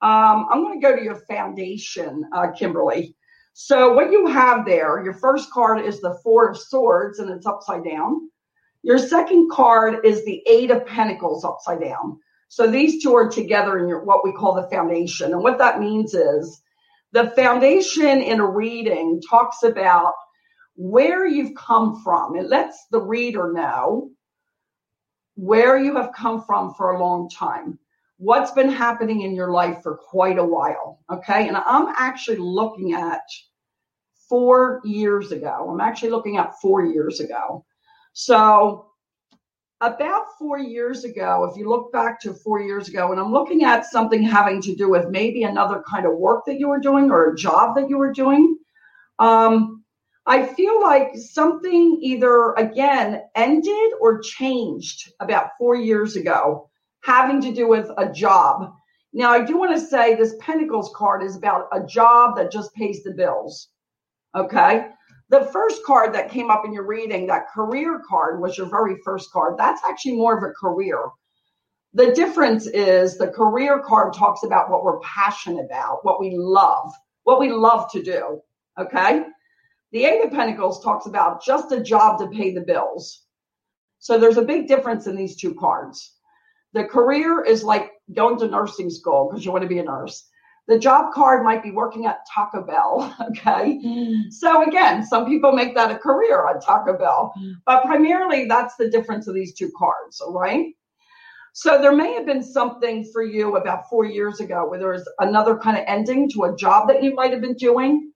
Um, 0.00 0.48
I'm 0.50 0.64
going 0.64 0.80
to 0.80 0.84
go 0.84 0.96
to 0.96 1.02
your 1.02 1.22
foundation, 1.28 2.28
uh, 2.34 2.50
Kimberly. 2.50 3.14
So 3.52 3.92
what 3.92 4.10
you 4.10 4.26
have 4.26 4.64
there, 4.64 5.02
your 5.04 5.14
first 5.14 5.50
card 5.52 5.84
is 5.84 6.00
the 6.00 6.18
Four 6.24 6.50
of 6.50 6.58
Swords, 6.58 7.20
and 7.20 7.30
it's 7.30 7.46
upside 7.46 7.84
down. 7.84 8.28
Your 8.82 8.98
second 8.98 9.50
card 9.50 10.04
is 10.04 10.24
the 10.24 10.42
Eight 10.46 10.72
of 10.72 10.84
Pentacles 10.86 11.44
upside 11.44 11.80
down. 11.80 12.18
So 12.48 12.66
these 12.66 13.02
two 13.02 13.14
are 13.14 13.28
together 13.28 13.78
in 13.78 13.88
your 13.88 14.04
what 14.04 14.24
we 14.24 14.32
call 14.32 14.54
the 14.54 14.68
foundation. 14.68 15.32
And 15.32 15.42
what 15.42 15.58
that 15.58 15.78
means 15.78 16.14
is 16.14 16.61
the 17.12 17.30
foundation 17.30 18.22
in 18.22 18.40
a 18.40 18.46
reading 18.46 19.20
talks 19.28 19.62
about 19.62 20.14
where 20.74 21.26
you've 21.26 21.54
come 21.54 22.02
from. 22.02 22.36
It 22.36 22.48
lets 22.48 22.86
the 22.90 23.00
reader 23.00 23.52
know 23.52 24.10
where 25.34 25.76
you 25.76 25.96
have 25.96 26.12
come 26.14 26.44
from 26.44 26.74
for 26.74 26.92
a 26.92 27.02
long 27.02 27.28
time, 27.28 27.78
what's 28.18 28.52
been 28.52 28.70
happening 28.70 29.22
in 29.22 29.34
your 29.34 29.50
life 29.50 29.82
for 29.82 29.96
quite 29.96 30.38
a 30.38 30.44
while. 30.44 31.00
Okay. 31.10 31.48
And 31.48 31.56
I'm 31.56 31.88
actually 31.98 32.38
looking 32.38 32.92
at 32.92 33.22
four 34.28 34.80
years 34.84 35.32
ago. 35.32 35.68
I'm 35.70 35.80
actually 35.80 36.10
looking 36.10 36.38
at 36.38 36.58
four 36.60 36.84
years 36.84 37.20
ago. 37.20 37.64
So 38.14 38.91
about 39.82 40.38
four 40.38 40.58
years 40.58 41.02
ago, 41.02 41.44
if 41.50 41.56
you 41.56 41.68
look 41.68 41.92
back 41.92 42.20
to 42.20 42.32
four 42.32 42.62
years 42.62 42.88
ago, 42.88 43.10
and 43.10 43.20
I'm 43.20 43.32
looking 43.32 43.64
at 43.64 43.84
something 43.84 44.22
having 44.22 44.62
to 44.62 44.76
do 44.76 44.88
with 44.88 45.08
maybe 45.10 45.42
another 45.42 45.82
kind 45.90 46.06
of 46.06 46.16
work 46.16 46.44
that 46.46 46.58
you 46.60 46.68
were 46.68 46.78
doing 46.78 47.10
or 47.10 47.32
a 47.32 47.36
job 47.36 47.74
that 47.74 47.90
you 47.90 47.98
were 47.98 48.12
doing, 48.12 48.56
um, 49.18 49.82
I 50.24 50.46
feel 50.46 50.80
like 50.80 51.16
something 51.16 51.98
either 52.00 52.52
again 52.52 53.22
ended 53.34 53.92
or 54.00 54.20
changed 54.20 55.12
about 55.18 55.50
four 55.58 55.74
years 55.74 56.14
ago, 56.14 56.70
having 57.02 57.40
to 57.42 57.52
do 57.52 57.68
with 57.68 57.90
a 57.98 58.10
job. 58.12 58.72
Now, 59.12 59.32
I 59.32 59.44
do 59.44 59.58
want 59.58 59.74
to 59.74 59.84
say 59.84 60.14
this 60.14 60.36
Pentacles 60.38 60.92
card 60.94 61.24
is 61.24 61.36
about 61.36 61.66
a 61.72 61.84
job 61.84 62.36
that 62.36 62.52
just 62.52 62.72
pays 62.74 63.02
the 63.02 63.10
bills. 63.10 63.68
Okay. 64.34 64.86
The 65.32 65.46
first 65.46 65.82
card 65.86 66.14
that 66.14 66.30
came 66.30 66.50
up 66.50 66.66
in 66.66 66.74
your 66.74 66.84
reading, 66.84 67.26
that 67.28 67.48
career 67.48 68.02
card, 68.06 68.38
was 68.38 68.58
your 68.58 68.66
very 68.66 68.96
first 69.02 69.32
card. 69.32 69.54
That's 69.56 69.80
actually 69.82 70.16
more 70.16 70.36
of 70.36 70.42
a 70.42 70.52
career. 70.52 71.08
The 71.94 72.12
difference 72.12 72.66
is 72.66 73.16
the 73.16 73.28
career 73.28 73.80
card 73.80 74.12
talks 74.12 74.42
about 74.42 74.68
what 74.68 74.84
we're 74.84 75.00
passionate 75.00 75.64
about, 75.64 76.04
what 76.04 76.20
we 76.20 76.36
love, 76.36 76.92
what 77.22 77.40
we 77.40 77.50
love 77.50 77.90
to 77.92 78.02
do. 78.02 78.42
Okay. 78.78 79.22
The 79.92 80.04
Eight 80.04 80.22
of 80.22 80.32
Pentacles 80.32 80.84
talks 80.84 81.06
about 81.06 81.42
just 81.42 81.72
a 81.72 81.82
job 81.82 82.18
to 82.18 82.26
pay 82.28 82.52
the 82.52 82.60
bills. 82.60 83.24
So 84.00 84.18
there's 84.18 84.36
a 84.36 84.42
big 84.42 84.68
difference 84.68 85.06
in 85.06 85.16
these 85.16 85.36
two 85.36 85.54
cards. 85.54 86.12
The 86.74 86.84
career 86.84 87.42
is 87.42 87.64
like 87.64 87.90
going 88.12 88.38
to 88.40 88.48
nursing 88.48 88.90
school 88.90 89.30
because 89.30 89.46
you 89.46 89.50
want 89.50 89.62
to 89.62 89.68
be 89.68 89.78
a 89.78 89.82
nurse. 89.82 90.28
The 90.68 90.78
job 90.78 91.12
card 91.12 91.44
might 91.44 91.62
be 91.62 91.72
working 91.72 92.06
at 92.06 92.20
Taco 92.32 92.62
Bell. 92.62 93.14
Okay. 93.32 93.80
Mm. 93.84 94.30
So 94.30 94.62
again, 94.62 95.04
some 95.04 95.26
people 95.26 95.52
make 95.52 95.74
that 95.74 95.90
a 95.90 95.98
career 95.98 96.46
on 96.46 96.60
Taco 96.60 96.96
Bell, 96.96 97.32
mm. 97.38 97.54
but 97.66 97.82
primarily 97.82 98.46
that's 98.46 98.76
the 98.76 98.90
difference 98.90 99.26
of 99.26 99.34
these 99.34 99.54
two 99.54 99.70
cards. 99.76 100.20
All 100.20 100.32
right. 100.32 100.74
So 101.54 101.80
there 101.80 101.94
may 101.94 102.14
have 102.14 102.24
been 102.24 102.42
something 102.42 103.08
for 103.12 103.22
you 103.22 103.56
about 103.56 103.88
four 103.88 104.04
years 104.04 104.40
ago 104.40 104.68
where 104.68 104.78
there 104.78 104.92
was 104.92 105.08
another 105.18 105.56
kind 105.56 105.76
of 105.76 105.84
ending 105.86 106.30
to 106.30 106.44
a 106.44 106.56
job 106.56 106.88
that 106.88 107.02
you 107.02 107.14
might 107.14 107.32
have 107.32 107.42
been 107.42 107.54
doing. 107.56 108.12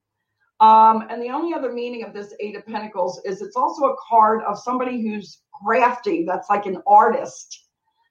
Um, 0.60 1.06
and 1.10 1.22
the 1.22 1.28
only 1.28 1.52
other 1.52 1.70
meaning 1.70 2.02
of 2.02 2.14
this 2.14 2.32
Eight 2.40 2.56
of 2.56 2.64
Pentacles 2.64 3.20
is 3.26 3.42
it's 3.42 3.56
also 3.56 3.86
a 3.86 3.96
card 4.08 4.42
of 4.44 4.58
somebody 4.58 5.02
who's 5.02 5.42
crafty, 5.62 6.24
that's 6.24 6.48
like 6.48 6.64
an 6.64 6.82
artist. 6.86 7.64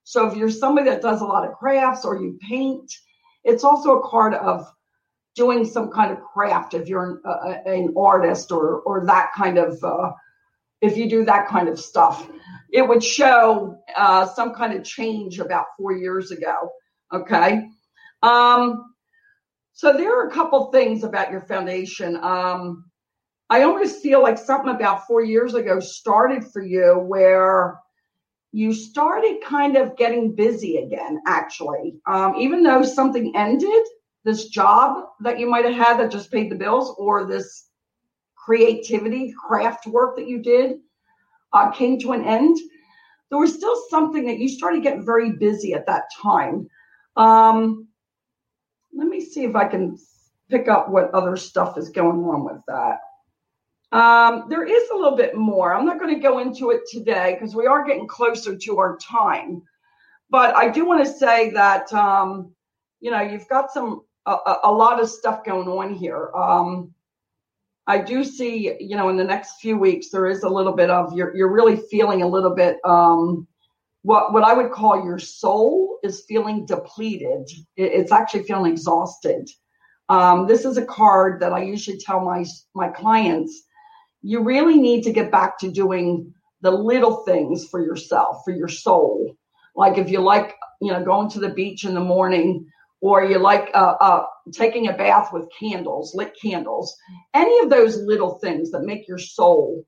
So 0.04 0.28
if 0.28 0.38
you're 0.38 0.52
somebody 0.52 0.90
that 0.90 1.02
does 1.02 1.22
a 1.22 1.26
lot 1.26 1.48
of 1.48 1.56
crafts 1.56 2.06
or 2.06 2.22
you 2.22 2.38
paint, 2.48 2.92
it's 3.46 3.64
also 3.64 4.00
a 4.00 4.08
card 4.08 4.34
of 4.34 4.70
doing 5.36 5.66
some 5.66 5.89
kind 5.91 6.12
of 6.12 6.22
craft 6.22 6.74
if 6.74 6.88
you're 6.88 7.12
an, 7.12 7.22
uh, 7.26 7.58
an 7.66 7.93
artist 7.98 8.52
or 8.52 8.80
or 8.82 9.06
that 9.06 9.32
kind 9.34 9.58
of 9.58 9.82
uh, 9.84 10.12
if 10.82 10.98
you 10.98 11.10
do 11.10 11.24
that 11.26 11.48
kind 11.48 11.70
of 11.70 11.80
stuff. 11.80 12.30
It 12.72 12.88
would 12.88 13.04
show 13.04 13.78
uh, 13.96 14.26
some 14.26 14.54
kind 14.54 14.74
of 14.74 14.84
change 14.84 15.39
about 15.39 15.66
four 15.78 15.93
years 15.93 16.32
ago 16.32 16.72
okay? 17.14 17.70
Um, 18.22 18.93
so 19.74 19.93
there 19.93 20.20
are 20.20 20.28
a 20.28 20.32
couple 20.32 20.72
things 20.72 21.04
about 21.04 21.32
your 21.32 21.41
foundation. 21.41 22.18
Um, 22.18 22.86
i 23.48 23.62
almost 23.62 24.02
feel 24.02 24.24
like 24.24 24.39
something 24.39 24.74
about 24.74 25.06
four 25.06 25.24
years 25.24 25.54
ago 25.54 25.80
started 25.80 26.43
for 26.52 26.64
you 26.64 26.96
where 27.06 27.80
you 28.56 28.74
started 28.74 29.41
kind 29.43 29.76
of 29.76 29.97
getting 29.97 30.34
busy 30.34 30.78
again, 30.78 31.22
actually. 31.28 31.97
Um, 32.08 32.36
even 32.38 32.64
though 32.64 32.84
something 32.84 33.36
ended, 33.36 33.84
this 34.24 34.47
job 34.47 35.08
that 35.20 35.38
you 35.38 35.49
might 35.49 35.66
have 35.66 35.76
had 35.76 35.97
that 35.97 36.10
just 36.10 36.32
paid 36.32 36.49
the 36.49 36.56
bills, 36.56 36.95
or 36.97 37.26
this 37.26 37.68
creativity, 38.38 39.34
craft 39.38 39.88
work 39.88 40.16
that 40.16 40.30
you 40.30 40.41
did 40.41 40.78
uh, 41.51 41.70
came 41.72 41.99
to 41.99 42.14
an 42.14 42.24
end, 42.24 42.58
there 43.30 43.39
was 43.39 43.53
still 43.53 43.76
something 43.89 44.26
that 44.26 44.39
you 44.39 44.47
started 44.47 44.84
getting 44.84 45.06
very 45.06 45.34
busy 45.34 45.74
at 45.74 45.86
that 45.88 46.06
time. 46.22 46.70
Um, 47.18 47.89
let 48.93 49.10
me 49.10 49.20
see 49.20 49.43
if 49.43 49.53
I 49.53 49.66
can 49.66 49.97
pick 50.49 50.70
up 50.70 50.88
what 50.88 51.12
other 51.12 51.36
stuff 51.36 51.78
is 51.78 51.89
going 51.89 52.24
on 52.24 52.45
with 52.45 52.62
that. 52.70 52.99
Um, 53.96 54.48
there 54.50 54.66
is 54.66 54.89
a 54.89 54.96
little 54.96 55.16
bit 55.16 55.38
more. 55.38 55.74
I'm 55.74 55.86
not 55.86 56.00
going 56.00 56.14
to 56.14 56.20
go 56.20 56.39
into 56.39 56.72
it 56.72 56.82
today 56.91 57.38
because 57.39 57.56
we 57.56 57.66
are 57.66 57.86
getting 57.86 58.08
closer 58.08 58.54
to 58.54 58.78
our 58.78 58.98
time. 58.98 59.62
But 60.30 60.54
I 60.54 60.68
do 60.70 60.86
want 60.86 61.06
to 61.06 61.10
say 61.10 61.52
that 61.52 61.93
um, 61.93 62.54
you 63.00 63.10
know 63.10 63.22
you've 63.22 63.48
got 63.48 63.72
some 63.72 64.02
a, 64.26 64.56
a, 64.66 64.72
lot 64.72 65.02
of 65.02 65.10
stuff 65.10 65.46
going 65.46 65.70
on 65.70 65.93
here. 65.93 66.30
Um, 66.36 66.93
I 67.88 68.00
do 68.00 68.26
see 68.26 68.76
you 68.82 68.98
know 68.98 69.08
in 69.08 69.16
the 69.16 69.24
next 69.24 69.62
few 69.62 69.78
weeks 69.78 70.10
there 70.10 70.26
is 70.26 70.43
a 70.43 70.50
little 70.50 70.74
bit 70.74 70.89
of 70.89 71.14
you're 71.14 71.34
you're 71.34 71.54
really 71.54 71.78
feeling 71.89 72.22
a 72.22 72.28
little 72.28 72.54
bit 72.54 72.80
um, 72.84 73.48
what 74.02 74.34
what 74.34 74.43
I 74.43 74.54
would 74.54 74.72
call 74.74 75.06
your 75.06 75.20
soul 75.20 76.00
is 76.04 76.26
feeling 76.28 76.66
depleted. 76.66 77.50
It, 77.78 77.93
it's 77.93 78.12
actually 78.12 78.43
feeling 78.43 78.74
exhausted. 78.74 79.50
Um, 80.10 80.48
this 80.48 80.66
is 80.66 80.76
a 80.76 80.86
card 80.86 81.39
that 81.39 81.54
I 81.54 81.64
usually 81.64 81.98
tell 81.98 82.20
my 82.20 82.43
my 82.74 82.89
clients 82.89 83.64
you 84.26 84.41
really 84.41 84.78
need 84.78 85.03
to 85.03 85.13
get 85.13 85.32
back 85.32 85.59
to 85.59 85.71
doing 85.71 86.34
the 86.61 86.71
little 86.71 87.17
things 87.26 87.67
for 87.67 87.80
yourself, 87.80 88.41
for 88.43 88.51
your 88.51 88.67
soul. 88.67 89.38
Like 89.76 89.99
if 89.99 90.09
you 90.09 90.19
like, 90.19 90.55
you 90.82 90.91
know, 90.91 91.03
going 91.03 91.30
to 91.30 91.39
the 91.39 91.49
beach 91.49 91.86
in 91.86 91.93
the 91.93 91.99
morning, 91.99 92.65
or 93.01 93.23
you 93.23 93.38
like 93.38 93.69
uh, 93.76 93.95
uh, 94.01 94.26
taking 94.51 94.88
a 94.88 94.93
bath 94.93 95.32
with 95.32 95.47
candles, 95.57 96.15
lit 96.15 96.34
candles, 96.41 96.97
any 97.36 97.59
of 97.59 97.69
those 97.69 97.97
little 97.97 98.39
things 98.39 98.71
that 98.71 98.82
make 98.82 99.07
your 99.07 99.19
soul 99.19 99.86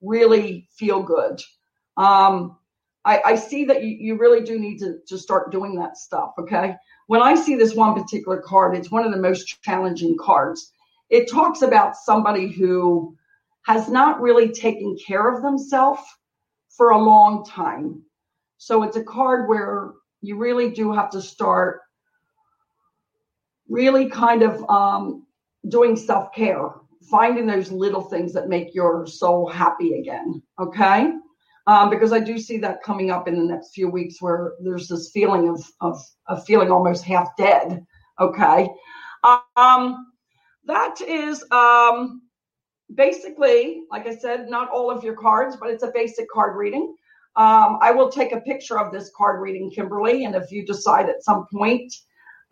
really 0.00 0.68
feel 0.78 1.02
good. 1.02 1.40
Um, 1.96 2.56
I, 3.04 3.20
I, 3.24 3.34
see 3.34 3.64
that 3.64 3.82
you, 3.82 3.96
you 3.98 4.16
really 4.16 4.44
do 4.44 4.60
need 4.60 4.78
to, 4.78 4.98
to 5.08 5.18
start 5.18 5.50
doing 5.50 5.74
that 5.74 5.96
stuff. 5.96 6.34
Okay. 6.38 6.76
When 7.08 7.20
I 7.20 7.34
see 7.34 7.56
this 7.56 7.74
one 7.74 8.00
particular 8.00 8.40
card, 8.40 8.76
it's 8.76 8.92
one 8.92 9.04
of 9.04 9.10
the 9.10 9.18
most 9.18 9.60
challenging 9.62 10.16
cards. 10.16 10.72
It 11.10 11.28
talks 11.28 11.62
about 11.62 11.96
somebody 11.96 12.48
who 12.48 13.16
has 13.62 13.88
not 13.88 14.20
really 14.20 14.48
taken 14.52 14.96
care 15.04 15.32
of 15.34 15.42
themselves 15.42 16.02
for 16.70 16.90
a 16.90 16.98
long 16.98 17.44
time. 17.44 18.02
So 18.58 18.82
it's 18.82 18.96
a 18.96 19.04
card 19.04 19.48
where 19.48 19.92
you 20.20 20.36
really 20.36 20.70
do 20.70 20.92
have 20.92 21.10
to 21.10 21.20
start 21.20 21.80
really 23.68 24.08
kind 24.08 24.42
of 24.42 24.68
um, 24.68 25.26
doing 25.68 25.96
self 25.96 26.32
care, 26.32 26.70
finding 27.10 27.46
those 27.46 27.70
little 27.70 28.02
things 28.02 28.32
that 28.32 28.48
make 28.48 28.74
your 28.74 29.06
soul 29.06 29.48
happy 29.48 29.98
again. 29.98 30.42
Okay. 30.60 31.12
Um, 31.68 31.90
because 31.90 32.12
I 32.12 32.18
do 32.18 32.38
see 32.38 32.58
that 32.58 32.82
coming 32.82 33.10
up 33.12 33.28
in 33.28 33.36
the 33.36 33.44
next 33.44 33.72
few 33.72 33.88
weeks 33.88 34.20
where 34.20 34.54
there's 34.60 34.88
this 34.88 35.10
feeling 35.12 35.48
of, 35.48 35.64
of, 35.80 36.02
of 36.26 36.44
feeling 36.44 36.72
almost 36.72 37.04
half 37.04 37.28
dead. 37.36 37.84
Okay. 38.18 38.68
Um, 39.56 40.12
that 40.64 41.00
is 41.00 41.44
um, 41.52 42.22
basically, 42.94 43.82
like 43.90 44.06
I 44.06 44.16
said, 44.16 44.48
not 44.48 44.70
all 44.70 44.90
of 44.90 45.02
your 45.04 45.14
cards, 45.14 45.56
but 45.56 45.70
it's 45.70 45.82
a 45.82 45.90
basic 45.92 46.28
card 46.30 46.56
reading. 46.56 46.94
Um, 47.36 47.78
I 47.80 47.90
will 47.92 48.10
take 48.10 48.32
a 48.32 48.40
picture 48.40 48.78
of 48.78 48.92
this 48.92 49.10
card 49.16 49.40
reading, 49.40 49.70
Kimberly, 49.70 50.24
and 50.24 50.34
if 50.34 50.52
you 50.52 50.66
decide 50.66 51.08
at 51.08 51.24
some 51.24 51.46
point 51.52 51.92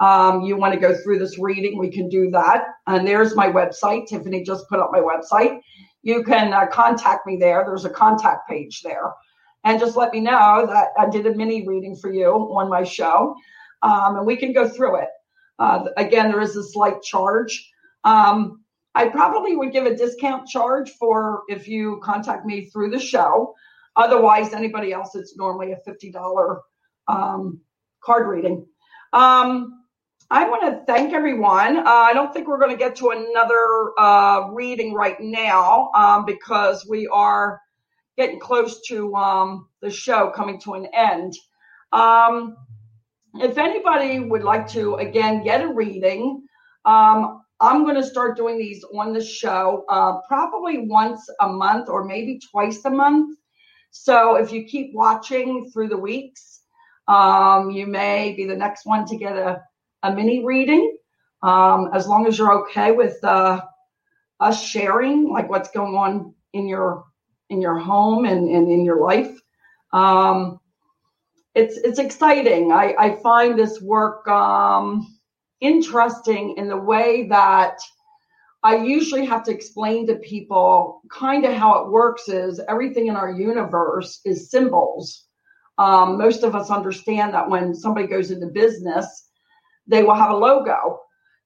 um, 0.00 0.40
you 0.42 0.56
want 0.56 0.72
to 0.72 0.80
go 0.80 0.94
through 0.94 1.18
this 1.18 1.38
reading, 1.38 1.78
we 1.78 1.90
can 1.90 2.08
do 2.08 2.30
that. 2.30 2.64
And 2.86 3.06
there's 3.06 3.36
my 3.36 3.48
website. 3.48 4.06
Tiffany 4.06 4.42
just 4.42 4.68
put 4.68 4.80
up 4.80 4.90
my 4.90 5.00
website. 5.00 5.60
You 6.02 6.24
can 6.24 6.54
uh, 6.54 6.66
contact 6.66 7.26
me 7.26 7.36
there. 7.36 7.62
There's 7.66 7.84
a 7.84 7.90
contact 7.90 8.48
page 8.48 8.80
there. 8.82 9.12
And 9.64 9.78
just 9.78 9.96
let 9.96 10.12
me 10.12 10.20
know 10.20 10.66
that 10.66 10.88
I 10.98 11.10
did 11.10 11.26
a 11.26 11.34
mini 11.34 11.68
reading 11.68 11.94
for 11.94 12.10
you 12.10 12.30
on 12.30 12.70
my 12.70 12.82
show. 12.82 13.36
Um, 13.82 14.16
and 14.16 14.26
we 14.26 14.36
can 14.36 14.54
go 14.54 14.66
through 14.66 15.02
it. 15.02 15.08
Uh, 15.58 15.84
again, 15.98 16.30
there 16.30 16.40
is 16.40 16.56
a 16.56 16.64
slight 16.64 17.02
charge. 17.02 17.70
Um, 18.04 18.64
I 18.94 19.08
probably 19.08 19.56
would 19.56 19.72
give 19.72 19.86
a 19.86 19.96
discount 19.96 20.48
charge 20.48 20.90
for 20.90 21.42
if 21.48 21.68
you 21.68 22.00
contact 22.02 22.44
me 22.44 22.66
through 22.66 22.90
the 22.90 22.98
show. 22.98 23.54
Otherwise, 23.96 24.52
anybody 24.52 24.92
else, 24.92 25.14
it's 25.14 25.36
normally 25.36 25.72
a 25.72 25.78
$50 25.88 26.58
um, 27.08 27.60
card 28.02 28.28
reading. 28.28 28.66
Um, 29.12 29.84
I 30.32 30.48
want 30.48 30.62
to 30.62 30.84
thank 30.86 31.12
everyone. 31.12 31.78
Uh, 31.78 31.84
I 31.86 32.12
don't 32.14 32.32
think 32.32 32.46
we're 32.46 32.58
going 32.58 32.70
to 32.70 32.76
get 32.76 32.94
to 32.96 33.10
another 33.10 33.92
uh, 33.98 34.48
reading 34.52 34.94
right 34.94 35.20
now 35.20 35.90
um, 35.94 36.24
because 36.24 36.86
we 36.88 37.08
are 37.08 37.60
getting 38.16 38.38
close 38.38 38.80
to 38.82 39.14
um, 39.16 39.68
the 39.82 39.90
show 39.90 40.30
coming 40.30 40.60
to 40.60 40.74
an 40.74 40.86
end. 40.94 41.34
Um, 41.92 42.56
if 43.34 43.58
anybody 43.58 44.20
would 44.20 44.42
like 44.44 44.68
to, 44.68 44.96
again, 44.96 45.42
get 45.42 45.62
a 45.62 45.72
reading, 45.72 46.46
um, 46.84 47.39
I'm 47.60 47.84
going 47.84 47.96
to 47.96 48.02
start 48.02 48.36
doing 48.36 48.58
these 48.58 48.84
on 48.84 49.12
the 49.12 49.22
show 49.22 49.84
uh, 49.88 50.20
probably 50.26 50.86
once 50.86 51.28
a 51.40 51.48
month 51.48 51.88
or 51.88 52.04
maybe 52.04 52.40
twice 52.50 52.84
a 52.84 52.90
month. 52.90 53.38
So 53.90 54.36
if 54.36 54.52
you 54.52 54.64
keep 54.64 54.94
watching 54.94 55.70
through 55.70 55.88
the 55.88 55.96
weeks, 55.96 56.62
um, 57.08 57.70
you 57.70 57.86
may 57.86 58.34
be 58.34 58.46
the 58.46 58.56
next 58.56 58.86
one 58.86 59.04
to 59.06 59.16
get 59.16 59.36
a 59.36 59.62
a 60.02 60.12
mini 60.14 60.44
reading, 60.44 60.96
um, 61.42 61.90
as 61.92 62.06
long 62.06 62.26
as 62.26 62.38
you're 62.38 62.62
okay 62.62 62.92
with 62.92 63.22
uh, 63.24 63.60
us 64.40 64.62
sharing 64.62 65.28
like 65.28 65.48
what's 65.50 65.70
going 65.70 65.94
on 65.94 66.34
in 66.52 66.66
your 66.66 67.04
in 67.50 67.60
your 67.60 67.78
home 67.78 68.24
and, 68.24 68.48
and 68.48 68.70
in 68.70 68.84
your 68.84 69.00
life. 69.00 69.38
Um, 69.92 70.60
it's 71.54 71.76
it's 71.76 71.98
exciting. 71.98 72.72
I, 72.72 72.94
I 72.98 73.16
find 73.16 73.58
this 73.58 73.80
work 73.80 74.26
um, 74.28 75.19
interesting 75.60 76.54
in 76.56 76.68
the 76.68 76.76
way 76.76 77.26
that 77.28 77.78
I 78.62 78.76
usually 78.76 79.24
have 79.24 79.42
to 79.44 79.52
explain 79.52 80.06
to 80.06 80.16
people 80.16 81.00
kind 81.10 81.46
of 81.46 81.54
how 81.54 81.82
it 81.82 81.90
works 81.90 82.28
is 82.28 82.60
everything 82.68 83.06
in 83.06 83.16
our 83.16 83.32
universe 83.32 84.20
is 84.24 84.50
symbols. 84.50 85.26
Um, 85.78 86.18
most 86.18 86.42
of 86.42 86.54
us 86.54 86.70
understand 86.70 87.32
that 87.32 87.48
when 87.48 87.74
somebody 87.74 88.06
goes 88.06 88.30
into 88.30 88.46
business, 88.46 89.30
they 89.86 90.02
will 90.02 90.14
have 90.14 90.30
a 90.30 90.36
logo. 90.36 91.00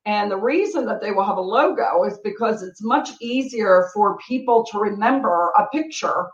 And 0.07 0.31
the 0.31 0.37
reason 0.37 0.85
that 0.87 1.01
they 1.01 1.13
will 1.13 1.25
have 1.25 1.37
a 1.37 1.41
logo 1.41 2.03
is 2.05 2.19
because 2.19 2.63
it's 2.63 2.83
much 2.83 3.11
easier 3.21 3.91
for 3.95 4.19
people 4.19 4.65
to 4.67 4.79
remember 4.79 5.53
a 5.57 5.67
picture, 5.69 6.27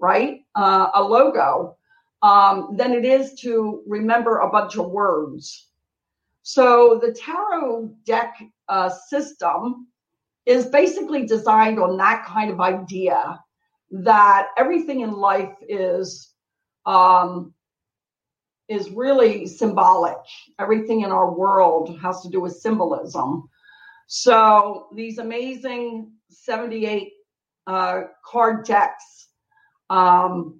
right? 0.00 0.40
Uh, 0.56 0.88
a 0.94 1.02
logo, 1.02 1.76
um, 2.22 2.76
than 2.76 2.92
it 2.92 3.04
is 3.04 3.34
to 3.40 3.82
remember 3.86 4.38
a 4.38 4.50
bunch 4.50 4.76
of 4.76 4.90
words. 4.90 5.69
So 6.52 6.98
the 7.00 7.12
tarot 7.12 7.94
deck 8.04 8.42
uh, 8.68 8.88
system 8.88 9.86
is 10.46 10.66
basically 10.66 11.24
designed 11.24 11.78
on 11.78 11.96
that 11.98 12.26
kind 12.26 12.50
of 12.50 12.60
idea 12.60 13.38
that 13.92 14.48
everything 14.56 15.02
in 15.02 15.12
life 15.12 15.54
is 15.68 16.34
um, 16.86 17.54
is 18.68 18.90
really 18.90 19.46
symbolic. 19.46 20.16
Everything 20.58 21.02
in 21.02 21.12
our 21.12 21.32
world 21.32 21.96
has 22.02 22.20
to 22.22 22.28
do 22.28 22.40
with 22.40 22.56
symbolism. 22.56 23.48
So 24.08 24.88
these 24.92 25.18
amazing 25.18 26.10
78 26.30 27.12
uh, 27.68 28.00
card 28.24 28.64
decks 28.64 29.28
um, 29.88 30.58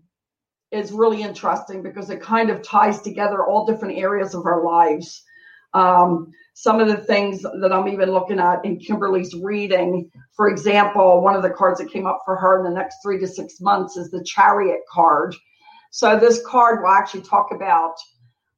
is 0.71 0.93
really 0.93 1.23
interesting 1.23 1.83
because 1.83 2.11
it 2.11 2.21
kind 2.21 2.49
of 2.49 2.63
ties 2.63 3.01
together 3.01 3.45
all 3.45 3.67
different 3.67 3.99
areas 3.99 4.37
of 4.37 4.47
our 4.47 4.63
lives. 4.65 5.25
Um, 5.75 6.33
some 6.55 6.81
of 6.81 6.89
the 6.89 6.97
things 6.97 7.43
that 7.43 7.73
I'm 7.73 7.89
even 7.89 8.11
looking 8.11 8.39
at 8.39 8.65
in 8.65 8.79
Kimberly's 8.79 9.35
reading, 9.35 10.11
for 10.35 10.49
example, 10.49 11.23
one 11.23 11.35
of 11.35 11.43
the 11.43 11.51
cards 11.51 11.81
that 11.81 11.91
came 11.91 12.07
up 12.07 12.21
for 12.25 12.37
her 12.37 12.59
in 12.59 12.65
the 12.65 12.77
next 12.79 12.97
three 13.03 13.19
to 13.19 13.27
six 13.27 13.61
months 13.61 13.97
is 13.97 14.11
the 14.11 14.23
Chariot 14.25 14.81
card. 14.91 15.35
So 15.91 16.19
this 16.19 16.45
card 16.47 16.83
will 16.83 16.91
actually 16.91 17.23
talk 17.23 17.49
about 17.53 17.95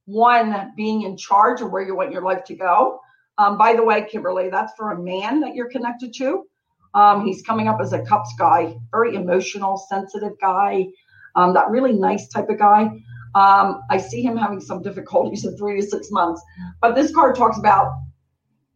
one 0.05 0.73
being 0.75 1.03
in 1.03 1.15
charge 1.17 1.61
of 1.61 1.71
where 1.71 1.81
you 1.81 1.95
want 1.95 2.11
your 2.11 2.23
life 2.23 2.43
to 2.45 2.55
go. 2.55 2.99
Um, 3.37 3.57
by 3.57 3.73
the 3.73 3.83
way, 3.83 4.05
Kimberly, 4.09 4.49
that's 4.49 4.73
for 4.77 4.91
a 4.91 5.01
man 5.01 5.39
that 5.39 5.55
you're 5.55 5.69
connected 5.69 6.13
to. 6.15 6.43
Um, 6.93 7.25
he's 7.25 7.41
coming 7.41 7.67
up 7.67 7.79
as 7.81 7.93
a 7.93 8.05
cups 8.05 8.33
guy, 8.37 8.75
very 8.91 9.15
emotional, 9.15 9.77
sensitive 9.77 10.33
guy, 10.39 10.85
um, 11.35 11.53
that 11.53 11.69
really 11.69 11.93
nice 11.93 12.27
type 12.27 12.49
of 12.49 12.59
guy. 12.59 12.89
Um, 13.35 13.81
I 13.89 13.97
see 13.97 14.21
him 14.21 14.37
having 14.37 14.59
some 14.59 14.81
difficulties 14.81 15.45
in 15.45 15.57
three 15.57 15.79
to 15.79 15.87
six 15.87 16.11
months, 16.11 16.41
but 16.81 16.95
this 16.95 17.13
card 17.13 17.35
talks 17.35 17.57
about 17.57 17.93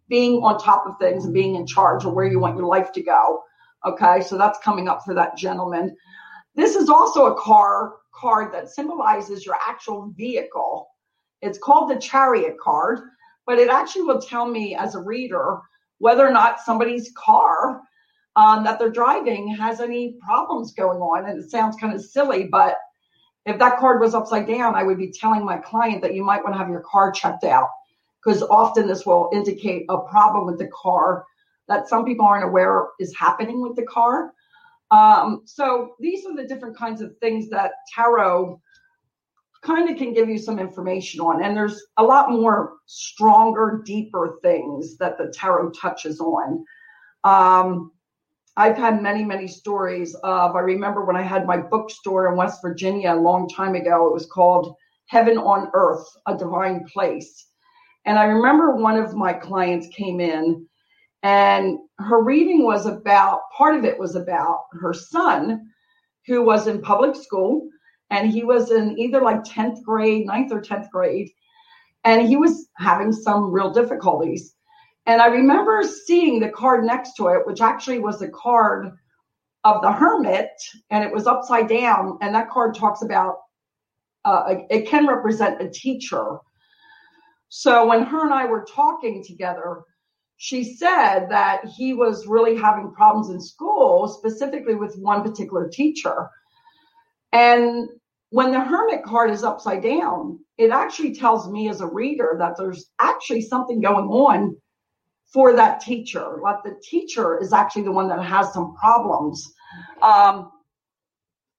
being 0.09 0.41
on 0.43 0.59
top 0.59 0.85
of 0.87 0.97
things 0.99 1.25
and 1.25 1.33
being 1.33 1.55
in 1.55 1.67
charge 1.67 2.05
of 2.05 2.13
where 2.13 2.25
you 2.25 2.39
want 2.39 2.57
your 2.57 2.65
life 2.65 2.91
to 2.93 3.03
go. 3.03 3.43
Okay, 3.85 4.21
so 4.21 4.37
that's 4.37 4.59
coming 4.59 4.87
up 4.87 5.03
for 5.05 5.13
that 5.13 5.37
gentleman. 5.37 5.95
This 6.55 6.75
is 6.75 6.89
also 6.89 7.27
a 7.27 7.39
car 7.39 7.95
card 8.13 8.53
that 8.53 8.69
symbolizes 8.69 9.45
your 9.45 9.55
actual 9.65 10.11
vehicle. 10.17 10.87
It's 11.41 11.59
called 11.59 11.91
the 11.91 11.99
chariot 11.99 12.57
card, 12.59 13.01
but 13.45 13.59
it 13.59 13.69
actually 13.69 14.03
will 14.03 14.21
tell 14.21 14.47
me 14.47 14.75
as 14.75 14.95
a 14.95 15.01
reader 15.01 15.59
whether 15.99 16.25
or 16.25 16.31
not 16.31 16.59
somebody's 16.59 17.11
car 17.15 17.81
um, 18.35 18.63
that 18.63 18.79
they're 18.79 18.89
driving 18.89 19.47
has 19.55 19.79
any 19.79 20.15
problems 20.23 20.73
going 20.73 20.99
on. 20.99 21.29
And 21.29 21.43
it 21.43 21.49
sounds 21.49 21.75
kind 21.75 21.93
of 21.93 22.01
silly, 22.01 22.45
but 22.45 22.77
if 23.49 23.59
that 23.59 23.79
card 23.79 24.01
was 24.01 24.13
upside 24.13 24.47
down, 24.47 24.75
I 24.75 24.83
would 24.83 24.97
be 24.97 25.11
telling 25.11 25.45
my 25.45 25.57
client 25.57 26.01
that 26.01 26.13
you 26.13 26.23
might 26.23 26.43
want 26.43 26.53
to 26.53 26.57
have 26.57 26.69
your 26.69 26.81
car 26.81 27.11
checked 27.11 27.43
out 27.43 27.69
because 28.23 28.43
often 28.43 28.87
this 28.87 29.05
will 29.05 29.29
indicate 29.33 29.85
a 29.89 29.99
problem 29.99 30.45
with 30.45 30.57
the 30.57 30.69
car 30.73 31.25
that 31.67 31.87
some 31.87 32.05
people 32.05 32.25
aren't 32.25 32.45
aware 32.45 32.87
is 32.99 33.15
happening 33.15 33.61
with 33.61 33.75
the 33.75 33.85
car. 33.85 34.33
Um, 34.91 35.41
so 35.45 35.95
these 35.99 36.25
are 36.25 36.35
the 36.35 36.45
different 36.45 36.77
kinds 36.77 37.01
of 37.01 37.17
things 37.17 37.49
that 37.49 37.71
tarot 37.93 38.59
kind 39.61 39.89
of 39.89 39.97
can 39.97 40.13
give 40.13 40.29
you 40.29 40.37
some 40.37 40.59
information 40.59 41.19
on. 41.19 41.43
And 41.43 41.55
there's 41.55 41.83
a 41.97 42.03
lot 42.03 42.31
more 42.31 42.73
stronger, 42.85 43.81
deeper 43.85 44.37
things 44.41 44.97
that 44.97 45.17
the 45.17 45.33
tarot 45.33 45.71
touches 45.71 46.19
on. 46.19 46.63
Um, 47.23 47.91
I've 48.57 48.75
had 48.75 49.03
many, 49.03 49.23
many 49.23 49.47
stories 49.47 50.15
of, 50.23 50.55
I 50.55 50.61
remember 50.61 51.05
when 51.05 51.15
I 51.15 51.21
had 51.21 51.45
my 51.45 51.57
bookstore 51.57 52.27
in 52.27 52.35
West 52.35 52.59
Virginia 52.63 53.13
a 53.13 53.15
long 53.15 53.47
time 53.47 53.75
ago, 53.75 54.07
it 54.07 54.13
was 54.13 54.25
called 54.25 54.75
Heaven 55.05 55.37
on 55.37 55.69
Earth, 55.75 56.07
a 56.25 56.35
Divine 56.35 56.83
Place. 56.91 57.49
And 58.05 58.17
I 58.17 58.23
remember 58.23 58.75
one 58.75 58.97
of 58.97 59.13
my 59.13 59.31
clients 59.31 59.87
came 59.95 60.19
in 60.19 60.67
and 61.21 61.77
her 61.99 62.23
reading 62.23 62.65
was 62.65 62.87
about, 62.87 63.41
part 63.55 63.75
of 63.75 63.85
it 63.85 63.99
was 63.99 64.15
about 64.15 64.63
her 64.81 64.91
son 64.93 65.69
who 66.25 66.41
was 66.41 66.65
in 66.65 66.81
public 66.81 67.15
school 67.15 67.69
and 68.09 68.27
he 68.27 68.43
was 68.43 68.71
in 68.71 68.97
either 68.97 69.21
like 69.21 69.43
10th 69.43 69.83
grade, 69.83 70.25
ninth 70.25 70.51
or 70.51 70.61
10th 70.61 70.89
grade, 70.89 71.29
and 72.05 72.27
he 72.27 72.37
was 72.37 72.69
having 72.77 73.11
some 73.11 73.51
real 73.51 73.69
difficulties. 73.69 74.55
And 75.07 75.21
I 75.21 75.27
remember 75.27 75.83
seeing 75.83 76.39
the 76.39 76.49
card 76.49 76.83
next 76.83 77.13
to 77.15 77.27
it, 77.29 77.47
which 77.47 77.61
actually 77.61 77.99
was 77.99 78.19
the 78.19 78.27
card 78.29 78.91
of 79.63 79.81
the 79.81 79.91
hermit, 79.91 80.51
and 80.89 81.01
it 81.03 81.11
was 81.11 81.27
upside 81.27 81.69
down. 81.69 82.17
And 82.21 82.35
that 82.35 82.49
card 82.49 82.75
talks 82.75 83.01
about 83.01 83.37
uh, 84.25 84.55
it 84.69 84.87
can 84.87 85.07
represent 85.07 85.61
a 85.61 85.69
teacher. 85.69 86.37
So 87.47 87.87
when 87.87 88.03
her 88.03 88.25
and 88.25 88.33
I 88.33 88.45
were 88.45 88.67
talking 88.69 89.23
together, 89.23 89.83
she 90.35 90.75
said 90.75 91.27
that 91.29 91.63
he 91.65 91.93
was 91.93 92.27
really 92.27 92.57
having 92.57 92.91
problems 92.91 93.29
in 93.29 93.39
school, 93.39 94.09
specifically 94.09 94.75
with 94.75 94.97
one 94.97 95.23
particular 95.23 95.69
teacher. 95.69 96.29
And 97.31 97.87
when 98.31 98.51
the 98.51 98.59
hermit 98.59 99.03
card 99.03 99.31
is 99.31 99.45
upside 99.45 99.83
down, 99.83 100.39
it 100.57 100.71
actually 100.71 101.15
tells 101.15 101.49
me 101.49 101.69
as 101.69 101.79
a 101.79 101.87
reader 101.87 102.35
that 102.39 102.57
there's 102.57 102.91
actually 102.99 103.41
something 103.41 103.79
going 103.79 104.07
on 104.07 104.57
for 105.33 105.53
that 105.55 105.81
teacher. 105.81 106.37
Like 106.41 106.63
the 106.63 106.79
teacher 106.81 107.41
is 107.41 107.53
actually 107.53 107.83
the 107.83 107.91
one 107.91 108.07
that 108.09 108.23
has 108.23 108.53
some 108.53 108.75
problems. 108.75 109.53
Um, 110.01 110.51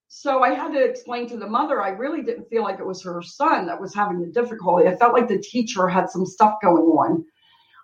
so 0.07 0.41
I 0.41 0.55
had 0.55 0.73
to 0.73 0.83
explain 0.83 1.29
to 1.29 1.37
the 1.37 1.47
mother, 1.47 1.81
I 1.81 1.89
really 1.89 2.23
didn't 2.23 2.49
feel 2.49 2.63
like 2.63 2.79
it 2.79 2.85
was 2.85 3.03
her 3.03 3.21
son 3.21 3.67
that 3.67 3.79
was 3.79 3.93
having 3.93 4.19
the 4.19 4.27
difficulty. 4.27 4.87
I 4.87 4.95
felt 4.95 5.13
like 5.13 5.27
the 5.27 5.37
teacher 5.37 5.87
had 5.87 6.09
some 6.09 6.25
stuff 6.25 6.55
going 6.63 6.81
on 6.81 7.25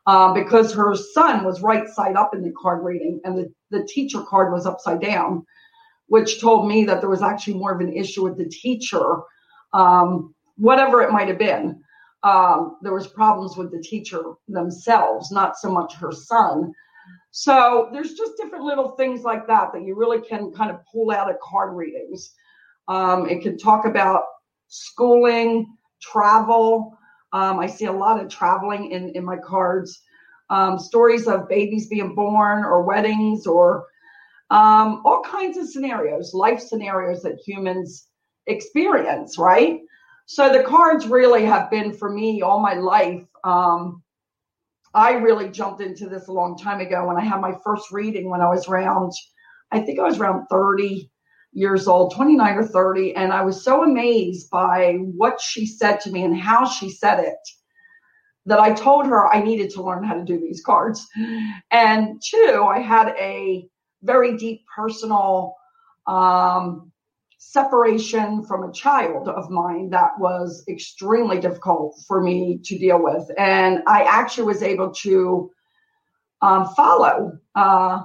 um, 0.07 0.33
because 0.33 0.73
her 0.73 0.95
son 0.95 1.43
was 1.43 1.61
right 1.61 1.87
side 1.87 2.15
up 2.15 2.33
in 2.33 2.41
the 2.41 2.51
card 2.59 2.83
reading 2.83 3.21
and 3.23 3.37
the, 3.37 3.53
the 3.69 3.87
teacher 3.87 4.23
card 4.23 4.51
was 4.51 4.65
upside 4.65 5.01
down, 5.01 5.45
which 6.07 6.41
told 6.41 6.67
me 6.67 6.83
that 6.85 6.99
there 6.99 7.11
was 7.11 7.21
actually 7.21 7.55
more 7.55 7.73
of 7.73 7.79
an 7.79 7.93
issue 7.93 8.23
with 8.23 8.37
the 8.37 8.49
teacher, 8.49 9.17
um, 9.73 10.33
whatever 10.57 11.03
it 11.03 11.11
might 11.11 11.27
have 11.27 11.39
been. 11.39 11.83
Um, 12.25 12.77
there 12.81 12.93
was 12.93 13.05
problems 13.07 13.55
with 13.55 13.71
the 13.71 13.79
teacher 13.81 14.33
themselves, 14.47 15.31
not 15.31 15.57
so 15.57 15.71
much 15.71 15.93
her 15.95 16.11
son. 16.11 16.73
So 17.29 17.89
there's 17.93 18.15
just 18.15 18.35
different 18.35 18.65
little 18.65 18.91
things 18.91 19.21
like 19.21 19.45
that 19.45 19.71
that 19.73 19.83
you 19.83 19.95
really 19.95 20.21
can 20.21 20.51
kind 20.51 20.71
of 20.71 20.79
pull 20.91 21.11
out 21.11 21.29
of 21.29 21.39
card 21.39 21.75
readings. 21.75 22.33
Um, 22.87 23.29
it 23.29 23.43
can 23.43 23.59
talk 23.59 23.85
about 23.85 24.23
schooling, 24.69 25.77
travel. 26.01 26.97
Um, 27.31 27.59
I 27.59 27.67
see 27.67 27.85
a 27.85 27.91
lot 27.91 28.19
of 28.19 28.27
traveling 28.27 28.91
in, 28.91 29.09
in 29.09 29.23
my 29.23 29.37
cards. 29.37 30.01
Um, 30.49 30.79
stories 30.79 31.27
of 31.27 31.47
babies 31.47 31.87
being 31.87 32.15
born 32.15 32.63
or 32.63 32.83
weddings 32.83 33.45
or 33.45 33.85
um, 34.49 35.01
all 35.05 35.21
kinds 35.21 35.57
of 35.57 35.69
scenarios, 35.69 36.33
life 36.33 36.59
scenarios 36.59 37.21
that 37.23 37.39
humans 37.45 38.07
experience, 38.47 39.37
right? 39.37 39.81
So 40.25 40.51
the 40.51 40.63
cards 40.63 41.07
really 41.07 41.45
have 41.45 41.69
been 41.69 41.93
for 41.93 42.09
me 42.09 42.41
all 42.41 42.59
my 42.59 42.73
life. 42.73 43.25
Um, 43.43 44.03
I 44.93 45.13
really 45.13 45.49
jumped 45.49 45.81
into 45.81 46.07
this 46.09 46.27
a 46.27 46.31
long 46.31 46.57
time 46.57 46.79
ago 46.79 47.05
when 47.05 47.17
I 47.17 47.23
had 47.23 47.41
my 47.41 47.53
first 47.63 47.91
reading 47.91 48.29
when 48.29 48.41
I 48.41 48.49
was 48.49 48.67
around, 48.67 49.11
I 49.71 49.81
think 49.81 49.99
I 49.99 50.03
was 50.03 50.19
around 50.19 50.47
30 50.47 51.11
years 51.51 51.87
old, 51.87 52.15
29 52.15 52.57
or 52.57 52.65
30. 52.65 53.15
And 53.15 53.31
I 53.31 53.41
was 53.41 53.63
so 53.63 53.83
amazed 53.83 54.49
by 54.49 54.93
what 55.15 55.39
she 55.39 55.65
said 55.65 55.99
to 56.01 56.11
me 56.11 56.23
and 56.23 56.37
how 56.37 56.65
she 56.65 56.89
said 56.89 57.19
it 57.19 57.37
that 58.45 58.59
I 58.59 58.73
told 58.73 59.05
her 59.07 59.27
I 59.27 59.41
needed 59.41 59.69
to 59.71 59.83
learn 59.83 60.03
how 60.03 60.13
to 60.13 60.23
do 60.23 60.39
these 60.39 60.63
cards. 60.63 61.05
And 61.71 62.21
two, 62.23 62.65
I 62.67 62.79
had 62.79 63.09
a 63.19 63.67
very 64.03 64.37
deep 64.37 64.61
personal 64.75 65.55
um, 66.07 66.91
separation 67.55 68.43
from 68.43 68.63
a 68.63 68.71
child 68.73 69.29
of 69.29 69.49
mine 69.49 69.89
that 69.89 70.11
was 70.19 70.65
extremely 70.67 71.39
difficult 71.39 71.95
for 72.05 72.21
me 72.21 72.59
to 72.65 72.77
deal 72.77 73.01
with. 73.01 73.25
And 73.37 73.81
I 73.87 74.03
actually 74.03 74.47
was 74.47 74.61
able 74.61 74.91
to 75.05 75.49
um, 76.41 76.67
follow 76.75 77.39
uh, 77.55 78.01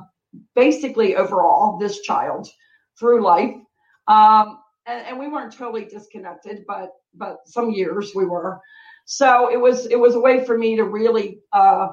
basically 0.55 1.17
overall 1.17 1.79
this 1.79 2.01
child 2.03 2.47
through 2.97 3.25
life. 3.25 3.57
Um, 4.07 4.61
and, 4.87 5.05
and, 5.07 5.19
we 5.19 5.27
weren't 5.27 5.53
totally 5.53 5.85
disconnected, 5.85 6.65
but 6.67 6.91
but 7.15 7.39
some 7.45 7.71
years 7.71 8.13
we 8.15 8.27
were. 8.27 8.61
So 9.05 9.53
it 9.53 9.61
was 9.61 9.87
it 9.87 9.99
was 9.99 10.15
a 10.15 10.21
way 10.21 10.45
for 10.45 10.57
me 10.57 10.77
to 10.77 10.85
really 10.85 11.41
uh, 11.53 11.89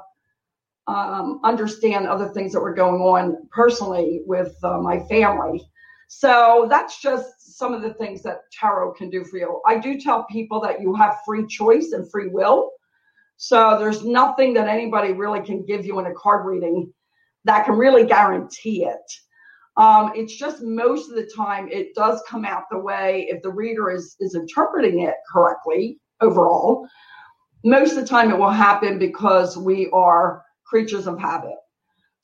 um, 0.86 1.40
understand 1.44 2.08
other 2.08 2.30
things 2.30 2.54
that 2.54 2.62
were 2.62 2.74
going 2.74 3.02
on 3.02 3.48
personally 3.52 4.22
with 4.26 4.54
uh, 4.64 4.78
my 4.78 5.00
family. 5.10 5.68
So 6.08 6.68
that's 6.70 7.02
just 7.02 7.58
some 7.58 7.74
of 7.74 7.82
the 7.82 7.94
things 7.94 8.24
that 8.24 8.50
tarot 8.52 8.94
can 8.94 9.10
do 9.10 9.24
for 9.26 9.38
you. 9.38 9.62
I 9.66 9.78
do 9.78 10.00
tell 10.00 10.26
people 10.26 10.62
that 10.62 10.82
you 10.82 10.96
have 10.96 11.18
free 11.26 11.46
choice 11.46 11.92
and 11.92 12.10
free 12.10 12.30
will. 12.30 12.72
So 13.36 13.78
there's 13.78 14.04
nothing 14.04 14.54
that 14.56 14.68
anybody 14.68 15.14
really 15.14 15.42
can 15.42 15.66
give 15.66 15.86
you 15.86 16.00
in 16.00 16.08
a 16.08 16.14
card 16.14 16.46
reading 16.46 16.92
that 17.44 17.66
can 17.66 17.76
really 17.76 18.06
guarantee 18.06 18.86
it. 18.86 19.12
Um, 19.78 20.12
it's 20.16 20.36
just 20.36 20.64
most 20.64 21.10
of 21.10 21.16
the 21.16 21.30
time 21.36 21.70
it 21.70 21.94
does 21.94 22.24
come 22.28 22.46
out 22.46 22.64
the 22.72 22.80
way 22.80 23.28
if 23.30 23.44
the 23.44 23.52
reader 23.52 23.92
is 23.92 24.16
is 24.20 24.34
interpreting 24.34 25.02
it 25.02 25.14
correctly 25.32 26.00
overall. 26.20 26.88
Most 27.64 27.92
of 27.92 27.98
the 27.98 28.08
time 28.08 28.32
it 28.32 28.38
will 28.38 28.50
happen 28.50 28.98
because 28.98 29.56
we 29.56 29.90
are 29.94 30.44
creatures 30.66 31.06
of 31.06 31.20
habit. 31.20 31.56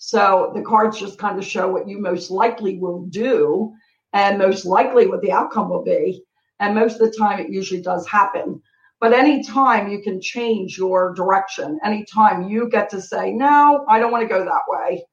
So 0.05 0.51
the 0.53 0.61
cards 0.61 0.99
just 0.99 1.17
kind 1.17 1.39
of 1.39 1.45
show 1.45 1.71
what 1.71 1.87
you 1.87 1.97
most 1.97 2.29
likely 2.29 2.77
will 2.77 3.05
do 3.05 3.73
and 4.11 4.37
most 4.37 4.65
likely 4.65 5.07
what 5.07 5.21
the 5.21 5.31
outcome 5.31 5.69
will 5.69 5.81
be. 5.81 6.25
And 6.59 6.75
most 6.75 6.99
of 6.99 7.09
the 7.09 7.17
time, 7.17 7.39
it 7.39 7.49
usually 7.49 7.81
does 7.81 8.05
happen. 8.05 8.61
But 8.99 9.13
anytime 9.13 9.89
you 9.89 10.01
can 10.01 10.19
change 10.19 10.77
your 10.77 11.13
direction, 11.13 11.79
anytime 11.85 12.49
you 12.49 12.67
get 12.67 12.89
to 12.89 13.01
say, 13.01 13.31
no, 13.31 13.85
I 13.87 13.97
don't 13.97 14.11
want 14.11 14.27
to 14.27 14.27
go 14.27 14.43
that 14.43 14.63
way. 14.67 15.05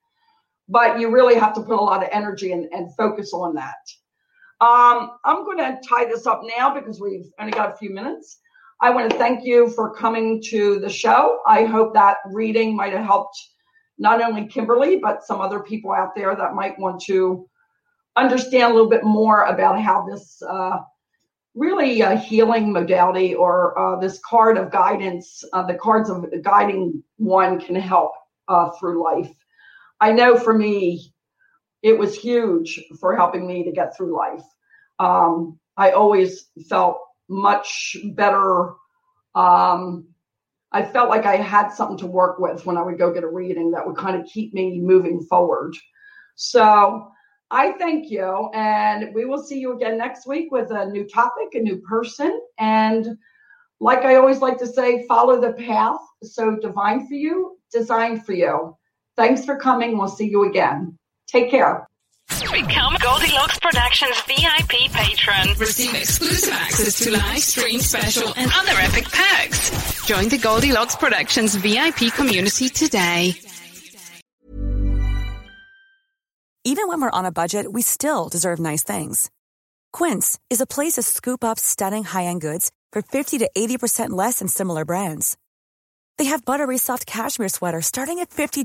But 0.68 0.98
you 0.98 1.08
really 1.08 1.36
have 1.36 1.54
to 1.54 1.62
put 1.62 1.78
a 1.78 1.80
lot 1.80 2.02
of 2.02 2.08
energy 2.10 2.50
and, 2.50 2.66
and 2.72 2.92
focus 2.96 3.32
on 3.32 3.54
that. 3.54 3.78
Um, 4.60 5.12
I'm 5.24 5.44
going 5.44 5.58
to 5.58 5.78
tie 5.88 6.06
this 6.06 6.26
up 6.26 6.42
now 6.58 6.74
because 6.74 7.00
we've 7.00 7.30
only 7.38 7.52
got 7.52 7.72
a 7.72 7.76
few 7.76 7.90
minutes. 7.90 8.40
I 8.80 8.90
want 8.90 9.08
to 9.08 9.16
thank 9.18 9.44
you 9.44 9.70
for 9.70 9.94
coming 9.94 10.42
to 10.48 10.80
the 10.80 10.90
show. 10.90 11.38
I 11.46 11.64
hope 11.64 11.94
that 11.94 12.16
reading 12.32 12.74
might 12.74 12.92
have 12.92 13.04
helped 13.04 13.38
not 14.00 14.22
only 14.22 14.46
Kimberly, 14.46 14.96
but 14.96 15.22
some 15.22 15.40
other 15.40 15.60
people 15.60 15.92
out 15.92 16.14
there 16.16 16.34
that 16.34 16.54
might 16.54 16.76
want 16.78 17.00
to 17.02 17.46
understand 18.16 18.72
a 18.72 18.74
little 18.74 18.88
bit 18.88 19.04
more 19.04 19.44
about 19.44 19.80
how 19.80 20.06
this 20.10 20.42
uh, 20.42 20.78
really 21.54 22.02
uh, 22.02 22.16
healing 22.16 22.72
modality 22.72 23.34
or 23.34 23.78
uh, 23.78 24.00
this 24.00 24.18
card 24.24 24.56
of 24.56 24.72
guidance, 24.72 25.44
uh, 25.52 25.62
the 25.62 25.74
cards 25.74 26.08
of 26.08 26.24
guiding 26.42 27.02
one 27.18 27.60
can 27.60 27.76
help 27.76 28.12
uh, 28.48 28.70
through 28.70 29.04
life. 29.04 29.30
I 30.00 30.12
know 30.12 30.38
for 30.38 30.56
me, 30.56 31.12
it 31.82 31.98
was 31.98 32.18
huge 32.18 32.82
for 32.98 33.14
helping 33.14 33.46
me 33.46 33.64
to 33.64 33.72
get 33.72 33.94
through 33.94 34.16
life. 34.16 34.44
Um, 34.98 35.58
I 35.76 35.90
always 35.90 36.48
felt 36.70 37.00
much 37.28 37.96
better 38.14 38.74
um, 39.34 40.08
I 40.72 40.82
felt 40.82 41.08
like 41.08 41.26
I 41.26 41.36
had 41.36 41.70
something 41.70 41.98
to 41.98 42.06
work 42.06 42.38
with 42.38 42.64
when 42.64 42.76
I 42.76 42.82
would 42.82 42.98
go 42.98 43.12
get 43.12 43.24
a 43.24 43.28
reading 43.28 43.70
that 43.72 43.86
would 43.86 43.96
kind 43.96 44.20
of 44.20 44.26
keep 44.26 44.54
me 44.54 44.78
moving 44.78 45.20
forward. 45.22 45.74
So 46.36 47.10
I 47.50 47.72
thank 47.72 48.10
you. 48.10 48.50
And 48.54 49.12
we 49.14 49.24
will 49.24 49.42
see 49.42 49.58
you 49.58 49.74
again 49.74 49.98
next 49.98 50.26
week 50.26 50.52
with 50.52 50.70
a 50.70 50.86
new 50.86 51.08
topic, 51.08 51.48
a 51.54 51.60
new 51.60 51.78
person. 51.78 52.40
And 52.58 53.18
like 53.80 54.04
I 54.04 54.16
always 54.16 54.38
like 54.38 54.58
to 54.58 54.66
say, 54.66 55.06
follow 55.08 55.40
the 55.40 55.54
path. 55.54 55.98
So 56.22 56.56
divine 56.56 57.08
for 57.08 57.14
you, 57.14 57.58
designed 57.72 58.24
for 58.24 58.32
you. 58.32 58.76
Thanks 59.16 59.44
for 59.44 59.56
coming. 59.56 59.98
We'll 59.98 60.08
see 60.08 60.28
you 60.28 60.48
again. 60.48 60.96
Take 61.26 61.50
care. 61.50 61.89
Become 62.38 62.96
Goldilocks 63.02 63.58
Productions 63.58 64.20
VIP 64.22 64.92
patron. 64.92 65.58
Receive 65.58 65.94
exclusive 65.94 66.52
access 66.52 66.98
to 67.00 67.10
live 67.10 67.40
stream 67.40 67.80
special 67.80 68.32
and 68.36 68.50
other 68.54 68.72
epic 68.78 69.04
perks. 69.10 70.06
Join 70.06 70.28
the 70.28 70.38
Goldilocks 70.38 70.94
Productions 70.94 71.56
VIP 71.56 72.12
community 72.14 72.68
today. 72.68 73.34
Even 76.64 76.86
when 76.88 77.00
we're 77.00 77.10
on 77.10 77.24
a 77.24 77.32
budget, 77.32 77.70
we 77.72 77.82
still 77.82 78.28
deserve 78.28 78.60
nice 78.60 78.84
things. 78.84 79.28
Quince 79.92 80.38
is 80.50 80.60
a 80.60 80.66
place 80.66 80.92
to 80.92 81.02
scoop 81.02 81.42
up 81.42 81.58
stunning 81.58 82.04
high-end 82.04 82.42
goods 82.42 82.70
for 82.92 83.02
50 83.02 83.38
to 83.38 83.50
80% 83.56 84.10
less 84.10 84.38
than 84.38 84.46
similar 84.46 84.84
brands. 84.84 85.36
They 86.16 86.26
have 86.26 86.44
buttery 86.44 86.78
soft 86.78 87.06
cashmere 87.06 87.48
sweaters 87.48 87.86
starting 87.86 88.20
at 88.20 88.30
$50 88.30 88.64